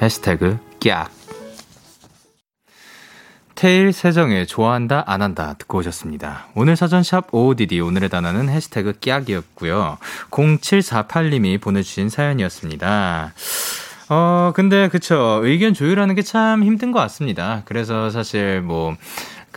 해시태그 0.02 0.58
깍 0.84 1.17
테일 3.59 3.92
세정에 3.92 4.46
좋아한다 4.46 5.02
안 5.09 5.20
한다 5.20 5.56
듣고 5.59 5.78
오셨습니다. 5.78 6.46
오늘 6.54 6.76
사전 6.76 7.02
샵 7.02 7.34
OODD 7.34 7.80
오늘의 7.80 8.09
단어는 8.09 8.48
해시태그 8.48 9.00
깍이었고요. 9.04 9.98
0748님이 10.30 11.61
보내주신 11.61 12.09
사연이었습니다. 12.09 13.32
어 14.11 14.52
근데 14.54 14.86
그쵸 14.88 15.40
의견 15.42 15.74
조율하는 15.74 16.14
게 16.14 16.22
참 16.22 16.62
힘든 16.62 16.92
것 16.92 17.00
같습니다. 17.00 17.62
그래서 17.64 18.11
사실 18.11 18.61
뭐 18.62 18.96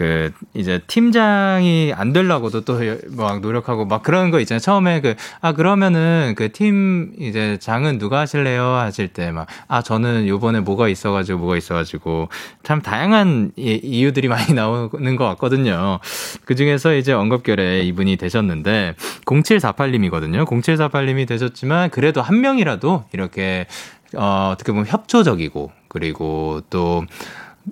그 0.02 0.32
이제 0.56 0.80
팀장이 0.88 1.93
안 1.95 2.12
되려고도 2.14 2.62
또 2.66 2.80
막 3.16 3.39
노력하고 3.41 3.86
막 3.86 4.02
그런 4.02 4.32
거 4.32 4.39
있잖아요. 4.39 4.60
처음에 4.60 5.02
그 5.02 5.16
아 5.41 5.54
그러면은 5.54 6.34
그 6.36 6.49
팀 6.52 7.14
이제 7.20 7.58
장은 7.60 7.99
누가 7.99 8.20
하실래요 8.22 8.64
하실 8.64 9.10
때 9.10 9.30
막 9.32 9.45
아 9.68 9.82
저는 9.84 10.28
요번에 10.28 10.60
뭐가 10.62 10.88
있어 10.89 11.12
가지고 11.12 11.39
뭐가 11.39 11.58
있어 11.58 11.76
가지고 11.76 12.30
참 12.64 12.82
다양한 12.82 13.52
이- 13.56 13.80
이유들이 13.84 14.28
많이 14.28 14.54
나오는 14.56 15.16
것 15.16 15.26
같거든요. 15.30 15.99
그 16.45 16.56
중에서 16.56 16.95
이제 16.95 17.14
언급결에 17.14 17.82
이분이 17.82 18.18
되셨는데 18.18 18.95
0748님이거든요. 19.26 20.45
0748님이 20.45 21.28
되셨지만 21.28 21.89
그래도 21.91 22.22
한 22.22 22.41
명이라도 22.41 23.06
이렇게 23.14 23.68
어, 24.14 24.49
어떻게 24.54 24.74
보면 24.74 24.88
협조적이고, 24.88 25.72
그리고 25.88 26.60
또, 26.70 27.06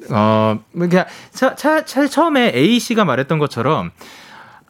어, 0.10 0.60
뭐 0.72 0.88
그냥, 0.88 1.06
차, 1.32 1.56
차, 1.56 1.86
차, 1.86 2.08
처음에 2.08 2.52
A씨가 2.56 3.06
말했던 3.06 3.40
것처럼, 3.40 3.92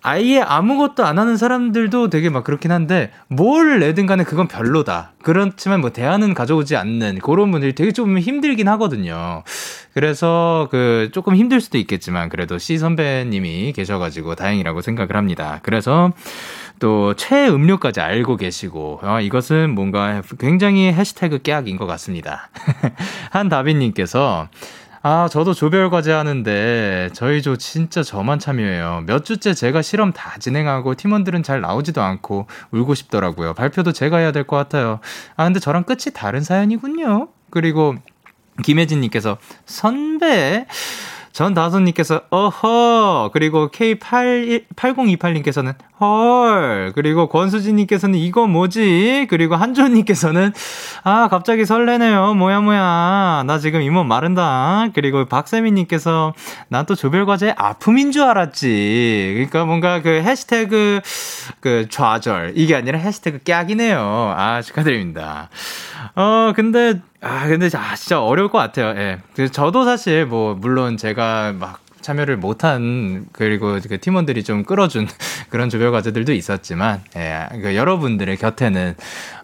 아예 0.01 0.39
아무것도 0.39 1.05
안 1.05 1.19
하는 1.19 1.35
사람들도 1.35 2.09
되게 2.09 2.29
막 2.29 2.43
그렇긴 2.43 2.71
한데, 2.71 3.11
뭘 3.27 3.79
내든 3.79 4.05
간에 4.05 4.23
그건 4.23 4.47
별로다. 4.47 5.11
그렇지만 5.21 5.81
뭐 5.81 5.91
대안은 5.91 6.33
가져오지 6.33 6.77
않는 6.77 7.19
그런 7.19 7.51
분들이 7.51 7.75
되게 7.75 7.91
좀 7.91 8.17
힘들긴 8.17 8.69
하거든요. 8.69 9.43
그래서 9.93 10.69
그 10.71 11.09
조금 11.11 11.35
힘들 11.35 11.59
수도 11.59 11.77
있겠지만, 11.77 12.29
그래도 12.29 12.57
C 12.57 12.77
선배님이 12.77 13.73
계셔가지고 13.73 14.35
다행이라고 14.35 14.81
생각을 14.81 15.17
합니다. 15.17 15.59
그래서, 15.63 16.13
또 16.79 17.13
최애 17.13 17.49
음료까지 17.49 17.99
알고 17.99 18.37
계시고 18.37 18.99
아, 19.03 19.19
이것은 19.21 19.75
뭔가 19.75 20.21
굉장히 20.39 20.91
해시태그 20.91 21.41
깨악인 21.41 21.77
것 21.77 21.85
같습니다. 21.85 22.49
한다빈님께서 23.31 24.47
아 25.01 25.29
저도 25.31 25.53
조별 25.53 25.89
과제 25.89 26.11
하는데 26.11 27.09
저희 27.13 27.41
조 27.41 27.55
진짜 27.55 28.03
저만 28.03 28.37
참여해요. 28.39 29.03
몇 29.05 29.23
주째 29.23 29.53
제가 29.53 29.81
실험 29.81 30.11
다 30.11 30.37
진행하고 30.39 30.95
팀원들은 30.95 31.41
잘 31.43 31.61
나오지도 31.61 32.01
않고 32.01 32.47
울고 32.71 32.95
싶더라고요. 32.95 33.53
발표도 33.53 33.93
제가 33.93 34.17
해야 34.17 34.33
될 34.33 34.43
것 34.43 34.57
같아요. 34.57 34.99
아 35.37 35.45
근데 35.45 35.59
저랑 35.59 35.83
끝이 35.83 36.13
다른 36.13 36.41
사연이군요. 36.41 37.29
그리고 37.49 37.95
김혜진님께서 38.63 39.37
선배 39.65 40.65
전 41.31 41.53
다솜님께서 41.53 42.23
어허 42.29 43.29
그리고 43.31 43.69
K8028님께서는 43.71 45.75
헐. 45.99 46.91
그리고 46.95 47.27
권수진님께서는 47.27 48.17
이거 48.17 48.47
뭐지? 48.47 49.27
그리고 49.29 49.55
한조님께서는 49.55 50.53
아 51.03 51.27
갑자기 51.29 51.65
설레네요. 51.65 52.33
뭐야 52.35 52.61
뭐야. 52.61 53.43
나 53.45 53.59
지금 53.59 53.81
잇몸 53.81 54.07
마른다. 54.07 54.87
그리고 54.93 55.25
박세민님께서 55.25 56.33
난 56.67 56.85
또 56.89 56.95
조별 56.95 57.25
과제 57.27 57.53
아픔인 57.57 58.11
줄 58.11 58.23
알았지. 58.23 59.31
그러니까 59.35 59.65
뭔가 59.65 60.01
그 60.01 60.09
해시태그 60.09 61.01
그 61.59 61.87
좌절. 61.89 62.53
이게 62.55 62.75
아니라 62.75 62.97
해시태그 62.97 63.39
깍이네요. 63.45 64.33
아 64.35 64.61
축하드립니다. 64.63 65.49
어 66.15 66.53
근데 66.55 67.01
아 67.21 67.47
근데 67.47 67.69
아 67.77 67.95
진짜 67.95 68.21
어려울 68.23 68.49
것 68.49 68.57
같아요. 68.57 68.87
예. 68.99 69.19
그 69.35 69.51
저도 69.51 69.85
사실 69.85 70.25
뭐 70.25 70.55
물론 70.55 70.97
제가 70.97 71.53
막 71.59 71.79
참여를 72.01 72.37
못한 72.37 73.25
그리고 73.31 73.79
그 73.87 73.99
팀원들이 73.99 74.43
좀 74.43 74.63
끌어준 74.63 75.07
그런 75.49 75.69
조별 75.69 75.91
과제들도 75.91 76.33
있었지만 76.33 77.01
예, 77.15 77.47
그 77.61 77.75
여러분들의 77.75 78.37
곁에는 78.37 78.95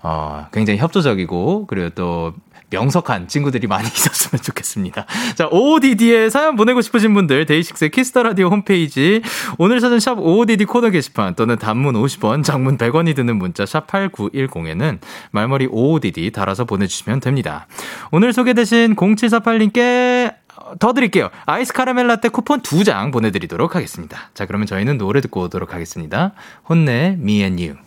어 0.04 0.48
굉장히 0.52 0.80
협조적이고 0.80 1.68
그리고 1.68 1.90
또 1.90 2.34
명석한 2.70 3.28
친구들이 3.28 3.68
많이 3.68 3.88
있었으면 3.88 4.42
좋겠습니다. 4.42 5.06
자, 5.36 5.48
OODD에 5.52 6.30
사연 6.30 6.56
보내고 6.56 6.82
싶으신 6.82 7.14
분들, 7.14 7.46
데이식스의 7.46 7.92
키스 7.92 8.12
더 8.12 8.24
라디오 8.24 8.50
홈페이지, 8.50 9.22
오늘 9.58 9.80
사전 9.80 10.00
샵 10.00 10.20
OODD 10.20 10.66
코너 10.66 10.90
게시판 10.90 11.36
또는 11.36 11.58
단문 11.58 11.96
50원, 11.96 12.44
장문 12.44 12.78
100원이 12.78 13.16
드는 13.16 13.38
문자 13.38 13.66
샵 13.66 13.88
8910에는 13.88 15.00
말머리 15.32 15.68
OODD 15.68 16.32
달아서 16.32 16.66
보내주시면 16.66 17.20
됩니다. 17.20 17.68
오늘 18.12 18.34
소개되신 18.34 18.96
0748님께 18.96 20.45
더 20.80 20.94
드릴게요. 20.94 21.30
아이스 21.46 21.74
카라멜 21.74 22.08
라떼 22.08 22.30
쿠폰 22.30 22.62
두장 22.62 23.12
보내드리도록 23.12 23.76
하겠습니다. 23.76 24.30
자, 24.34 24.46
그러면 24.46 24.68
저희는 24.68 24.98
노래 24.98 25.22
듣고 25.22 25.42
오도록 25.42 25.74
하겠습니다. 25.74 26.34
혼내, 26.70 27.18
me 27.20 27.42
and 27.42 27.64
you. 27.64 27.86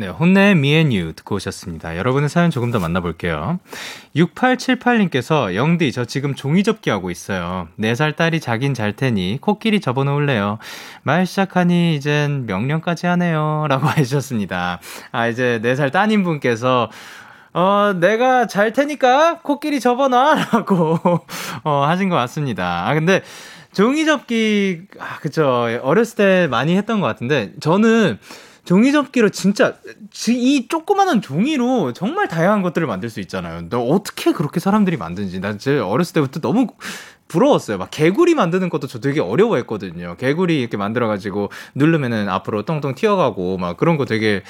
네, 0.00 0.06
혼내 0.06 0.52
You 0.52 1.12
듣고 1.12 1.34
오셨습니다. 1.34 1.96
여러분의 1.96 2.28
사연 2.28 2.52
조금 2.52 2.70
더 2.70 2.78
만나볼게요. 2.78 3.58
6878님께서 4.14 5.56
영디 5.56 5.90
저 5.90 6.04
지금 6.04 6.36
종이 6.36 6.62
접기 6.62 6.88
하고 6.88 7.10
있어요. 7.10 7.66
4살 7.80 8.14
딸이 8.14 8.38
자긴 8.38 8.74
잘 8.74 8.92
테니 8.92 9.38
코끼리 9.40 9.80
접어놓을래요. 9.80 10.58
말 11.02 11.26
시작하니 11.26 11.96
이젠 11.96 12.46
명령까지 12.46 13.06
하네요. 13.06 13.66
라고 13.68 13.88
해주셨습니다. 13.98 14.78
아 15.10 15.26
이제 15.26 15.58
4살 15.64 15.90
따님분께서 15.90 16.90
어, 17.54 17.94
내가 17.98 18.46
잘 18.46 18.72
테니까 18.72 19.40
코끼리 19.42 19.80
접어놔! 19.80 20.34
라고, 20.52 20.98
어, 21.64 21.84
하신 21.86 22.08
것 22.08 22.16
같습니다. 22.16 22.88
아, 22.88 22.94
근데, 22.94 23.22
종이 23.72 24.04
접기, 24.04 24.82
아, 24.98 25.18
그쵸. 25.20 25.66
어렸을 25.82 26.16
때 26.16 26.46
많이 26.48 26.76
했던 26.76 27.00
것 27.00 27.06
같은데, 27.06 27.52
저는 27.60 28.18
종이 28.64 28.92
접기로 28.92 29.30
진짜, 29.30 29.74
지- 30.10 30.34
이 30.38 30.68
조그마한 30.68 31.22
종이로 31.22 31.94
정말 31.94 32.28
다양한 32.28 32.60
것들을 32.62 32.86
만들 32.86 33.08
수 33.08 33.20
있잖아요. 33.20 33.68
너 33.70 33.80
어떻게 33.82 34.32
그렇게 34.32 34.60
사람들이 34.60 34.96
만드는지, 34.98 35.40
난제 35.40 35.78
어렸을 35.78 36.14
때부터 36.14 36.40
너무 36.40 36.66
부러웠어요. 37.28 37.78
막 37.78 37.90
개구리 37.90 38.34
만드는 38.34 38.68
것도 38.70 38.86
저 38.86 38.98
되게 38.98 39.20
어려워했거든요. 39.20 40.16
개구리 40.18 40.60
이렇게 40.60 40.76
만들어가지고 40.76 41.50
누르면은 41.74 42.28
앞으로 42.28 42.62
똥똥 42.62 42.94
튀어가고 42.94 43.58
막 43.58 43.76
그런 43.76 43.96
거 43.96 44.04
되게 44.06 44.42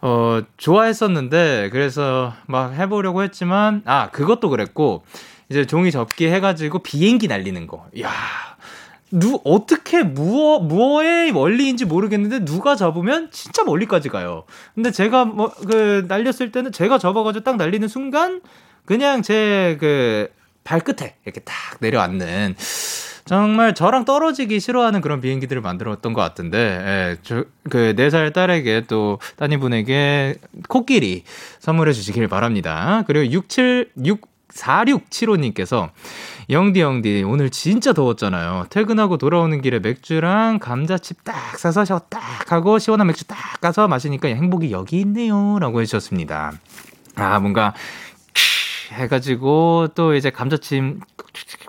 어 0.00 0.40
좋아했었는데 0.56 1.70
그래서 1.72 2.32
막 2.46 2.72
해보려고 2.74 3.22
했지만 3.22 3.82
아 3.84 4.10
그것도 4.10 4.48
그랬고 4.50 5.04
이제 5.48 5.66
종이 5.66 5.90
접기 5.90 6.28
해가지고 6.28 6.78
비행기 6.80 7.28
날리는 7.28 7.66
거. 7.66 7.86
야. 8.00 8.10
누 9.14 9.38
어떻게 9.44 10.02
무어 10.02 10.58
무어의 10.60 11.32
원리인지 11.32 11.84
모르겠는데 11.84 12.46
누가 12.46 12.76
접으면 12.76 13.28
진짜 13.30 13.62
멀리까지 13.62 14.08
가요. 14.08 14.44
근데 14.74 14.90
제가 14.90 15.26
뭐 15.26 15.50
그 15.68 16.06
날렸을 16.08 16.50
때는 16.50 16.72
제가 16.72 16.96
접어가지고 16.98 17.44
딱 17.44 17.56
날리는 17.56 17.86
순간 17.88 18.40
그냥 18.86 19.20
제 19.22 19.76
그 19.78 20.28
발끝에 20.64 21.16
이렇게 21.24 21.40
딱 21.40 21.54
내려앉는 21.80 22.56
정말 23.24 23.74
저랑 23.74 24.04
떨어지기 24.04 24.58
싫어하는 24.58 25.00
그런 25.00 25.20
비행기들을 25.20 25.62
만들었던 25.62 26.12
것 26.12 26.20
같은데, 26.20 26.58
예, 26.58 27.16
저, 27.22 27.44
그, 27.70 27.94
4살 27.96 28.32
딸에게 28.32 28.84
또 28.88 29.20
따님분에게 29.36 30.36
코끼리 30.68 31.22
선물해 31.60 31.92
주시길 31.92 32.26
바랍니다. 32.26 33.04
그리고 33.06 33.30
67, 33.32 33.92
6, 34.04 34.32
4675님께서 34.52 35.90
영디 36.50 36.80
영디 36.80 37.24
오늘 37.26 37.48
진짜 37.48 37.94
더웠잖아요. 37.94 38.66
퇴근하고 38.68 39.16
돌아오는 39.16 39.62
길에 39.62 39.78
맥주랑 39.78 40.58
감자칩 40.58 41.24
딱 41.24 41.58
사서 41.58 41.86
샤워 41.86 42.00
딱 42.10 42.52
하고 42.52 42.78
시원한 42.78 43.06
맥주 43.06 43.24
딱 43.24 43.38
가서 43.62 43.88
마시니까 43.88 44.28
행복이 44.28 44.70
여기 44.70 45.00
있네요라고 45.00 45.80
해 45.80 45.86
주셨습니다. 45.86 46.52
아 47.14 47.38
뭔가 47.38 47.72
해가지고 48.92 49.88
또 49.94 50.14
이제 50.14 50.30
감자칩 50.30 51.00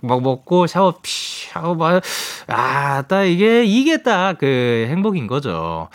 막 0.04 0.22
먹고 0.22 0.68
샤워 0.68 0.96
피 1.02 1.50
하고 1.54 1.76
막아딱 1.76 3.26
이게 3.28 3.64
이게 3.66 4.04
딱 4.04 4.38
그 4.40 4.88
행복인 4.90 5.28
거죠. 5.28 5.90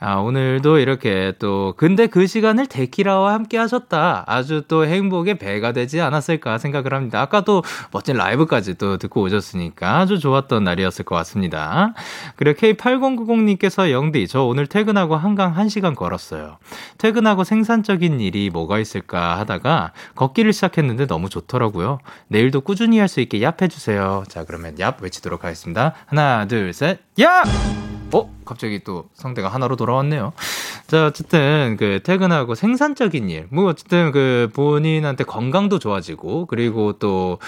아, 0.00 0.16
오늘도 0.16 0.78
이렇게 0.78 1.32
또, 1.38 1.72
근데 1.76 2.06
그 2.06 2.26
시간을 2.26 2.66
데키라와 2.66 3.32
함께 3.32 3.56
하셨다. 3.56 4.24
아주 4.26 4.62
또 4.68 4.84
행복의 4.84 5.38
배가 5.38 5.72
되지 5.72 6.00
않았을까 6.02 6.58
생각을 6.58 6.92
합니다. 6.92 7.22
아까도 7.22 7.62
멋진 7.90 8.16
라이브까지 8.16 8.74
또 8.74 8.98
듣고 8.98 9.22
오셨으니까 9.22 9.98
아주 9.98 10.18
좋았던 10.18 10.62
날이었을 10.64 11.06
것 11.06 11.14
같습니다. 11.16 11.94
그리고 12.36 12.60
K8090님께서 12.60 13.90
영디, 13.90 14.28
저 14.28 14.42
오늘 14.42 14.66
퇴근하고 14.66 15.16
한강 15.16 15.54
1시간 15.54 15.94
걸었어요. 15.94 16.58
퇴근하고 16.98 17.44
생산적인 17.44 18.20
일이 18.20 18.50
뭐가 18.50 18.78
있을까 18.78 19.38
하다가 19.38 19.92
걷기를 20.16 20.52
시작했는데 20.52 21.06
너무 21.06 21.30
좋더라고요. 21.30 22.00
내일도 22.28 22.60
꾸준히 22.60 22.98
할 22.98 23.08
수 23.14 23.20
있게 23.20 23.38
얍 23.38 23.62
해주세요. 23.62 24.24
자, 24.28 24.44
그러면 24.44 24.74
얍 24.74 25.00
외치도록 25.00 25.44
하겠습니다. 25.44 25.94
하나, 26.06 26.46
둘, 26.46 26.72
셋, 26.72 26.98
얍! 27.18 27.44
어? 28.12 28.30
갑자기 28.44 28.82
또 28.84 29.08
성대가 29.14 29.48
하나로 29.48 29.76
돌아왔네요. 29.76 30.32
자, 30.86 31.06
어쨌든 31.06 31.76
그 31.78 32.00
퇴근하고 32.02 32.54
생산적인 32.54 33.30
일, 33.30 33.46
뭐 33.50 33.66
어쨌든 33.68 34.12
그 34.12 34.50
본인한테 34.54 35.24
건강도 35.24 35.78
좋아지고 35.78 36.46
그리고 36.46 36.94
또 36.98 37.38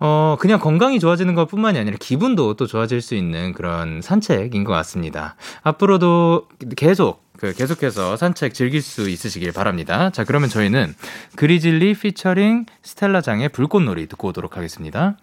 어, 0.00 0.36
그냥 0.38 0.60
건강이 0.60 1.00
좋아지는 1.00 1.34
것 1.34 1.46
뿐만이 1.46 1.78
아니라 1.78 1.96
기분도 1.98 2.54
또 2.54 2.66
좋아질 2.66 3.00
수 3.00 3.14
있는 3.16 3.52
그런 3.52 4.00
산책인 4.00 4.62
것 4.64 4.72
같습니다. 4.72 5.34
앞으로도 5.62 6.46
계속 6.76 7.24
그 7.36 7.52
계속해서 7.52 8.16
산책 8.16 8.54
즐길 8.54 8.80
수 8.80 9.08
있으시길 9.08 9.52
바랍니다. 9.52 10.10
자, 10.10 10.24
그러면 10.24 10.48
저희는 10.48 10.94
그리즐리 11.36 11.94
피처링 11.94 12.66
스텔라장의 12.82 13.50
불꽃놀이 13.50 14.06
듣고 14.06 14.28
오도록 14.28 14.56
하겠습니다. 14.56 15.16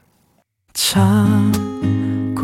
참 0.74 1.52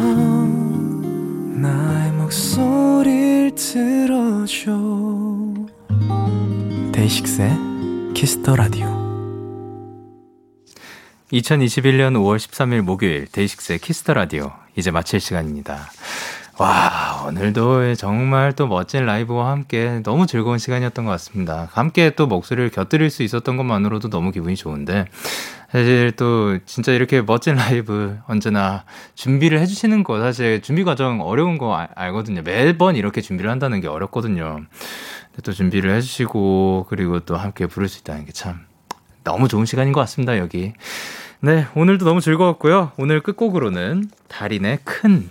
밤 0.00 1.60
나의 1.60 2.12
목소리를 2.12 3.54
들어줘. 3.54 4.72
데이식스의 6.92 7.50
키스 8.14 8.40
더 8.40 8.56
라디오 8.56 8.86
2021년 11.32 12.14
5월 12.16 12.38
13일 12.38 12.80
목요일 12.80 13.26
데이식스의 13.26 13.78
키스 13.80 14.01
더 14.01 14.14
라디오 14.14 14.52
이제 14.74 14.90
마칠 14.90 15.20
시간입니다. 15.20 15.90
와, 16.60 17.24
오늘도 17.26 17.94
정말 17.94 18.52
또 18.52 18.66
멋진 18.66 19.06
라이브와 19.06 19.50
함께 19.50 20.02
너무 20.04 20.26
즐거운 20.26 20.58
시간이었던 20.58 21.06
것 21.06 21.10
같습니다. 21.12 21.70
함께 21.72 22.10
또 22.10 22.26
목소리를 22.26 22.68
곁들일 22.68 23.08
수 23.08 23.22
있었던 23.22 23.56
것만으로도 23.56 24.10
너무 24.10 24.30
기분이 24.30 24.56
좋은데, 24.56 25.06
사실 25.72 26.12
또 26.16 26.58
진짜 26.66 26.92
이렇게 26.92 27.22
멋진 27.22 27.54
라이브 27.54 28.18
언제나 28.26 28.84
준비를 29.14 29.58
해주시는 29.58 30.04
거 30.04 30.20
사실 30.20 30.60
준비 30.60 30.84
과정 30.84 31.22
어려운 31.22 31.56
거 31.56 31.74
알, 31.74 31.88
알거든요. 31.94 32.42
매번 32.42 32.94
이렇게 32.94 33.22
준비를 33.22 33.50
한다는 33.50 33.80
게 33.80 33.88
어렵거든요. 33.88 34.56
근데 35.28 35.42
또 35.42 35.54
준비를 35.54 35.94
해주시고, 35.94 36.88
그리고 36.90 37.20
또 37.20 37.38
함께 37.38 37.64
부를 37.68 37.88
수 37.88 38.00
있다는 38.00 38.26
게 38.26 38.32
참 38.32 38.66
너무 39.24 39.48
좋은 39.48 39.64
시간인 39.64 39.94
것 39.94 40.00
같습니다, 40.00 40.36
여기. 40.36 40.74
네, 41.40 41.66
오늘도 41.74 42.04
너무 42.04 42.20
즐거웠고요. 42.20 42.92
오늘 42.98 43.22
끝곡으로는 43.22 44.10
다린의 44.28 44.80
큰 44.84 45.30